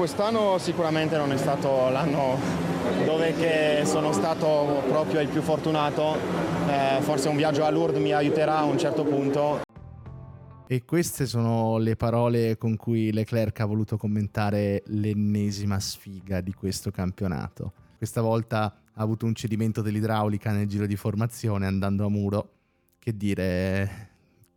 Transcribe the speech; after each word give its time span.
quest'anno 0.00 0.56
sicuramente 0.56 1.18
non 1.18 1.30
è 1.30 1.36
stato 1.36 1.90
l'anno 1.90 2.38
dove 3.04 3.84
sono 3.84 4.14
stato 4.14 4.82
proprio 4.88 5.20
il 5.20 5.28
più 5.28 5.42
fortunato, 5.42 6.16
eh, 6.66 7.02
forse 7.02 7.28
un 7.28 7.36
viaggio 7.36 7.64
a 7.66 7.70
Lourdes 7.70 8.00
mi 8.00 8.14
aiuterà 8.14 8.60
a 8.60 8.64
un 8.64 8.78
certo 8.78 9.04
punto. 9.04 9.60
E 10.66 10.84
queste 10.86 11.26
sono 11.26 11.76
le 11.76 11.96
parole 11.96 12.56
con 12.56 12.76
cui 12.76 13.12
Leclerc 13.12 13.60
ha 13.60 13.66
voluto 13.66 13.98
commentare 13.98 14.84
l'ennesima 14.86 15.78
sfiga 15.78 16.40
di 16.40 16.54
questo 16.54 16.90
campionato. 16.90 17.74
Questa 17.98 18.22
volta 18.22 18.62
ha 18.62 19.02
avuto 19.02 19.26
un 19.26 19.34
cedimento 19.34 19.82
dell'idraulica 19.82 20.50
nel 20.50 20.66
giro 20.66 20.86
di 20.86 20.96
formazione 20.96 21.66
andando 21.66 22.06
a 22.06 22.08
muro. 22.08 22.52
Che 22.98 23.14
dire, 23.14 24.09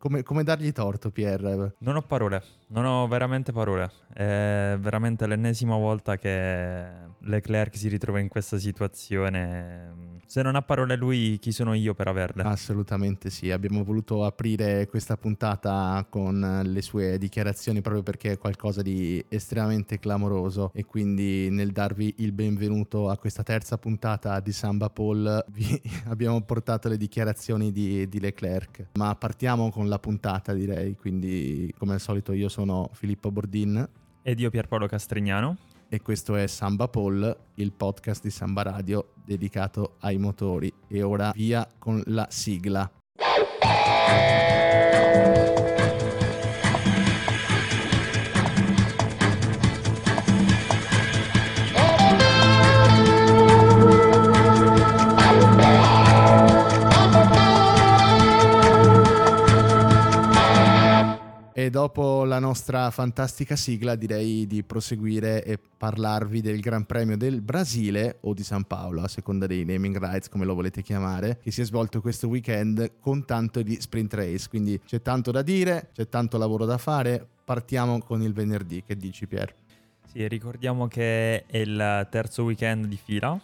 come, 0.03 0.21
come, 0.21 0.43
dargli 0.43 0.73
torto, 0.73 1.11
Pierre? 1.11 1.75
Non 1.77 1.95
ho 1.95 2.01
parole, 2.01 2.43
non 2.67 2.83
ho 2.83 3.07
veramente 3.07 3.53
parole. 3.53 3.89
È 4.13 4.75
veramente 4.77 5.25
l'ennesima 5.25 5.77
volta 5.77 6.17
che 6.17 6.85
Leclerc 7.19 7.77
si 7.77 7.87
ritrova 7.87 8.19
in 8.19 8.27
questa 8.27 8.57
situazione. 8.57 10.12
Se 10.33 10.41
non 10.41 10.55
ha 10.55 10.63
parole 10.63 10.95
lui, 10.95 11.37
chi 11.37 11.51
sono 11.51 11.75
io 11.75 11.93
per 11.93 12.07
averle? 12.07 12.41
Assolutamente 12.41 13.29
sì. 13.29 13.51
Abbiamo 13.51 13.83
voluto 13.83 14.25
aprire 14.25 14.87
questa 14.87 15.15
puntata 15.15 16.03
con 16.09 16.61
le 16.63 16.81
sue 16.81 17.19
dichiarazioni 17.19 17.81
proprio 17.81 18.01
perché 18.01 18.31
è 18.31 18.37
qualcosa 18.39 18.81
di 18.81 19.23
estremamente 19.29 19.99
clamoroso. 19.99 20.71
E 20.73 20.85
quindi 20.85 21.51
nel 21.51 21.71
darvi 21.71 22.15
il 22.17 22.31
benvenuto 22.31 23.11
a 23.11 23.17
questa 23.19 23.43
terza 23.43 23.77
puntata 23.77 24.39
di 24.39 24.51
Samba 24.51 24.89
Paul, 24.89 25.45
vi 25.53 25.79
abbiamo 26.05 26.41
portato 26.41 26.89
le 26.89 26.97
dichiarazioni 26.97 27.71
di, 27.71 28.09
di 28.09 28.19
Leclerc. 28.19 28.87
Ma 28.93 29.13
partiamo 29.13 29.69
con 29.69 29.87
la 29.87 29.99
puntata, 29.99 30.51
direi. 30.51 30.95
Quindi, 30.95 31.71
come 31.77 31.93
al 31.93 31.99
solito, 31.99 32.31
io 32.31 32.49
sono 32.49 32.89
Filippo 32.93 33.29
Bordin. 33.29 33.87
Ed 34.23 34.39
io 34.39 34.49
Pierpaolo 34.49 34.87
Castrignano. 34.87 35.57
E 35.93 36.01
questo 36.01 36.33
è 36.35 36.47
Samba 36.47 36.87
Paul, 36.87 37.37
il 37.53 37.71
podcast 37.71 38.23
di 38.23 38.31
Samba 38.31 38.63
Radio 38.63 39.13
dedicato 39.23 39.97
ai 39.99 40.17
motori. 40.17 40.73
E 40.87 41.03
ora 41.03 41.31
via 41.35 41.69
con 41.77 42.01
la 42.07 42.25
sigla. 42.31 42.91
E 61.63 61.69
dopo 61.69 62.25
la 62.25 62.39
nostra 62.39 62.91
fantastica 62.91 63.55
sigla 63.55 63.95
direi 63.95 64.45
di 64.47 64.63
proseguire 64.63 65.45
e 65.45 65.57
parlarvi 65.77 66.41
del 66.41 66.59
Gran 66.59 66.85
Premio 66.85 67.15
del 67.15 67.39
Brasile 67.39 68.17
o 68.23 68.33
di 68.33 68.43
San 68.43 68.65
Paolo, 68.65 69.01
a 69.01 69.07
seconda 69.07 69.47
dei 69.47 69.63
naming 69.63 69.97
rights 69.97 70.27
come 70.27 70.43
lo 70.43 70.55
volete 70.55 70.81
chiamare, 70.81 71.39
che 71.41 71.51
si 71.51 71.61
è 71.61 71.63
svolto 71.63 72.01
questo 72.01 72.27
weekend 72.27 72.99
con 72.99 73.23
tanto 73.23 73.61
di 73.61 73.79
sprint 73.79 74.13
race. 74.13 74.49
Quindi 74.49 74.77
c'è 74.85 75.01
tanto 75.01 75.31
da 75.31 75.41
dire, 75.41 75.91
c'è 75.93 76.09
tanto 76.09 76.37
lavoro 76.37 76.65
da 76.65 76.77
fare. 76.77 77.25
Partiamo 77.45 77.97
con 77.99 78.21
il 78.21 78.33
venerdì, 78.33 78.83
che 78.85 78.97
dici 78.97 79.25
Pier? 79.25 79.55
Sì, 80.11 80.27
ricordiamo 80.27 80.87
che 80.87 81.45
è 81.45 81.57
il 81.59 82.07
terzo 82.11 82.43
weekend 82.43 82.87
di 82.87 82.99
fila. 83.01 83.39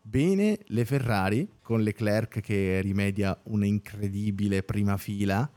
bene 0.00 0.58
le 0.68 0.84
Ferrari 0.86 1.56
con 1.60 1.82
Leclerc 1.82 2.40
che 2.40 2.80
rimedia 2.80 3.38
un'incredibile 3.42 4.62
prima 4.62 4.96
fila, 4.96 5.48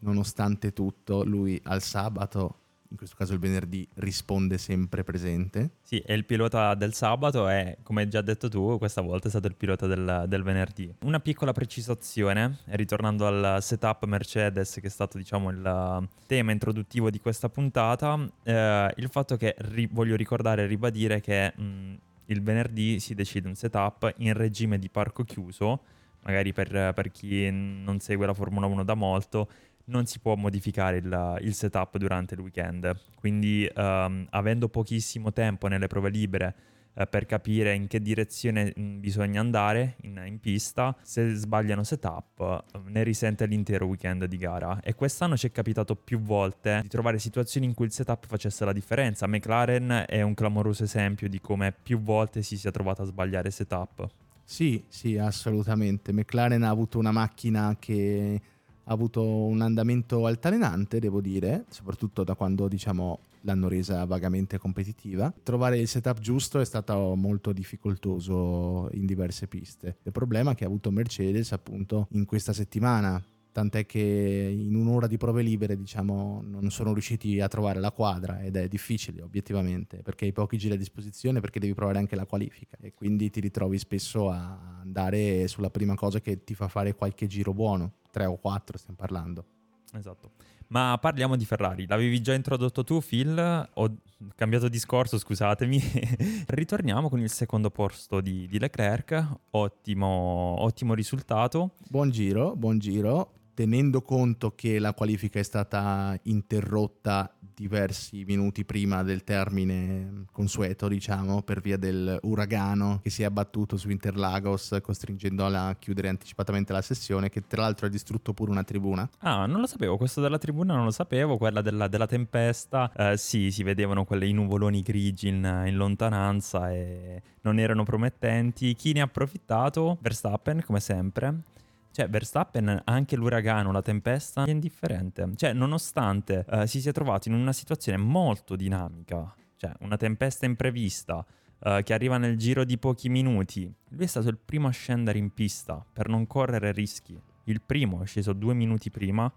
nonostante 0.00 0.72
tutto, 0.72 1.24
lui 1.24 1.60
al 1.64 1.82
sabato 1.82 2.60
in 2.90 2.96
questo 2.96 3.16
caso 3.16 3.32
il 3.32 3.38
venerdì, 3.38 3.86
risponde 3.94 4.58
sempre 4.58 5.04
presente. 5.04 5.70
Sì, 5.82 5.98
e 5.98 6.14
il 6.14 6.24
pilota 6.24 6.74
del 6.74 6.94
sabato 6.94 7.48
è, 7.48 7.78
come 7.82 8.08
già 8.08 8.20
detto 8.20 8.48
tu, 8.48 8.78
questa 8.78 9.00
volta 9.00 9.26
è 9.26 9.30
stato 9.30 9.46
il 9.46 9.54
pilota 9.54 9.86
del, 9.86 10.24
del 10.28 10.42
venerdì. 10.42 10.94
Una 11.00 11.20
piccola 11.20 11.52
precisazione, 11.52 12.58
ritornando 12.66 13.26
al 13.26 13.62
setup 13.62 14.04
Mercedes, 14.04 14.78
che 14.80 14.86
è 14.86 14.90
stato 14.90 15.18
diciamo 15.18 15.50
il 15.50 16.08
tema 16.26 16.52
introduttivo 16.52 17.10
di 17.10 17.20
questa 17.20 17.48
puntata, 17.48 18.18
eh, 18.42 18.92
il 18.96 19.08
fatto 19.08 19.36
che 19.36 19.54
ri- 19.58 19.88
voglio 19.90 20.16
ricordare 20.16 20.62
e 20.62 20.66
ribadire 20.66 21.20
che 21.20 21.52
mh, 21.56 21.94
il 22.26 22.42
venerdì 22.42 23.00
si 23.00 23.14
decide 23.14 23.48
un 23.48 23.54
setup 23.54 24.12
in 24.18 24.32
regime 24.32 24.78
di 24.78 24.88
parco 24.88 25.24
chiuso, 25.24 25.80
magari 26.22 26.52
per, 26.52 26.92
per 26.92 27.10
chi 27.10 27.48
non 27.50 28.00
segue 28.00 28.26
la 28.26 28.34
Formula 28.34 28.66
1 28.66 28.84
da 28.84 28.94
molto, 28.94 29.48
non 29.86 30.06
si 30.06 30.18
può 30.18 30.34
modificare 30.34 30.98
il, 30.98 31.38
il 31.42 31.54
setup 31.54 31.96
durante 31.98 32.34
il 32.34 32.40
weekend. 32.40 32.94
Quindi, 33.16 33.68
um, 33.74 34.26
avendo 34.30 34.68
pochissimo 34.68 35.32
tempo 35.32 35.68
nelle 35.68 35.86
prove 35.86 36.10
libere 36.10 36.54
uh, 36.94 37.04
per 37.08 37.26
capire 37.26 37.74
in 37.74 37.86
che 37.86 38.00
direzione 38.00 38.72
mm, 38.78 39.00
bisogna 39.00 39.40
andare 39.40 39.96
in, 40.02 40.22
in, 40.26 40.40
pista, 40.40 40.96
se 41.02 41.34
sbagliano 41.34 41.84
setup, 41.84 42.64
uh, 42.72 42.78
ne 42.86 43.02
risente 43.02 43.46
l'intero 43.46 43.86
weekend 43.86 44.24
di 44.24 44.36
gara. 44.36 44.80
E 44.82 44.94
quest'anno 44.94 45.36
ci 45.36 45.46
è 45.46 45.52
capitato 45.52 45.94
più 45.94 46.20
volte 46.20 46.80
di 46.82 46.88
trovare 46.88 47.18
situazioni 47.18 47.66
in 47.66 47.74
cui 47.74 47.86
il 47.86 47.92
setup 47.92 48.26
facesse 48.26 48.64
la 48.64 48.72
differenza. 48.72 49.26
McLaren 49.26 50.04
è 50.08 50.22
un 50.22 50.34
clamoroso 50.34 50.84
esempio 50.84 51.28
di 51.28 51.40
come 51.40 51.72
più 51.72 52.00
volte 52.00 52.42
si 52.42 52.56
sia 52.56 52.70
trovata 52.70 53.02
a 53.02 53.06
sbagliare 53.06 53.50
setup. 53.50 54.06
Sì, 54.48 54.84
sì, 54.88 55.18
assolutamente. 55.18 56.12
McLaren 56.12 56.62
ha 56.62 56.70
avuto 56.70 57.00
una 57.00 57.10
macchina 57.10 57.76
che 57.80 58.40
ha 58.88 58.92
avuto 58.92 59.22
un 59.22 59.60
andamento 59.62 60.26
altalenante, 60.26 61.00
devo 61.00 61.20
dire, 61.20 61.64
soprattutto 61.68 62.22
da 62.22 62.34
quando 62.34 62.68
diciamo, 62.68 63.18
l'hanno 63.40 63.68
resa 63.68 64.04
vagamente 64.04 64.58
competitiva. 64.58 65.32
Trovare 65.42 65.78
il 65.78 65.88
setup 65.88 66.20
giusto 66.20 66.60
è 66.60 66.64
stato 66.64 67.14
molto 67.16 67.52
difficoltoso 67.52 68.88
in 68.92 69.06
diverse 69.06 69.48
piste. 69.48 69.98
Il 70.02 70.12
problema 70.12 70.54
che 70.54 70.64
ha 70.64 70.68
avuto 70.68 70.90
Mercedes 70.90 71.52
appunto 71.52 72.06
in 72.12 72.24
questa 72.24 72.52
settimana 72.52 73.22
tant'è 73.56 73.86
che 73.86 73.98
in 73.98 74.74
un'ora 74.74 75.06
di 75.06 75.16
prove 75.16 75.40
libere 75.40 75.78
diciamo 75.78 76.42
non 76.44 76.70
sono 76.70 76.92
riusciti 76.92 77.40
a 77.40 77.48
trovare 77.48 77.80
la 77.80 77.90
quadra 77.90 78.42
ed 78.42 78.54
è 78.54 78.68
difficile 78.68 79.22
obiettivamente 79.22 80.02
perché 80.02 80.26
hai 80.26 80.32
pochi 80.32 80.58
giri 80.58 80.74
a 80.74 80.76
disposizione 80.76 81.40
perché 81.40 81.58
devi 81.58 81.72
provare 81.72 81.96
anche 81.96 82.16
la 82.16 82.26
qualifica 82.26 82.76
e 82.78 82.92
quindi 82.92 83.30
ti 83.30 83.40
ritrovi 83.40 83.78
spesso 83.78 84.28
a 84.28 84.80
andare 84.82 85.48
sulla 85.48 85.70
prima 85.70 85.94
cosa 85.94 86.20
che 86.20 86.44
ti 86.44 86.54
fa 86.54 86.68
fare 86.68 86.94
qualche 86.94 87.26
giro 87.26 87.54
buono, 87.54 87.94
tre 88.10 88.26
o 88.26 88.36
quattro 88.36 88.76
stiamo 88.76 88.96
parlando. 88.96 89.46
Esatto. 89.94 90.32
Ma 90.68 90.98
parliamo 91.00 91.36
di 91.36 91.46
Ferrari. 91.46 91.86
L'avevi 91.86 92.20
già 92.20 92.34
introdotto 92.34 92.84
tu, 92.84 93.00
Phil? 93.00 93.38
Ho 93.74 93.96
cambiato 94.34 94.68
discorso, 94.68 95.16
scusatemi. 95.16 95.80
Ritorniamo 96.48 97.08
con 97.08 97.20
il 97.20 97.30
secondo 97.30 97.70
posto 97.70 98.20
di, 98.20 98.48
di 98.48 98.58
Leclerc. 98.58 99.38
Ottimo, 99.52 100.56
ottimo 100.58 100.92
risultato. 100.92 101.76
Buon 101.88 102.10
giro, 102.10 102.56
buon 102.56 102.78
giro 102.78 103.35
tenendo 103.56 104.02
conto 104.02 104.54
che 104.54 104.78
la 104.78 104.92
qualifica 104.92 105.38
è 105.38 105.42
stata 105.42 106.14
interrotta 106.24 107.34
diversi 107.54 108.22
minuti 108.26 108.66
prima 108.66 109.02
del 109.02 109.24
termine 109.24 110.26
consueto, 110.30 110.88
diciamo, 110.88 111.40
per 111.40 111.62
via 111.62 111.78
dell'uragano 111.78 113.00
che 113.02 113.08
si 113.08 113.22
è 113.22 113.24
abbattuto 113.24 113.78
su 113.78 113.88
Interlagos, 113.88 114.76
costringendola 114.82 115.68
a 115.68 115.76
chiudere 115.76 116.10
anticipatamente 116.10 116.74
la 116.74 116.82
sessione, 116.82 117.30
che 117.30 117.46
tra 117.46 117.62
l'altro 117.62 117.86
ha 117.86 117.88
distrutto 117.88 118.34
pure 118.34 118.50
una 118.50 118.62
tribuna. 118.62 119.08
Ah, 119.20 119.46
non 119.46 119.60
lo 119.60 119.66
sapevo, 119.66 119.96
questo 119.96 120.20
della 120.20 120.36
tribuna 120.36 120.74
non 120.74 120.84
lo 120.84 120.90
sapevo, 120.90 121.38
quella 121.38 121.62
della, 121.62 121.88
della 121.88 122.06
tempesta, 122.06 122.92
eh, 122.94 123.16
sì, 123.16 123.50
si 123.50 123.62
vedevano 123.62 124.04
quei 124.04 124.34
nuvoloni 124.34 124.82
grigi 124.82 125.28
in, 125.28 125.62
in 125.66 125.76
lontananza 125.76 126.70
e 126.70 127.22
non 127.40 127.58
erano 127.58 127.84
promettenti. 127.84 128.74
Chi 128.74 128.92
ne 128.92 129.00
ha 129.00 129.04
approfittato? 129.04 129.96
Verstappen, 130.02 130.62
come 130.62 130.80
sempre 130.80 131.54
cioè, 131.96 132.10
Verstappen, 132.10 132.82
anche 132.84 133.16
l'uragano, 133.16 133.72
la 133.72 133.80
tempesta, 133.80 134.44
è 134.44 134.50
indifferente. 134.50 135.30
Cioè, 135.34 135.54
nonostante 135.54 136.44
uh, 136.46 136.66
si 136.66 136.82
sia 136.82 136.92
trovato 136.92 137.28
in 137.28 137.34
una 137.34 137.54
situazione 137.54 137.96
molto 137.96 138.54
dinamica, 138.54 139.34
cioè 139.56 139.72
una 139.80 139.96
tempesta 139.96 140.44
imprevista, 140.44 141.24
uh, 141.60 141.82
che 141.82 141.94
arriva 141.94 142.18
nel 142.18 142.36
giro 142.36 142.64
di 142.64 142.76
pochi 142.76 143.08
minuti, 143.08 143.72
lui 143.88 144.04
è 144.04 144.06
stato 144.06 144.28
il 144.28 144.36
primo 144.36 144.68
a 144.68 144.72
scendere 144.72 145.16
in 145.16 145.32
pista 145.32 145.82
per 145.90 146.10
non 146.10 146.26
correre 146.26 146.70
rischi. 146.70 147.18
Il 147.44 147.62
primo 147.62 148.02
è 148.02 148.06
sceso 148.06 148.34
due 148.34 148.52
minuti 148.52 148.90
prima 148.90 149.32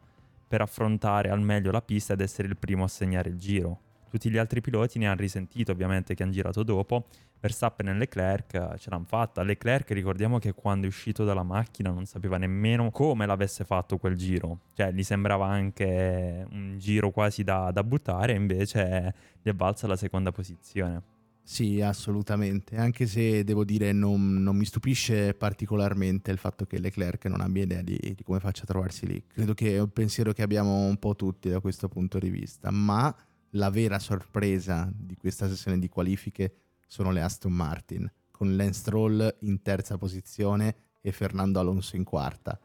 per 0.46 0.60
affrontare 0.60 1.30
al 1.30 1.40
meglio 1.40 1.72
la 1.72 1.82
pista 1.82 2.12
ed 2.12 2.20
essere 2.20 2.50
il 2.50 2.58
primo 2.58 2.84
a 2.84 2.90
segnare 2.90 3.30
il 3.30 3.38
giro. 3.38 3.80
Tutti 4.10 4.30
gli 4.30 4.38
altri 4.38 4.62
piloti 4.62 5.00
ne 5.00 5.08
hanno 5.08 5.20
risentito, 5.22 5.72
ovviamente, 5.72 6.16
che 6.16 6.24
hanno 6.24 6.32
girato 6.32 6.64
dopo. 6.64 7.06
Verstappen 7.40 7.88
e 7.88 7.94
Leclerc 7.94 8.54
eh, 8.54 8.78
ce 8.78 8.90
l'hanno 8.90 9.06
fatta. 9.06 9.44
Leclerc, 9.44 9.92
ricordiamo 9.92 10.40
che 10.40 10.54
quando 10.54 10.86
è 10.86 10.90
uscito 10.90 11.24
dalla 11.24 11.44
macchina 11.44 11.90
non 11.90 12.06
sapeva 12.06 12.38
nemmeno 12.38 12.92
come 12.92 13.26
l'avesse 13.26 13.64
fatto 13.64 13.98
quel 13.98 14.16
giro. 14.16 14.60
Cioè, 14.74 14.92
gli 14.92 15.04
sembrava 15.04 15.48
anche 15.48 16.46
un 16.52 16.76
giro 16.78 17.12
quasi 17.12 17.44
da, 17.44 17.72
da 17.72 17.84
buttare, 17.84 18.34
invece 18.34 19.14
gli 19.42 19.50
è 19.50 19.54
balza 19.54 19.88
la 19.88 19.96
seconda 19.96 20.32
posizione. 20.32 21.18
Sì, 21.50 21.82
assolutamente, 21.82 22.76
anche 22.76 23.08
se 23.08 23.44
devo 23.44 23.64
dire 23.64 23.92
non, 23.92 24.36
non, 24.36 24.56
mi 24.56 24.66
stupisce 24.66 25.34
particolarmente 25.34 26.30
il 26.30 26.38
fatto 26.38 26.68
che 26.68 26.78
Leclerc 26.78 27.26
non 27.26 27.42
abbia 27.42 27.64
idea 27.64 27.82
di, 27.82 27.98
di, 28.00 28.24
come 28.24 28.40
faccia 28.40 28.64
a 28.64 28.66
trovarsi 28.68 29.08
lì. 29.08 29.24
Credo 29.26 29.56
che 29.56 29.76
è 29.76 29.80
un 29.80 29.90
pensiero 29.92 30.32
che 30.32 30.44
abbiamo 30.44 30.86
un 30.86 30.98
po' 30.98 31.16
tutti 31.16 31.50
da 31.50 31.60
questo 31.60 31.88
punto 31.90 32.20
di 32.20 32.30
vista, 32.30 32.70
ma 32.70 33.16
la 33.52 33.70
vera 33.70 34.00
sorpresa 34.00 34.90
di 34.94 35.16
questa 35.16 35.48
sessione 35.48 35.80
di 35.80 35.90
qualifiche 35.90 36.54
sono 36.88 37.12
le 37.12 37.22
Aston 37.22 37.54
Martin, 37.54 38.12
con 38.32 38.56
Lance 38.56 38.80
Stroll 38.80 39.38
in 39.42 39.62
terza 39.62 39.98
posizione 39.98 40.76
e 41.02 41.12
Fernando 41.12 41.60
Alonso 41.60 41.96
in 41.96 42.04
quarta. 42.04 42.60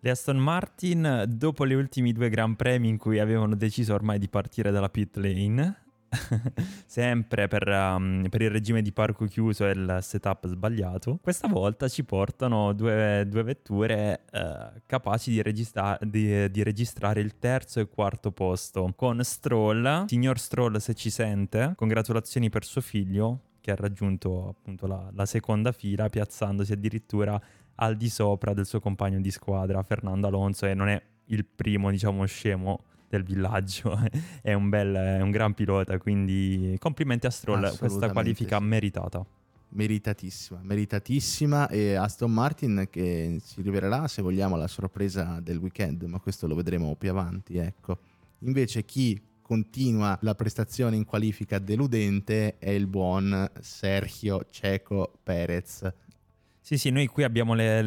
Le 0.00 0.10
Aston 0.10 0.36
Martin, 0.36 1.24
dopo 1.28 1.66
gli 1.66 1.72
ultimi 1.72 2.12
due 2.12 2.28
Gran 2.28 2.56
Premi 2.56 2.88
in 2.88 2.98
cui 2.98 3.18
avevano 3.18 3.54
deciso 3.54 3.94
ormai 3.94 4.18
di 4.18 4.28
partire 4.28 4.70
dalla 4.70 4.90
pit 4.90 5.16
lane, 5.16 5.83
sempre 6.86 7.48
per, 7.48 7.68
um, 7.68 8.26
per, 8.28 8.42
il 8.42 8.50
regime 8.50 8.82
di 8.82 8.92
parco 8.92 9.24
chiuso 9.26 9.66
e 9.66 9.70
il 9.70 9.98
setup 10.00 10.46
sbagliato, 10.46 11.18
questa 11.22 11.48
volta 11.48 11.88
ci 11.88 12.04
portano 12.04 12.72
due, 12.72 13.24
due 13.28 13.42
vetture 13.42 14.24
uh, 14.32 14.80
capaci 14.86 15.30
di, 15.30 15.42
registra- 15.42 15.98
di, 16.00 16.50
di, 16.50 16.62
registrare 16.62 17.20
il 17.20 17.38
terzo 17.38 17.80
e 17.80 17.88
quarto 17.88 18.32
posto. 18.32 18.92
Con 18.96 19.22
Stroll, 19.22 20.06
signor 20.06 20.38
Stroll 20.38 20.76
se 20.76 20.94
ci 20.94 21.10
sente, 21.10 21.74
congratulazioni 21.76 22.48
per 22.48 22.64
suo 22.64 22.80
figlio 22.80 23.40
che 23.60 23.70
ha 23.70 23.76
raggiunto 23.76 24.48
appunto 24.48 24.86
la, 24.86 25.08
la 25.14 25.24
seconda 25.24 25.72
fila 25.72 26.10
piazzandosi 26.10 26.72
addirittura 26.72 27.40
al 27.76 27.96
di 27.96 28.10
sopra 28.10 28.52
del 28.52 28.66
suo 28.66 28.78
compagno 28.78 29.20
di 29.20 29.30
squadra 29.30 29.82
Fernando 29.82 30.26
Alonso 30.26 30.66
e 30.66 30.74
non 30.74 30.88
è 30.88 31.02
il 31.28 31.46
primo 31.46 31.90
diciamo 31.90 32.26
scemo 32.26 32.84
del 33.16 33.24
villaggio. 33.24 33.98
è, 34.42 34.52
un 34.52 34.68
bel, 34.68 34.94
è 34.94 35.20
un 35.20 35.30
gran 35.30 35.54
pilota, 35.54 35.98
quindi 35.98 36.76
complimenti 36.78 37.26
a 37.26 37.30
Stroll, 37.30 37.76
questa 37.76 38.10
qualifica 38.10 38.58
sì. 38.58 38.64
meritata. 38.64 39.24
Meritatissima, 39.70 40.60
meritatissima 40.62 41.68
e 41.68 41.94
Aston 41.94 42.32
Martin 42.32 42.86
che 42.88 43.38
si 43.42 43.60
rivelerà 43.60 44.06
se 44.06 44.22
vogliamo 44.22 44.56
la 44.56 44.68
sorpresa 44.68 45.40
del 45.42 45.56
weekend, 45.56 46.02
ma 46.04 46.20
questo 46.20 46.46
lo 46.46 46.54
vedremo 46.54 46.94
più 46.94 47.10
avanti, 47.10 47.56
ecco. 47.56 47.98
Invece 48.40 48.84
chi 48.84 49.20
continua 49.42 50.16
la 50.22 50.34
prestazione 50.34 50.94
in 50.94 51.04
qualifica 51.04 51.58
deludente 51.58 52.56
è 52.58 52.70
il 52.70 52.86
buon 52.86 53.50
Sergio 53.60 54.46
Ceco 54.48 55.18
Perez 55.22 55.92
sì, 56.64 56.78
sì, 56.78 56.88
noi 56.88 57.08
qui 57.08 57.24
abbiamo 57.24 57.52
le, 57.52 57.82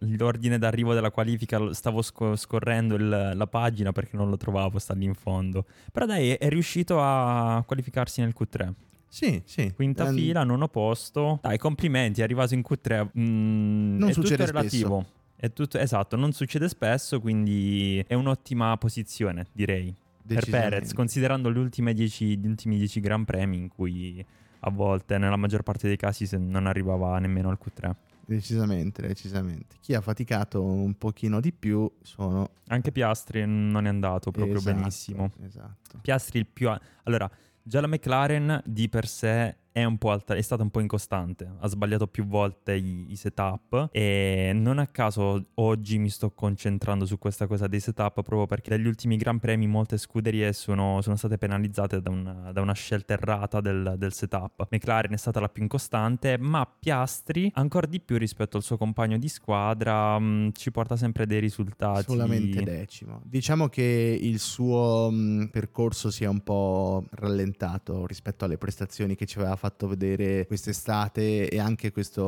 l'ordine 0.00 0.58
d'arrivo 0.58 0.94
della 0.94 1.12
qualifica, 1.12 1.72
stavo 1.72 2.02
sc- 2.02 2.34
scorrendo 2.34 2.96
il, 2.96 3.08
la 3.08 3.46
pagina 3.46 3.92
perché 3.92 4.16
non 4.16 4.28
lo 4.28 4.36
trovavo, 4.36 4.80
sta 4.80 4.94
lì 4.94 5.04
in 5.04 5.14
fondo. 5.14 5.64
Però 5.92 6.06
dai, 6.06 6.30
è, 6.30 6.38
è 6.38 6.48
riuscito 6.48 7.00
a 7.00 7.62
qualificarsi 7.64 8.22
nel 8.22 8.34
Q3. 8.36 8.72
Sì, 9.06 9.40
sì. 9.44 9.72
Quinta 9.76 10.08
um... 10.08 10.12
fila, 10.16 10.42
nono 10.42 10.66
posto. 10.66 11.38
Dai, 11.40 11.56
complimenti, 11.56 12.20
è 12.20 12.24
arrivato 12.24 12.54
in 12.54 12.64
Q3. 12.68 13.10
Mm, 13.16 13.98
non 13.98 14.08
è 14.08 14.12
succede 14.12 14.44
tutto 14.44 14.58
relativo. 14.58 15.00
Spesso. 15.02 15.14
È 15.36 15.52
tutto, 15.52 15.78
esatto, 15.78 16.16
non 16.16 16.32
succede 16.32 16.68
spesso, 16.68 17.20
quindi 17.20 18.02
è 18.08 18.14
un'ottima 18.14 18.76
posizione, 18.76 19.46
direi. 19.52 19.94
Per 20.26 20.50
Perez, 20.50 20.94
considerando 20.94 21.52
gli 21.52 21.58
ultimi 21.58 21.94
10 21.94 22.98
Gran 22.98 23.24
Premi 23.24 23.56
in 23.56 23.68
cui 23.68 24.26
a 24.58 24.70
volte, 24.70 25.16
nella 25.16 25.36
maggior 25.36 25.62
parte 25.62 25.86
dei 25.86 25.96
casi, 25.96 26.28
non 26.36 26.66
arrivava 26.66 27.16
nemmeno 27.20 27.50
al 27.50 27.58
Q3. 27.64 27.94
Decisamente, 28.26 29.06
decisamente. 29.06 29.76
Chi 29.80 29.94
ha 29.94 30.00
faticato 30.00 30.62
un 30.62 30.98
pochino 30.98 31.40
di 31.40 31.52
più 31.52 31.90
sono... 32.02 32.50
Anche 32.66 32.90
Piastri 32.90 33.44
non 33.46 33.86
è 33.86 33.88
andato 33.88 34.32
proprio 34.32 34.56
esatto, 34.56 34.74
benissimo. 34.74 35.30
Esatto. 35.42 35.98
Piastri 36.02 36.40
il 36.40 36.46
più... 36.46 36.68
A... 36.68 36.80
Allora, 37.04 37.30
già 37.62 37.80
la 37.80 37.86
McLaren 37.86 38.62
di 38.64 38.88
per 38.88 39.06
sé 39.06 39.56
è, 39.76 39.82
alta, 39.82 40.34
è, 40.34 40.40
stata 40.40 40.62
un 40.62 40.70
po' 40.70 40.80
incostante, 40.80 41.46
ha 41.58 41.68
sbagliato 41.68 42.06
più 42.06 42.24
volte 42.24 42.74
i, 42.74 43.10
i, 43.10 43.16
setup 43.16 43.90
e 43.92 44.52
non 44.54 44.78
a 44.78 44.86
caso 44.86 45.48
oggi 45.56 45.98
mi 45.98 46.08
sto 46.08 46.30
concentrando 46.30 47.04
su 47.04 47.18
questa 47.18 47.46
cosa 47.46 47.66
dei 47.66 47.80
setup 47.80 48.22
proprio 48.22 48.46
perché 48.46 48.70
negli 48.70 48.86
ultimi 48.86 49.18
Gran 49.18 49.38
Premi 49.38 49.66
molte 49.66 49.98
scuderie 49.98 50.54
sono, 50.54 51.02
sono 51.02 51.16
state 51.16 51.36
penalizzate 51.36 52.00
da 52.00 52.08
una, 52.08 52.52
da 52.52 52.62
una 52.62 52.72
scelta 52.72 53.12
errata 53.12 53.60
del, 53.60 53.96
del, 53.98 54.14
setup. 54.14 54.66
McLaren 54.70 55.12
è 55.12 55.18
stata 55.18 55.40
la 55.40 55.48
più 55.50 55.62
incostante, 55.64 56.38
ma 56.38 56.66
Piastri 56.66 57.50
ancora 57.52 57.86
di 57.86 58.00
più 58.00 58.16
rispetto 58.16 58.56
al 58.56 58.62
suo 58.62 58.78
compagno 58.78 59.18
di 59.18 59.28
squadra 59.28 60.18
mh, 60.18 60.24
mm, 60.24 60.48
ci 60.54 60.70
porta 60.70 60.96
sempre 60.96 61.26
dei 61.26 61.40
risultati. 61.40 62.04
Solamente 62.04 62.62
decimo. 62.62 63.20
Diciamo 63.24 63.68
che 63.68 64.18
il 64.18 64.38
suo 64.38 65.10
mh, 65.10 65.16
mm, 65.16 65.44
percorso 65.48 66.10
sia 66.10 66.30
un 66.30 66.40
po' 66.40 67.04
rallentato 67.10 68.06
rispetto 68.06 68.46
alle 68.46 68.56
prestazioni 68.56 69.14
che 69.14 69.26
ci 69.26 69.36
aveva 69.36 69.54
fatto 69.54 69.64
vedere 69.86 70.46
quest'estate 70.46 71.48
e 71.48 71.58
anche 71.58 71.92
questo 71.92 72.22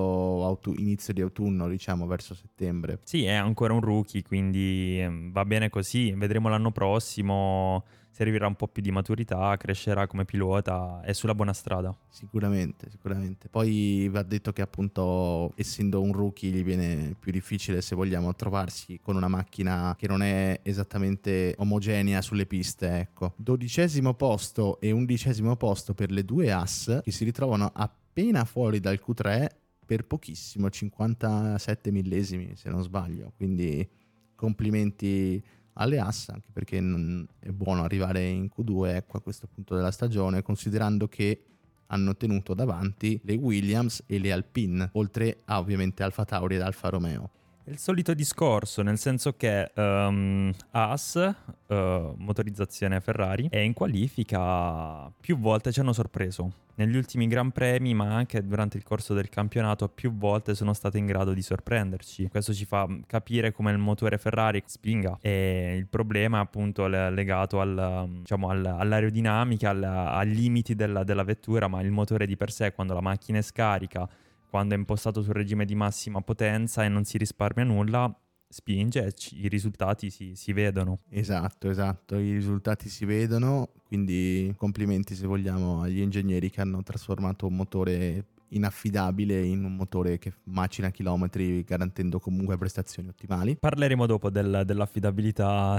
autu- 0.45 0.78
inizio 0.78 1.12
di 1.12 1.21
autunno, 1.21 1.68
diciamo, 1.68 2.07
verso 2.07 2.35
settembre. 2.35 2.99
Sì, 3.04 3.25
è 3.25 3.35
ancora 3.35 3.73
un 3.73 3.80
rookie, 3.80 4.23
quindi 4.23 5.00
ehm, 5.00 5.33
va 5.33 5.45
bene 5.45 5.68
così. 5.71 6.12
Vedremo 6.12 6.49
l'anno 6.49 6.73
prossimo 6.73 7.85
servirà 8.18 8.48
un 8.48 8.56
po' 8.56 8.66
più 8.66 8.82
di 8.82 8.90
maturità, 8.90 9.56
crescerà 9.56 10.08
come 10.08 10.25
pilota, 10.25 11.00
è 11.04 11.12
sulla 11.12 11.37
buona 11.37 11.52
strada. 11.52 11.96
Sicuramente, 12.08 12.90
sicuramente. 12.90 13.48
Poi 13.48 14.08
va 14.10 14.25
detto 14.25 14.52
che 14.52 14.60
appunto 14.60 15.52
essendo 15.54 16.00
un 16.00 16.12
rookie 16.12 16.50
gli 16.50 16.64
viene 16.64 17.14
più 17.16 17.30
difficile 17.30 17.80
se 17.80 17.94
vogliamo 17.94 18.34
trovarsi 18.34 18.98
con 19.00 19.14
una 19.14 19.28
macchina 19.28 19.94
che 19.96 20.08
non 20.08 20.22
è 20.22 20.58
esattamente 20.64 21.54
omogenea 21.58 22.20
sulle 22.20 22.44
piste, 22.46 22.98
ecco. 22.98 23.34
Dodicesimo 23.37 24.14
posto 24.14 24.80
e 24.80 24.90
undicesimo 24.90 25.54
posto 25.54 25.94
per 25.94 26.10
le 26.10 26.25
due 26.25 26.50
AS 26.50 27.02
che 27.04 27.12
si 27.12 27.22
ritrovano 27.22 27.70
appena 27.72 28.44
fuori 28.44 28.80
dal 28.80 29.00
Q3 29.00 29.46
per 29.87 30.06
pochissimo, 30.06 30.68
57 30.68 31.92
millesimi 31.92 32.56
se 32.56 32.68
non 32.68 32.82
sbaglio, 32.82 33.32
quindi 33.37 33.88
complimenti 34.34 35.40
alle 35.78 35.99
ass, 35.99 36.28
anche 36.28 36.49
perché 36.52 36.78
è 36.78 37.50
buono 37.50 37.82
arrivare 37.82 38.25
in 38.26 38.49
Q2 38.54 38.94
ecco, 38.97 39.16
a 39.16 39.20
questo 39.20 39.49
punto 39.52 39.75
della 39.75 39.90
stagione, 39.90 40.42
considerando 40.42 41.08
che 41.08 41.42
hanno 41.87 42.16
tenuto 42.16 42.54
davanti 42.54 43.18
le 43.25 43.35
Williams 43.35 44.02
e 44.06 44.18
le 44.18 44.32
Alpine, 44.32 44.90
oltre 44.92 45.42
a 45.47 45.58
ovviamente 45.58 46.02
Alfa 46.02 46.25
Tauri 46.25 46.56
ed 46.56 46.61
Alfa 46.61 46.88
Romeo. 46.88 47.30
Il 47.68 47.76
solito 47.76 48.14
discorso, 48.14 48.80
nel 48.80 48.96
senso 48.96 49.34
che 49.34 49.70
um, 49.75 50.50
Haas, 50.70 51.34
uh, 51.66 51.75
motorizzazione 52.16 52.98
Ferrari, 53.02 53.48
è 53.50 53.58
in 53.58 53.75
qualifica 53.75 55.12
più 55.20 55.38
volte 55.38 55.70
ci 55.70 55.80
hanno 55.80 55.92
sorpreso. 55.92 56.50
Negli 56.76 56.96
ultimi 56.96 57.26
Gran 57.26 57.50
Premi, 57.50 57.92
ma 57.92 58.14
anche 58.14 58.46
durante 58.46 58.78
il 58.78 58.84
corso 58.84 59.12
del 59.12 59.28
campionato, 59.28 59.87
più 59.88 60.14
volte 60.16 60.54
sono 60.54 60.72
state 60.72 60.96
in 60.96 61.04
grado 61.04 61.34
di 61.34 61.42
sorprenderci. 61.42 62.28
Questo 62.28 62.54
ci 62.54 62.64
fa 62.64 62.88
capire 63.06 63.52
come 63.52 63.70
il 63.70 63.78
motore 63.78 64.16
Ferrari 64.16 64.62
spinga. 64.64 65.18
E 65.20 65.75
il 65.76 65.88
problema 65.88 66.38
è 66.38 66.40
appunto 66.40 66.87
legato 66.87 67.60
al, 67.60 68.08
diciamo, 68.20 68.48
all'aerodinamica, 68.48 69.70
ai 70.14 70.34
limiti 70.34 70.75
della, 70.75 71.04
della 71.04 71.25
vettura, 71.25 71.68
ma 71.68 71.82
il 71.82 71.90
motore 71.90 72.25
di 72.25 72.37
per 72.37 72.50
sé, 72.50 72.72
quando 72.72 72.94
la 72.94 73.02
macchina 73.02 73.38
è 73.38 73.42
scarica 73.42 74.08
quando 74.49 74.75
è 74.75 74.78
impostato 74.78 75.23
sul 75.23 75.35
regime 75.35 75.64
di 75.64 75.75
massima 75.75 76.21
potenza 76.21 76.85
e 76.85 76.88
non 76.88 77.05
si 77.05 77.19
risparmia 77.19 77.64
nulla, 77.64 78.12
spinge 78.49 79.05
e 79.05 79.12
ci, 79.12 79.40
i 79.40 79.49
risultati 79.49 80.11
si, 80.11 80.35
si, 80.35 80.52
vedono. 80.52 81.00
Esatto, 81.11 81.69
esatto, 81.69 82.17
i 82.17 82.33
risultati 82.33 82.88
si 82.88 83.05
vedono, 83.05 83.69
quindi 83.87 84.52
complimenti 84.57 85.14
se 85.14 85.26
vogliamo 85.26 85.83
agli 85.83 86.00
ingegneri 86.00 86.50
che 86.50 86.61
hanno 86.61 86.83
trasformato 86.83 87.47
un 87.47 87.57
motore 87.57 88.25
inaffidabile 88.50 89.43
in 89.43 89.64
un 89.64 89.76
motore 89.76 90.19
che 90.19 90.33
macina 90.45 90.90
chilometri 90.90 91.62
garantendo 91.64 92.19
comunque 92.19 92.57
prestazioni 92.57 93.09
ottimali. 93.09 93.57
Parleremo 93.57 94.07
dopo 94.07 94.31
del, 94.31 94.62
dell'affidabilità 94.64 95.78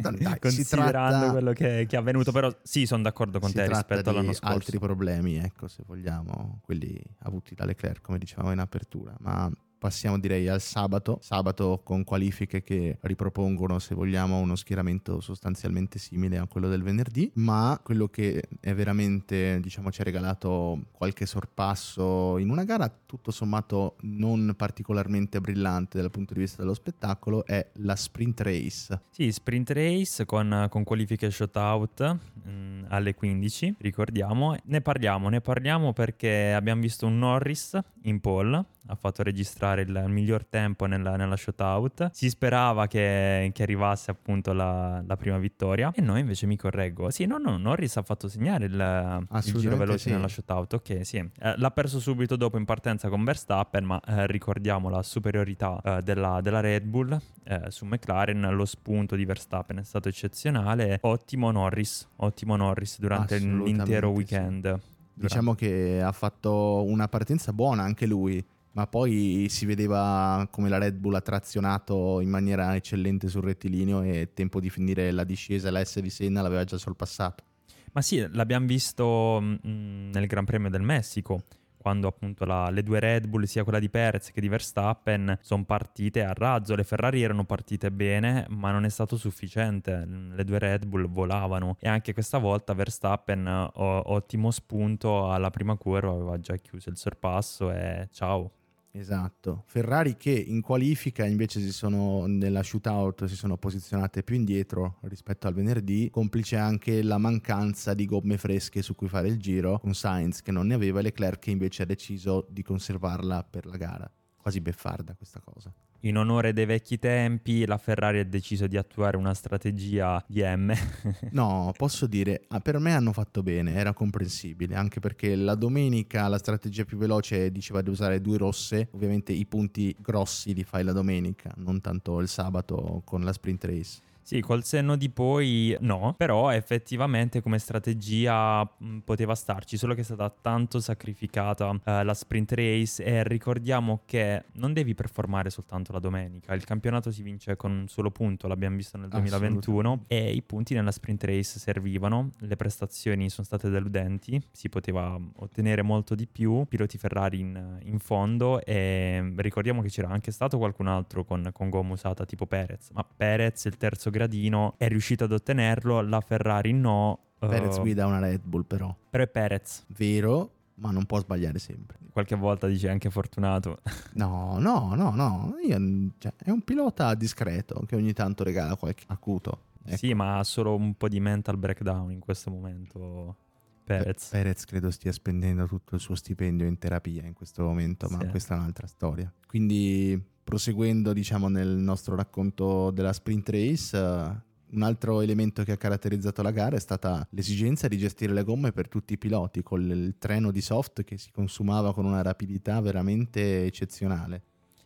dai, 0.00 0.38
considerando 0.38 1.18
tratta... 1.18 1.30
quello 1.30 1.52
che, 1.52 1.86
che, 1.88 1.96
è 1.96 1.98
avvenuto, 1.98 2.32
però 2.32 2.54
sì, 2.62 2.86
sono 2.86 3.02
d'accordo 3.02 3.38
con 3.38 3.52
te 3.52 3.66
rispetto 3.66 4.10
all'anno 4.10 4.32
scorso. 4.32 4.54
altri 4.54 4.78
problemi, 4.78 5.36
ecco, 5.36 5.68
se 5.68 5.82
vogliamo, 5.86 6.60
quelli 6.62 7.00
avuti 7.20 7.54
da 7.54 7.64
Leclerc, 7.64 8.00
come 8.00 8.18
dicevamo 8.18 8.52
in 8.52 8.58
apertura, 8.58 9.14
ma 9.20 9.50
passiamo 9.84 10.18
direi 10.18 10.48
al 10.48 10.62
sabato, 10.62 11.18
sabato 11.20 11.82
con 11.84 12.04
qualifiche 12.04 12.62
che 12.62 12.96
ripropongono 13.02 13.78
se 13.78 13.94
vogliamo 13.94 14.38
uno 14.38 14.56
schieramento 14.56 15.20
sostanzialmente 15.20 15.98
simile 15.98 16.38
a 16.38 16.46
quello 16.46 16.70
del 16.70 16.82
venerdì, 16.82 17.30
ma 17.34 17.78
quello 17.82 18.08
che 18.08 18.44
è 18.60 18.72
veramente 18.72 19.60
diciamo 19.60 19.92
ci 19.92 20.00
ha 20.00 20.04
regalato 20.04 20.86
qualche 20.90 21.26
sorpasso 21.26 22.38
in 22.38 22.48
una 22.48 22.64
gara 22.64 22.90
tutto 23.04 23.30
sommato 23.30 23.96
non 24.00 24.54
particolarmente 24.56 25.38
brillante 25.42 26.00
dal 26.00 26.10
punto 26.10 26.32
di 26.32 26.40
vista 26.40 26.62
dello 26.62 26.72
spettacolo 26.72 27.44
è 27.44 27.68
la 27.74 27.94
sprint 27.94 28.40
race. 28.40 29.02
Sì, 29.10 29.30
sprint 29.30 29.68
race 29.68 30.24
con, 30.24 30.66
con 30.70 30.82
qualifiche 30.82 31.30
shootout 31.30 32.16
mh, 32.42 32.50
mm, 32.50 32.84
alle 32.88 33.14
15, 33.14 33.74
ricordiamo, 33.80 34.56
ne 34.64 34.80
parliamo, 34.80 35.28
ne 35.28 35.42
parliamo 35.42 35.92
perché 35.92 36.54
abbiamo 36.54 36.80
visto 36.80 37.04
un 37.04 37.18
Norris 37.18 37.78
in 38.04 38.20
pole 38.20 38.64
ha 38.86 38.94
fatto 38.94 39.22
registrare 39.22 39.82
il 39.82 40.04
miglior 40.08 40.44
tempo 40.44 40.86
nella, 40.86 41.16
nella 41.16 41.36
shootout. 41.36 42.10
Si 42.12 42.28
sperava 42.28 42.86
che, 42.86 43.50
che 43.52 43.62
arrivasse 43.62 44.10
appunto 44.10 44.52
la, 44.52 45.02
la, 45.06 45.16
prima 45.16 45.38
vittoria 45.38 45.92
e 45.94 46.00
noi 46.02 46.20
invece 46.20 46.46
mi 46.46 46.56
correggo. 46.56 47.10
Sì, 47.10 47.24
no, 47.24 47.38
no, 47.38 47.56
Norris 47.56 47.96
ha 47.96 48.02
fatto 48.02 48.28
segnare 48.28 48.66
il, 48.66 49.26
il 49.30 49.58
giro 49.58 49.76
veloce 49.76 49.98
sì. 49.98 50.10
nella 50.10 50.28
shootout. 50.28 50.74
Ok, 50.74 51.06
sì. 51.06 51.16
Eh, 51.16 51.54
l'ha 51.56 51.70
perso 51.70 51.98
subito 51.98 52.36
dopo 52.36 52.58
in 52.58 52.64
partenza 52.64 53.08
con 53.08 53.24
Verstappen, 53.24 53.84
ma 53.84 54.00
eh, 54.00 54.26
ricordiamo 54.26 54.88
la 54.88 55.02
superiorità 55.02 55.80
eh, 55.82 56.02
della, 56.02 56.40
della, 56.42 56.60
Red 56.60 56.84
Bull 56.84 57.18
eh, 57.44 57.62
su 57.68 57.86
McLaren. 57.86 58.54
Lo 58.54 58.66
spunto 58.66 59.16
di 59.16 59.24
Verstappen 59.24 59.78
è 59.78 59.84
stato 59.84 60.08
eccezionale. 60.08 60.98
Ottimo 61.02 61.50
Norris, 61.50 62.06
ottimo 62.16 62.56
Norris 62.56 62.98
durante 62.98 63.38
l'intero 63.38 64.10
weekend. 64.10 64.78
Sì. 64.78 64.92
Diciamo 65.16 65.54
che 65.54 66.02
ha 66.02 66.10
fatto 66.10 66.82
una 66.84 67.06
partenza 67.06 67.52
buona 67.52 67.84
anche 67.84 68.04
lui 68.04 68.44
ma 68.74 68.86
poi 68.86 69.46
si 69.48 69.66
vedeva 69.66 70.46
come 70.50 70.68
la 70.68 70.78
Red 70.78 70.96
Bull 70.96 71.14
ha 71.14 71.20
trazionato 71.20 72.20
in 72.20 72.28
maniera 72.28 72.74
eccellente 72.74 73.28
sul 73.28 73.42
rettilineo 73.42 74.02
e 74.02 74.30
tempo 74.34 74.60
di 74.60 74.68
finire 74.68 75.10
la 75.12 75.24
discesa 75.24 75.70
la 75.70 75.84
S 75.84 76.00
di 76.00 76.10
Senna 76.10 76.42
l'aveva 76.42 76.64
già 76.64 76.76
sorpassato. 76.76 77.44
Ma 77.92 78.02
sì, 78.02 78.26
l'abbiamo 78.32 78.66
visto 78.66 79.38
mh, 79.40 79.58
mm, 79.66 80.10
nel 80.10 80.26
Gran 80.26 80.44
Premio 80.44 80.68
del 80.68 80.82
Messico, 80.82 81.44
quando 81.76 82.08
appunto 82.08 82.44
la, 82.44 82.68
le 82.70 82.82
due 82.82 82.98
Red 82.98 83.28
Bull, 83.28 83.44
sia 83.44 83.62
quella 83.62 83.78
di 83.78 83.88
Perez 83.88 84.32
che 84.32 84.40
di 84.40 84.48
Verstappen, 84.48 85.38
sono 85.40 85.64
partite 85.64 86.24
a 86.24 86.32
razzo. 86.32 86.74
Le 86.74 86.82
Ferrari 86.82 87.22
erano 87.22 87.44
partite 87.44 87.92
bene, 87.92 88.46
ma 88.48 88.72
non 88.72 88.84
è 88.84 88.88
stato 88.88 89.16
sufficiente. 89.16 90.04
Le 90.04 90.42
due 90.42 90.58
Red 90.58 90.86
Bull 90.86 91.08
volavano 91.08 91.76
e 91.78 91.88
anche 91.88 92.12
questa 92.12 92.38
volta 92.38 92.74
Verstappen, 92.74 93.46
ottimo 93.74 94.50
spunto 94.50 95.30
alla 95.30 95.50
prima 95.50 95.76
curva, 95.76 96.10
aveva 96.10 96.40
già 96.40 96.56
chiuso 96.56 96.90
il 96.90 96.96
sorpasso 96.96 97.70
e 97.70 98.08
ciao. 98.10 98.50
Esatto, 98.96 99.64
Ferrari 99.66 100.16
che 100.16 100.30
in 100.30 100.60
qualifica 100.60 101.24
invece 101.24 101.58
si 101.58 101.72
sono 101.72 102.26
nella 102.26 102.62
shootout 102.62 103.24
si 103.24 103.34
sono 103.34 103.56
posizionate 103.56 104.22
più 104.22 104.36
indietro 104.36 104.98
rispetto 105.02 105.48
al 105.48 105.54
venerdì, 105.54 106.08
complice 106.10 106.56
anche 106.56 107.02
la 107.02 107.18
mancanza 107.18 107.92
di 107.92 108.06
gomme 108.06 108.38
fresche 108.38 108.82
su 108.82 108.94
cui 108.94 109.08
fare 109.08 109.26
il 109.26 109.38
giro 109.38 109.80
con 109.80 109.94
Sainz 109.94 110.42
che 110.42 110.52
non 110.52 110.68
ne 110.68 110.74
aveva 110.74 111.00
e 111.00 111.02
Leclerc 111.02 111.40
che 111.40 111.50
invece 111.50 111.82
ha 111.82 111.86
deciso 111.86 112.46
di 112.48 112.62
conservarla 112.62 113.42
per 113.42 113.66
la 113.66 113.76
gara. 113.76 114.08
Quasi 114.36 114.60
beffarda 114.60 115.16
questa 115.16 115.40
cosa 115.40 115.74
in 116.04 116.18
onore 116.18 116.52
dei 116.52 116.66
vecchi 116.66 116.98
tempi, 116.98 117.64
la 117.66 117.78
Ferrari 117.78 118.18
ha 118.18 118.24
deciso 118.24 118.66
di 118.66 118.76
attuare 118.76 119.16
una 119.16 119.32
strategia 119.32 120.22
di 120.26 120.42
M. 120.42 120.72
no, 121.32 121.72
posso 121.76 122.06
dire, 122.06 122.42
ah, 122.48 122.60
per 122.60 122.78
me 122.78 122.94
hanno 122.94 123.12
fatto 123.12 123.42
bene, 123.42 123.74
era 123.74 123.92
comprensibile, 123.92 124.74
anche 124.74 125.00
perché 125.00 125.34
la 125.34 125.54
domenica 125.54 126.28
la 126.28 126.38
strategia 126.38 126.84
più 126.84 126.98
veloce 126.98 127.50
diceva 127.50 127.80
di 127.80 127.88
usare 127.88 128.20
due 128.20 128.36
rosse, 128.36 128.88
ovviamente 128.92 129.32
i 129.32 129.46
punti 129.46 129.94
grossi 129.98 130.52
li 130.52 130.64
fai 130.64 130.84
la 130.84 130.92
domenica, 130.92 131.50
non 131.56 131.80
tanto 131.80 132.20
il 132.20 132.28
sabato 132.28 133.00
con 133.04 133.22
la 133.22 133.32
sprint 133.32 133.64
race. 133.64 134.00
Sì, 134.24 134.40
col 134.40 134.64
senno 134.64 134.96
di 134.96 135.10
poi 135.10 135.76
no, 135.80 136.14
però 136.16 136.48
effettivamente 136.50 137.42
come 137.42 137.58
strategia 137.58 138.62
mh, 138.64 139.00
poteva 139.00 139.34
starci, 139.34 139.76
solo 139.76 139.92
che 139.92 140.00
è 140.00 140.04
stata 140.04 140.30
tanto 140.30 140.80
sacrificata 140.80 141.78
eh, 141.84 142.02
la 142.02 142.14
sprint 142.14 142.52
race 142.52 143.04
e 143.04 143.22
ricordiamo 143.22 144.00
che 144.06 144.44
non 144.52 144.72
devi 144.72 144.94
performare 144.94 145.50
soltanto 145.50 145.92
la 145.92 145.98
domenica, 145.98 146.54
il 146.54 146.64
campionato 146.64 147.10
si 147.10 147.22
vince 147.22 147.56
con 147.56 147.70
un 147.72 147.88
solo 147.88 148.10
punto, 148.10 148.48
l'abbiamo 148.48 148.76
visto 148.76 148.96
nel 148.96 149.10
2021 149.10 150.04
e 150.06 150.32
i 150.32 150.40
punti 150.40 150.72
nella 150.72 150.90
sprint 150.90 151.24
race 151.24 151.58
servivano, 151.58 152.30
le 152.38 152.56
prestazioni 152.56 153.28
sono 153.28 153.44
state 153.44 153.68
deludenti, 153.68 154.42
si 154.52 154.70
poteva 154.70 155.20
ottenere 155.36 155.82
molto 155.82 156.14
di 156.14 156.26
più, 156.26 156.64
piloti 156.66 156.96
Ferrari 156.96 157.40
in, 157.40 157.78
in 157.82 157.98
fondo 157.98 158.64
e 158.64 159.34
ricordiamo 159.36 159.82
che 159.82 159.88
c'era 159.88 160.08
anche 160.08 160.30
stato 160.30 160.56
qualcun 160.56 160.86
altro 160.86 161.24
con, 161.24 161.50
con 161.52 161.68
gomma 161.68 161.92
usata 161.92 162.24
tipo 162.24 162.46
Perez, 162.46 162.88
ma 162.94 163.04
Perez 163.04 163.66
il 163.66 163.76
terzo 163.76 164.12
gradino, 164.14 164.74
è 164.78 164.86
riuscito 164.86 165.24
ad 165.24 165.32
ottenerlo, 165.32 166.00
la 166.00 166.20
Ferrari 166.20 166.72
no. 166.72 167.18
Perez 167.38 167.76
uh, 167.76 167.80
guida 167.80 168.06
una 168.06 168.20
Red 168.20 168.42
Bull 168.44 168.64
però. 168.64 168.94
Però 169.10 169.22
è 169.22 169.26
Perez. 169.26 169.84
Vero, 169.88 170.50
ma 170.76 170.90
non 170.92 171.04
può 171.04 171.18
sbagliare 171.18 171.58
sempre. 171.58 171.98
Qualche 172.12 172.36
volta 172.36 172.68
dice 172.68 172.88
anche 172.88 173.10
fortunato. 173.10 173.78
No, 174.14 174.58
no, 174.60 174.94
no, 174.94 175.10
no. 175.10 175.56
Io, 175.66 175.76
cioè, 176.18 176.32
è 176.36 176.50
un 176.50 176.62
pilota 176.62 177.14
discreto 177.14 177.82
che 177.84 177.96
ogni 177.96 178.12
tanto 178.12 178.44
regala 178.44 178.76
qualche 178.76 179.02
acuto. 179.08 179.62
Ecco. 179.84 179.96
Sì, 179.96 180.14
ma 180.14 180.38
ha 180.38 180.44
solo 180.44 180.76
un 180.76 180.94
po' 180.94 181.08
di 181.08 181.18
mental 181.18 181.58
breakdown 181.58 182.12
in 182.12 182.20
questo 182.20 182.50
momento. 182.50 183.36
Perez. 183.84 184.28
Perez 184.30 184.64
credo 184.64 184.90
stia 184.90 185.12
spendendo 185.12 185.66
tutto 185.66 185.94
il 185.94 186.00
suo 186.00 186.14
stipendio 186.14 186.66
in 186.66 186.78
terapia 186.78 187.24
in 187.24 187.34
questo 187.34 187.62
momento, 187.62 188.08
ma 188.08 188.18
sì. 188.20 188.28
questa 188.28 188.54
è 188.54 188.58
un'altra 188.58 188.86
storia. 188.86 189.32
Quindi, 189.46 190.20
proseguendo, 190.42 191.12
diciamo, 191.12 191.48
nel 191.48 191.68
nostro 191.68 192.16
racconto 192.16 192.90
della 192.90 193.12
sprint 193.12 193.48
race, 193.50 194.42
un 194.74 194.82
altro 194.82 195.20
elemento 195.20 195.62
che 195.62 195.72
ha 195.72 195.76
caratterizzato 195.76 196.42
la 196.42 196.50
gara 196.50 196.76
è 196.76 196.80
stata 196.80 197.26
l'esigenza 197.30 197.86
di 197.86 197.96
gestire 197.96 198.32
le 198.32 198.42
gomme 198.42 198.72
per 198.72 198.88
tutti 198.88 199.12
i 199.12 199.18
piloti, 199.18 199.62
con 199.62 199.80
il 199.82 200.16
treno 200.18 200.50
di 200.50 200.60
soft 200.60 201.04
che 201.04 201.16
si 201.16 201.30
consumava 201.30 201.92
con 201.92 202.04
una 202.04 202.22
rapidità 202.22 202.80
veramente 202.80 203.64
eccezionale. 203.64 204.42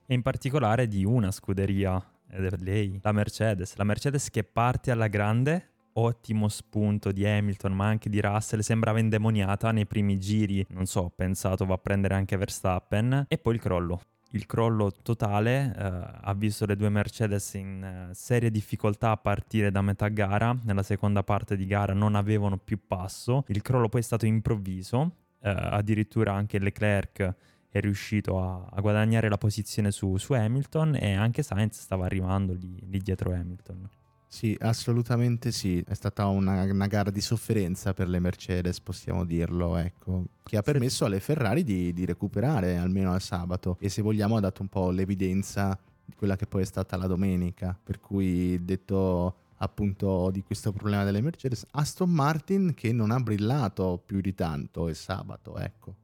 E 0.07 0.15
in 0.15 0.23
particolare 0.23 0.89
di 0.89 1.05
una 1.05 1.31
scuderia, 1.31 2.03
ed 2.31 2.45
è 2.45 2.57
lei, 2.59 2.99
la 3.03 3.13
Mercedes. 3.13 3.77
La 3.77 3.85
Mercedes 3.85 4.29
che 4.31 4.45
parte 4.45 4.91
alla 4.91 5.09
grande 5.09 5.71
ottimo 5.99 6.49
spunto 6.49 7.13
di 7.13 7.27
Hamilton 7.27 7.73
ma 7.73 7.87
anche 7.87 8.09
di 8.09 8.21
Russell 8.21 8.61
sembrava 8.61 8.99
indemoniata 8.99 9.71
nei 9.73 9.87
primi 9.87 10.19
giri. 10.19 10.65
Non 10.71 10.87
so 10.87 11.01
ho 11.01 11.13
pensato 11.15 11.67
va 11.67 11.75
a 11.75 11.79
prendere 11.79 12.15
anche 12.15 12.37
Verstappen. 12.37 13.27
E 13.29 13.39
poi 13.39 13.55
il 13.55 13.61
crollo. 13.61 14.01
Il 14.33 14.45
crollo 14.45 14.93
totale 14.93 15.75
eh, 15.75 16.19
ha 16.21 16.35
visto 16.35 16.67
le 16.67 16.77
due 16.77 16.91
Mercedes 16.91 17.55
in 17.55 17.83
eh, 17.83 18.15
serie 18.15 18.51
difficoltà 18.51 19.13
a 19.13 19.17
partire 19.17 19.71
da 19.71 19.81
metà 19.81 20.09
gara, 20.09 20.55
nella 20.65 20.83
seconda 20.83 21.23
parte 21.23 21.57
di 21.57 21.65
gara 21.65 21.95
non 21.95 22.15
avevano 22.15 22.59
più 22.59 22.79
passo, 22.87 23.45
il 23.49 23.63
crollo 23.63 23.89
poi 23.89 24.01
è 24.01 24.05
stato 24.05 24.27
improvviso, 24.27 25.13
eh, 25.41 25.49
addirittura 25.49 26.35
anche 26.35 26.59
Leclerc 26.59 27.35
è 27.71 27.81
riuscito 27.81 28.39
a, 28.39 28.67
a 28.71 28.81
guadagnare 28.83 29.31
la 29.31 29.39
posizione 29.39 29.91
su, 29.91 30.17
su, 30.19 30.35
Hamilton 30.35 30.97
e 30.97 31.15
anche 31.15 31.43
Sainz 31.43 31.81
stava 31.81 32.05
arrivando 32.05 32.53
lì, 32.53 32.79
lì 32.87 32.99
dietro 32.99 33.33
Hamilton. 33.33 33.89
Sì, 34.29 34.57
assolutamente 34.61 35.51
sì. 35.51 35.83
È 35.87 35.95
stata 35.95 36.27
una, 36.27 36.63
una, 36.65 36.87
gara 36.87 37.11
di 37.11 37.23
sofferenza 37.23 37.95
per 37.95 38.09
le 38.09 38.21
Mercedes, 38.21 38.79
possiamo 38.81 39.25
dirlo, 39.25 39.77
ecco, 39.77 40.25
che 40.43 40.59
ha 40.59 40.63
permesso 40.63 41.07
alle 41.07 41.19
Ferrari 41.19 41.65
di, 41.65 41.93
di, 41.95 42.05
recuperare 42.05 42.77
almeno 42.77 43.13
al 43.13 43.23
sabato 43.23 43.77
e 43.81 43.89
se 43.89 44.03
vogliamo 44.03 44.37
ha 44.37 44.41
dato 44.41 44.63
un 44.63 44.69
po' 44.69 44.91
l'evidenza 44.91 45.77
di 46.05 46.15
quella 46.15 46.37
che 46.37 46.47
poi 46.47 46.63
è 46.63 46.67
stata 46.67 46.97
la 46.97 47.07
domenica. 47.07 47.77
Per 47.83 48.01
cui 48.01 48.63
detto 48.65 49.47
appunto 49.61 50.31
di 50.31 50.43
questo 50.43 50.73
problema 50.73 51.05
delle 51.05 51.23
Mercedes, 51.23 51.67
Aston 51.73 52.11
Martin 52.11 52.75
che 52.75 52.93
non 52.93 53.11
ha 53.11 53.19
brillato 53.19 54.01
più 54.05 54.21
di 54.21 54.35
tanto 54.35 54.89
il 54.89 54.95
sabato, 54.95 55.59
ecco. 55.59 55.95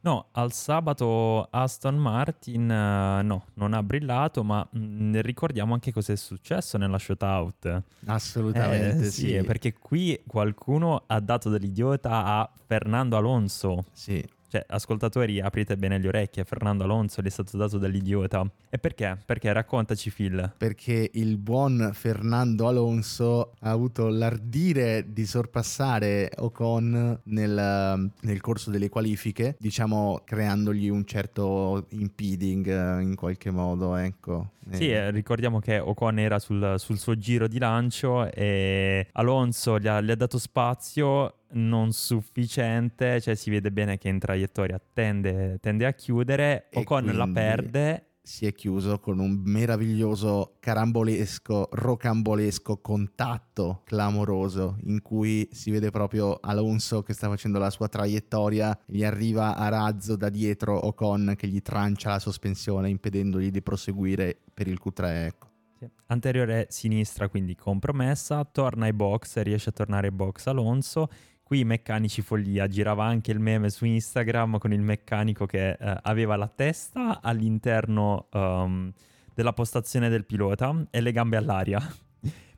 No, 0.00 0.28
al 0.32 0.52
sabato 0.52 1.48
Aston 1.50 1.96
Martin 1.96 2.62
uh, 2.62 3.24
no, 3.24 3.46
non 3.54 3.72
ha 3.72 3.82
brillato, 3.82 4.44
ma 4.44 4.66
mh, 4.70 4.78
mm, 4.78 5.16
ricordiamo 5.20 5.74
anche 5.74 5.92
cosa 5.92 6.12
è 6.12 6.16
successo 6.16 6.78
nella 6.78 6.98
shootout. 6.98 7.82
Assolutamente 8.06 9.06
eh, 9.06 9.10
sì, 9.10 9.26
sì. 9.26 9.42
Perché 9.44 9.72
qui 9.72 10.20
qualcuno 10.26 11.02
ha 11.06 11.20
dato 11.20 11.50
dell'idiota 11.50 12.24
a 12.24 12.50
Fernando 12.66 13.16
Alonso. 13.16 13.84
Sì. 13.92 14.24
Cioè, 14.50 14.64
ascoltatori, 14.66 15.40
aprite 15.40 15.76
bene 15.76 15.98
le 15.98 16.08
orecchie. 16.08 16.44
Fernando 16.44 16.84
Alonso 16.84 17.20
gli 17.20 17.26
è 17.26 17.30
stato 17.30 17.56
dato 17.56 17.76
dell'idiota. 17.76 18.50
E 18.70 18.78
perché? 18.78 19.18
Perché 19.24 19.52
raccontaci, 19.52 20.10
Phil. 20.10 20.54
Perché 20.56 21.10
il 21.12 21.36
buon 21.36 21.90
Fernando 21.92 22.66
Alonso 22.66 23.52
ha 23.60 23.70
avuto 23.70 24.08
l'ardire 24.08 25.12
di 25.12 25.26
sorpassare 25.26 26.30
Ocon 26.38 27.20
nel, 27.24 28.10
nel 28.20 28.40
corso 28.40 28.70
delle 28.70 28.88
qualifiche, 28.88 29.56
diciamo 29.58 30.22
creandogli 30.24 30.88
un 30.88 31.04
certo 31.04 31.86
impeding 31.90 32.66
eh, 32.68 33.02
in 33.02 33.14
qualche 33.16 33.50
modo, 33.50 33.96
ecco. 33.96 34.52
Sì, 34.70 34.90
eh, 34.90 35.10
ricordiamo 35.10 35.60
che 35.60 35.78
Ocon 35.78 36.18
era 36.18 36.38
sul, 36.38 36.74
sul, 36.76 36.98
suo 36.98 37.16
giro 37.16 37.48
di 37.48 37.58
lancio 37.58 38.30
e 38.30 39.08
Alonso 39.12 39.78
gli 39.78 39.86
ha, 39.86 40.00
gli 40.00 40.10
ha 40.10 40.14
dato 40.14 40.38
spazio 40.38 41.37
non 41.52 41.92
sufficiente, 41.92 43.20
cioè 43.20 43.34
si 43.34 43.50
vede 43.50 43.70
bene 43.70 43.98
che 43.98 44.08
in 44.08 44.18
traiettoria 44.18 44.80
tende, 44.92 45.58
tende 45.60 45.86
a 45.86 45.92
chiudere, 45.92 46.68
Ocon 46.72 47.06
la 47.16 47.28
perde 47.28 48.08
si 48.28 48.44
è 48.44 48.52
chiuso 48.52 49.00
con 49.00 49.20
un 49.20 49.40
meraviglioso 49.42 50.56
carambolesco, 50.60 51.70
rocambolesco 51.72 52.76
contatto 52.76 53.80
clamoroso 53.84 54.76
in 54.82 55.00
cui 55.00 55.48
si 55.50 55.70
vede 55.70 55.90
proprio 55.90 56.38
Alonso 56.38 57.02
che 57.02 57.14
sta 57.14 57.28
facendo 57.28 57.58
la 57.58 57.70
sua 57.70 57.88
traiettoria, 57.88 58.78
gli 58.84 59.02
arriva 59.02 59.56
a 59.56 59.70
razzo 59.70 60.14
da 60.14 60.28
dietro 60.28 60.78
Ocon 60.88 61.36
che 61.38 61.46
gli 61.46 61.62
trancia 61.62 62.10
la 62.10 62.18
sospensione 62.18 62.90
impedendogli 62.90 63.50
di 63.50 63.62
proseguire 63.62 64.38
per 64.52 64.68
il 64.68 64.78
Q3, 64.84 65.04
ecco. 65.24 65.46
Anteriore 66.08 66.66
sinistra 66.68 67.30
quindi 67.30 67.54
compromessa, 67.54 68.44
torna 68.44 68.84
ai 68.84 68.92
box, 68.92 69.40
riesce 69.40 69.70
a 69.70 69.72
tornare 69.72 70.08
ai 70.08 70.12
box 70.12 70.46
Alonso 70.48 71.08
Qui 71.48 71.60
i 71.60 71.64
meccanici 71.64 72.20
follia, 72.20 72.66
girava 72.66 73.06
anche 73.06 73.32
il 73.32 73.40
meme 73.40 73.70
su 73.70 73.86
Instagram 73.86 74.58
con 74.58 74.70
il 74.70 74.82
meccanico 74.82 75.46
che 75.46 75.70
eh, 75.70 75.98
aveva 76.02 76.36
la 76.36 76.46
testa 76.46 77.22
all'interno 77.22 78.28
um, 78.34 78.92
della 79.32 79.54
postazione 79.54 80.10
del 80.10 80.26
pilota 80.26 80.86
e 80.90 81.00
le 81.00 81.10
gambe 81.10 81.38
all'aria 81.38 81.80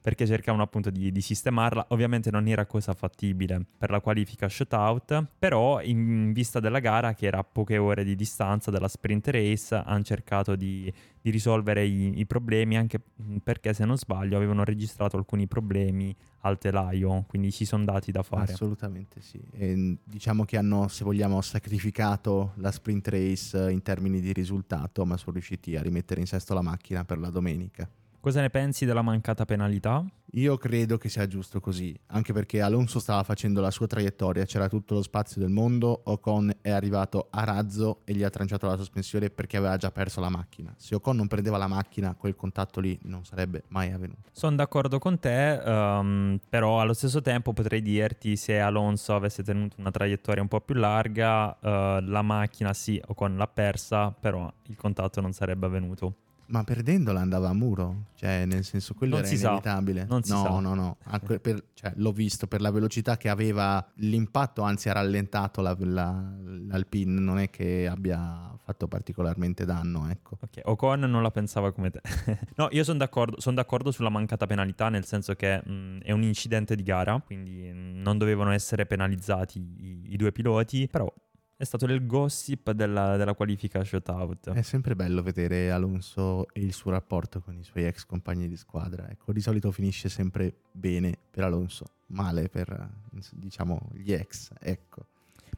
perché 0.00 0.26
cercavano 0.26 0.62
appunto 0.62 0.90
di, 0.90 1.12
di, 1.12 1.20
sistemarla. 1.20 1.86
Ovviamente 1.90 2.30
non 2.30 2.46
era 2.48 2.64
cosa 2.64 2.94
fattibile 2.94 3.64
per 3.76 3.90
la 3.90 4.00
qualifica 4.00 4.48
shootout, 4.48 5.26
però 5.38 5.82
in 5.82 6.32
vista 6.32 6.58
della 6.58 6.78
gara 6.78 7.14
che 7.14 7.26
era 7.26 7.38
a 7.38 7.44
poche 7.44 7.76
ore 7.76 8.02
di 8.02 8.16
distanza 8.16 8.70
dalla 8.70 8.88
sprint 8.88 9.28
race 9.28 9.74
hanno 9.74 10.02
cercato 10.02 10.56
di, 10.56 10.92
di 11.20 11.30
risolvere 11.30 11.84
i, 11.84 12.18
i, 12.18 12.26
problemi 12.26 12.78
anche 12.78 13.00
perché 13.42 13.74
se 13.74 13.84
non 13.84 13.98
sbaglio 13.98 14.36
avevano 14.36 14.64
registrato 14.64 15.18
alcuni 15.18 15.46
problemi 15.46 16.16
al 16.42 16.56
telaio, 16.56 17.26
quindi 17.28 17.52
ci 17.52 17.66
sono 17.66 17.84
dati 17.84 18.10
da 18.10 18.22
fare. 18.22 18.52
Assolutamente 18.52 19.20
sì. 19.20 19.38
E 19.52 19.98
diciamo 20.02 20.44
che 20.44 20.56
hanno, 20.56 20.88
se 20.88 21.04
vogliamo, 21.04 21.42
sacrificato 21.42 22.52
la 22.56 22.70
sprint 22.70 23.08
race 23.08 23.70
in 23.70 23.82
termini 23.82 24.20
di 24.20 24.32
risultato, 24.32 25.04
ma 25.04 25.18
sono 25.18 25.32
riusciti 25.32 25.76
a 25.76 25.82
rimettere 25.82 26.20
in 26.20 26.26
sesto 26.26 26.54
la 26.54 26.62
macchina 26.62 27.04
per 27.04 27.18
la 27.18 27.28
domenica. 27.28 27.86
Cosa 28.20 28.42
ne 28.42 28.50
pensi 28.50 28.84
della 28.84 29.00
mancata 29.00 29.46
penalità? 29.46 30.04
Io 30.32 30.58
credo 30.58 30.98
che 30.98 31.08
sia 31.08 31.26
giusto 31.26 31.58
così, 31.58 31.98
anche 32.08 32.34
perché 32.34 32.60
Alonso 32.60 33.00
stava 33.00 33.22
facendo 33.22 33.62
la 33.62 33.70
sua 33.70 33.86
traiettoria, 33.86 34.44
c'era 34.44 34.68
tutto 34.68 34.92
lo 34.92 35.02
spazio 35.02 35.40
del 35.40 35.48
mondo, 35.48 36.02
Ocon 36.04 36.52
è 36.60 36.68
arrivato 36.68 37.28
a 37.30 37.44
razzo 37.44 38.02
e 38.04 38.12
gli 38.12 38.22
ha 38.22 38.28
tranciato 38.28 38.66
la 38.66 38.76
sospensione 38.76 39.30
perché 39.30 39.56
aveva 39.56 39.78
già 39.78 39.90
perso 39.90 40.20
la 40.20 40.28
macchina. 40.28 40.74
Se 40.76 40.94
Ocon 40.94 41.16
non 41.16 41.28
prendeva 41.28 41.56
la 41.56 41.66
macchina, 41.66 42.14
quel 42.14 42.36
contatto 42.36 42.78
lì 42.78 42.96
non 43.04 43.24
sarebbe 43.24 43.62
mai 43.68 43.90
avvenuto. 43.90 44.28
Sono 44.32 44.54
d'accordo 44.54 44.98
con 44.98 45.18
te, 45.18 45.58
um, 45.64 46.38
però 46.46 46.78
allo 46.82 46.92
stesso 46.92 47.22
tempo 47.22 47.54
potrei 47.54 47.80
dirti 47.80 48.36
se 48.36 48.60
Alonso 48.60 49.14
avesse 49.14 49.42
tenuto 49.42 49.76
una 49.78 49.90
traiettoria 49.90 50.42
un 50.42 50.48
po' 50.48 50.60
più 50.60 50.74
larga, 50.74 51.56
uh, 51.58 52.04
la 52.04 52.22
macchina 52.22 52.74
sì, 52.74 53.00
Ocon 53.02 53.38
l'ha 53.38 53.48
persa, 53.48 54.10
però 54.10 54.52
il 54.66 54.76
contatto 54.76 55.22
non 55.22 55.32
sarebbe 55.32 55.64
avvenuto. 55.64 56.16
Ma 56.50 56.64
perdendola 56.64 57.20
andava 57.20 57.48
a 57.48 57.52
muro, 57.52 58.06
cioè 58.16 58.44
nel 58.44 58.64
senso 58.64 58.94
quello 58.94 59.16
non 59.16 59.24
era 59.24 59.34
inevitabile. 59.34 60.06
Non 60.08 60.22
si 60.22 60.32
no, 60.32 60.42
sa. 60.42 60.48
no, 60.48 60.60
no, 60.60 60.74
no. 60.74 60.96
Per, 61.40 61.64
cioè, 61.74 61.92
l'ho 61.96 62.12
visto 62.12 62.46
per 62.46 62.60
la 62.60 62.70
velocità 62.70 63.16
che 63.16 63.28
aveva 63.28 63.84
l'impatto, 63.96 64.62
anzi 64.62 64.88
ha 64.88 64.92
rallentato 64.92 65.60
la, 65.60 65.76
la, 65.78 66.22
l'Alpine, 66.66 67.20
non 67.20 67.38
è 67.38 67.50
che 67.50 67.86
abbia 67.86 68.50
fatto 68.70 68.88
particolarmente 68.88 69.64
danno, 69.64 70.08
ecco. 70.08 70.38
Ok, 70.40 70.60
Ocon 70.64 71.00
non 71.00 71.22
la 71.22 71.30
pensava 71.30 71.72
come 71.72 71.90
te. 71.90 72.00
no, 72.56 72.68
io 72.70 72.84
sono 72.84 72.98
d'accordo, 72.98 73.40
son 73.40 73.54
d'accordo, 73.54 73.90
sulla 73.90 74.10
mancata 74.10 74.46
penalità, 74.46 74.88
nel 74.88 75.04
senso 75.04 75.34
che 75.34 75.60
mh, 75.64 76.00
è 76.02 76.12
un 76.12 76.22
incidente 76.22 76.76
di 76.76 76.82
gara, 76.82 77.20
quindi 77.24 77.70
non 77.72 78.18
dovevano 78.18 78.52
essere 78.52 78.86
penalizzati 78.86 79.58
i, 79.58 80.12
i 80.12 80.16
due 80.16 80.32
piloti, 80.32 80.88
però 80.88 81.12
è 81.60 81.64
stato 81.64 81.84
il 81.84 82.06
gossip 82.06 82.70
della, 82.70 83.18
della 83.18 83.34
qualifica 83.34 83.84
shootout. 83.84 84.48
È 84.52 84.62
sempre 84.62 84.96
bello 84.96 85.22
vedere 85.22 85.70
Alonso 85.70 86.48
e 86.54 86.60
il 86.62 86.72
suo 86.72 86.90
rapporto 86.90 87.42
con 87.42 87.54
i 87.54 87.62
suoi 87.62 87.84
ex 87.84 88.06
compagni 88.06 88.48
di 88.48 88.56
squadra. 88.56 89.06
Ecco, 89.10 89.30
di 89.30 89.42
solito 89.42 89.70
finisce 89.70 90.08
sempre 90.08 90.54
bene 90.72 91.18
per 91.30 91.44
Alonso, 91.44 91.84
male 92.06 92.48
per 92.48 92.88
diciamo 93.32 93.90
gli 93.92 94.10
ex. 94.10 94.52
Ecco. 94.58 95.08